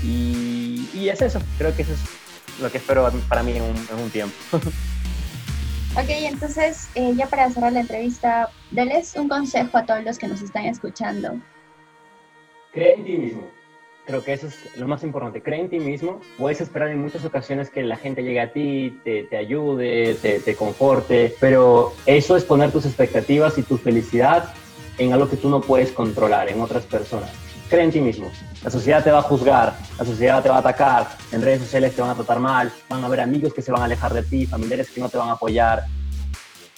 Y, 0.03 0.89
y 0.93 1.09
es 1.09 1.21
eso, 1.21 1.39
creo 1.57 1.75
que 1.75 1.83
eso 1.83 1.93
es 1.93 1.99
lo 2.59 2.71
que 2.71 2.77
espero 2.77 3.09
para 3.27 3.43
mí 3.43 3.53
en 3.55 3.63
un, 3.63 4.09
tiempo. 4.09 4.35
Ok, 5.93 6.05
entonces 6.07 6.87
eh, 6.95 7.13
ya 7.17 7.27
para 7.27 7.49
cerrar 7.49 7.73
la 7.73 7.81
entrevista, 7.81 8.49
denles 8.71 9.13
un 9.17 9.27
consejo 9.27 9.77
a 9.77 9.85
todos 9.85 10.01
los 10.05 10.17
que 10.17 10.25
nos 10.25 10.41
están 10.41 10.63
escuchando. 10.63 11.37
Cree 12.71 12.93
en 12.93 13.03
ti 13.03 13.17
mismo. 13.17 13.61
Creo 14.05 14.23
que 14.23 14.33
eso 14.33 14.47
es 14.47 14.77
lo 14.77 14.87
más 14.87 15.03
importante. 15.03 15.41
Cree 15.41 15.61
en 15.61 15.69
ti 15.69 15.79
mismo. 15.79 16.21
Puedes 16.37 16.59
esperar 16.59 16.89
en 16.89 16.99
muchas 16.99 17.23
ocasiones 17.23 17.69
que 17.69 17.83
la 17.83 17.97
gente 17.97 18.23
llegue 18.23 18.41
a 18.41 18.51
ti, 18.51 18.99
te, 19.03 19.23
te 19.23 19.37
ayude, 19.37 20.15
te, 20.15 20.39
te, 20.39 20.55
conforte, 20.55 21.35
pero 21.39 21.93
eso 22.05 22.35
es 22.35 22.43
poner 22.43 22.71
tus 22.71 22.85
expectativas 22.85 23.57
y 23.57 23.63
tu 23.63 23.77
felicidad 23.77 24.53
en 24.97 25.13
algo 25.13 25.29
que 25.29 25.37
tú 25.37 25.49
no 25.49 25.61
puedes 25.61 25.91
controlar, 25.91 26.49
en 26.49 26.61
otras 26.61 26.83
personas. 26.85 27.29
Cree 27.69 27.83
en 27.83 27.91
ti 27.91 28.01
mismo. 28.01 28.29
La 28.63 28.69
sociedad 28.69 29.03
te 29.03 29.11
va 29.11 29.19
a 29.19 29.23
juzgar, 29.23 29.73
la 29.97 30.05
sociedad 30.05 30.43
te 30.43 30.49
va 30.49 30.57
a 30.57 30.59
atacar, 30.59 31.07
en 31.31 31.41
redes 31.41 31.61
sociales 31.61 31.95
te 31.95 32.01
van 32.01 32.11
a 32.11 32.15
tratar 32.15 32.39
mal, 32.39 32.71
van 32.89 33.03
a 33.03 33.07
haber 33.07 33.21
amigos 33.21 33.53
que 33.53 33.61
se 33.61 33.71
van 33.71 33.81
a 33.81 33.85
alejar 33.85 34.13
de 34.13 34.23
ti, 34.23 34.45
familiares 34.45 34.89
que 34.89 34.99
no 34.99 35.09
te 35.09 35.17
van 35.17 35.29
a 35.29 35.33
apoyar, 35.33 35.85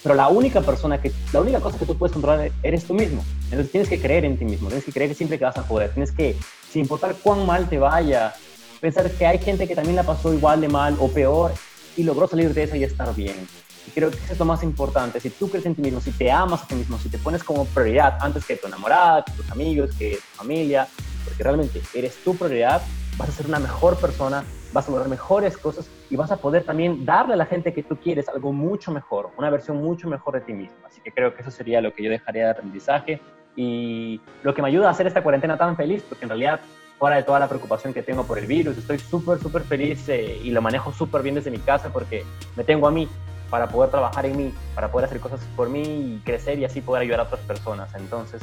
pero 0.03 0.15
la 0.15 0.27
única 0.27 0.61
persona 0.61 1.01
que, 1.01 1.11
la 1.31 1.41
única 1.41 1.61
cosa 1.61 1.79
que 1.79 1.85
tú 1.85 1.97
puedes 1.97 2.11
controlar 2.11 2.51
eres 2.61 2.83
tú 2.83 2.93
mismo. 2.93 3.23
Entonces 3.45 3.71
tienes 3.71 3.89
que 3.89 3.99
creer 3.99 4.25
en 4.25 4.37
ti 4.37 4.43
mismo, 4.43 4.67
tienes 4.67 4.85
que 4.85 4.91
creer 4.91 5.09
que 5.09 5.15
siempre 5.15 5.39
que 5.39 5.45
vas 5.45 5.57
a 5.57 5.63
poder, 5.63 5.91
tienes 5.93 6.11
que, 6.11 6.35
sin 6.73 6.81
importar 6.81 7.15
cuán 7.21 7.45
mal 7.45 7.69
te 7.69 7.77
vaya, 7.77 8.33
pensar 8.81 9.09
que 9.11 9.27
hay 9.27 9.37
gente 9.37 9.67
que 9.67 9.75
también 9.75 9.95
la 9.95 10.01
pasó 10.01 10.33
igual 10.33 10.59
de 10.59 10.67
mal 10.67 10.97
o 10.99 11.07
peor 11.07 11.53
y 11.95 12.01
logró 12.01 12.27
salir 12.27 12.51
de 12.51 12.63
eso 12.63 12.75
y 12.75 12.83
estar 12.83 13.13
bien. 13.13 13.47
Y 13.87 13.91
creo 13.91 14.09
que 14.09 14.17
eso 14.17 14.33
es 14.33 14.39
lo 14.39 14.45
más 14.45 14.63
importante. 14.63 15.19
Si 15.19 15.29
tú 15.29 15.49
crees 15.49 15.67
en 15.67 15.75
ti 15.75 15.83
mismo, 15.83 16.01
si 16.01 16.11
te 16.11 16.31
amas 16.31 16.63
a 16.63 16.67
ti 16.67 16.73
mismo, 16.73 16.97
si 16.97 17.09
te 17.09 17.19
pones 17.19 17.43
como 17.43 17.65
prioridad 17.65 18.17
antes 18.21 18.43
que 18.45 18.55
tu 18.55 18.65
enamorada, 18.65 19.23
que 19.23 19.33
tus 19.33 19.51
amigos, 19.51 19.91
que 19.99 20.15
tu 20.15 20.37
familia, 20.37 20.87
porque 21.23 21.43
realmente 21.43 21.79
eres 21.93 22.15
tu 22.23 22.35
prioridad, 22.35 22.81
vas 23.17 23.29
a 23.29 23.31
ser 23.31 23.45
una 23.45 23.59
mejor 23.59 23.95
persona, 23.97 24.43
vas 24.73 24.87
a 24.87 24.91
lograr 24.91 25.09
mejores 25.09 25.55
cosas 25.57 25.87
y 26.09 26.15
vas 26.15 26.31
a 26.31 26.37
poder 26.37 26.63
también 26.63 27.05
darle 27.05 27.35
a 27.35 27.37
la 27.37 27.45
gente 27.45 27.71
que 27.71 27.83
tú 27.83 27.97
quieres 27.97 28.27
algo 28.29 28.51
mucho 28.51 28.91
mejor, 28.91 29.29
una 29.37 29.51
versión 29.51 29.77
mucho 29.77 30.09
mejor 30.09 30.33
de 30.33 30.41
ti 30.41 30.53
mismo. 30.53 30.77
Así 30.87 31.01
que 31.01 31.11
creo 31.11 31.35
que 31.35 31.43
eso 31.43 31.51
sería 31.51 31.81
lo 31.81 31.93
que 31.93 32.03
yo 32.03 32.09
dejaría 32.09 32.45
de 32.45 32.49
aprendizaje 32.49 33.21
y 33.55 34.19
lo 34.43 34.53
que 34.53 34.61
me 34.61 34.67
ayuda 34.69 34.87
a 34.87 34.91
hacer 34.91 35.07
esta 35.07 35.23
cuarentena 35.23 35.57
tan 35.57 35.75
feliz, 35.75 36.03
porque 36.07 36.25
en 36.25 36.29
realidad, 36.29 36.59
fuera 36.97 37.17
de 37.17 37.23
toda 37.23 37.39
la 37.39 37.47
preocupación 37.47 37.93
que 37.93 38.01
tengo 38.01 38.23
por 38.23 38.39
el 38.39 38.47
virus, 38.47 38.77
estoy 38.77 38.99
súper, 38.99 39.39
súper 39.39 39.63
feliz 39.63 40.07
eh, 40.09 40.39
y 40.43 40.51
lo 40.51 40.61
manejo 40.61 40.91
súper 40.91 41.21
bien 41.21 41.35
desde 41.35 41.51
mi 41.51 41.59
casa 41.59 41.91
porque 41.91 42.23
me 42.55 42.63
tengo 42.63 42.87
a 42.87 42.91
mí 42.91 43.07
para 43.49 43.67
poder 43.67 43.91
trabajar 43.91 44.25
en 44.25 44.37
mí, 44.37 44.53
para 44.73 44.91
poder 44.91 45.05
hacer 45.05 45.19
cosas 45.19 45.39
por 45.55 45.69
mí 45.69 45.81
y 45.81 46.21
crecer 46.25 46.57
y 46.57 46.65
así 46.65 46.81
poder 46.81 47.03
ayudar 47.03 47.19
a 47.19 47.23
otras 47.23 47.41
personas. 47.41 47.93
Entonces, 47.93 48.41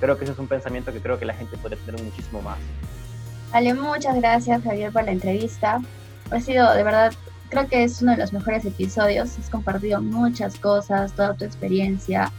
creo 0.00 0.18
que 0.18 0.24
ese 0.24 0.34
es 0.34 0.38
un 0.38 0.48
pensamiento 0.48 0.92
que 0.92 1.00
creo 1.00 1.18
que 1.18 1.24
la 1.24 1.34
gente 1.34 1.56
puede 1.56 1.76
tener 1.76 2.02
muchísimo 2.02 2.42
más. 2.42 2.58
Vale, 3.52 3.72
muchas 3.74 4.16
gracias 4.16 4.62
Javier 4.62 4.92
por 4.92 5.04
la 5.04 5.12
entrevista. 5.12 5.80
Ha 6.30 6.40
sido, 6.40 6.72
de 6.74 6.82
verdad, 6.82 7.12
creo 7.50 7.66
que 7.68 7.84
es 7.84 8.02
uno 8.02 8.12
de 8.12 8.18
los 8.18 8.32
mejores 8.32 8.64
episodios. 8.64 9.38
Has 9.38 9.48
compartido 9.48 10.02
muchas 10.02 10.58
cosas, 10.58 11.12
toda 11.12 11.34
tu 11.34 11.44
experiencia, 11.44 12.32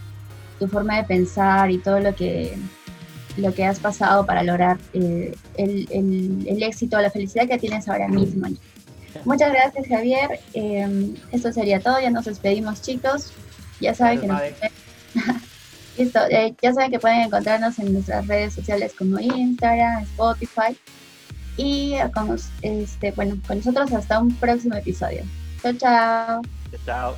tu 0.59 0.67
forma 0.67 0.97
de 0.97 1.03
pensar 1.03 1.71
y 1.71 1.77
todo 1.77 1.99
lo 1.99 2.15
que, 2.15 2.57
lo 3.37 3.53
que 3.53 3.65
has 3.65 3.79
pasado 3.79 4.25
para 4.25 4.43
lograr 4.43 4.77
eh, 4.93 5.35
el, 5.57 5.87
el, 6.47 6.63
éxito, 6.63 6.99
la 6.99 7.09
felicidad 7.09 7.47
que 7.47 7.57
tienes 7.57 7.87
ahora 7.87 8.07
mismo. 8.07 8.47
Muchas 9.25 9.51
gracias 9.51 9.87
Javier. 9.87 10.39
Eh, 10.53 11.15
esto 11.31 11.51
sería 11.51 11.79
todo. 11.79 11.99
Ya 11.99 12.09
nos 12.09 12.25
despedimos 12.25 12.81
chicos. 12.81 13.31
Ya 13.79 13.93
saben 13.93 14.21
que 14.21 14.27
nos... 14.27 14.41
Listo, 15.97 16.19
eh, 16.29 16.55
ya 16.59 16.73
saben 16.73 16.89
que 16.89 16.99
pueden 16.99 17.21
encontrarnos 17.21 17.77
en 17.77 17.93
nuestras 17.93 18.25
redes 18.25 18.53
sociales 18.53 18.93
como 18.97 19.19
Instagram, 19.19 20.01
Spotify 20.03 20.75
y 21.55 21.93
con, 22.15 22.35
este, 22.63 23.11
bueno, 23.11 23.37
con 23.47 23.57
nosotros 23.57 23.91
hasta 23.93 24.19
un 24.19 24.33
próximo 24.35 24.75
episodio. 24.75 25.23
Chao, 25.61 25.73
chao. 25.73 26.41
Chao. 26.85 27.15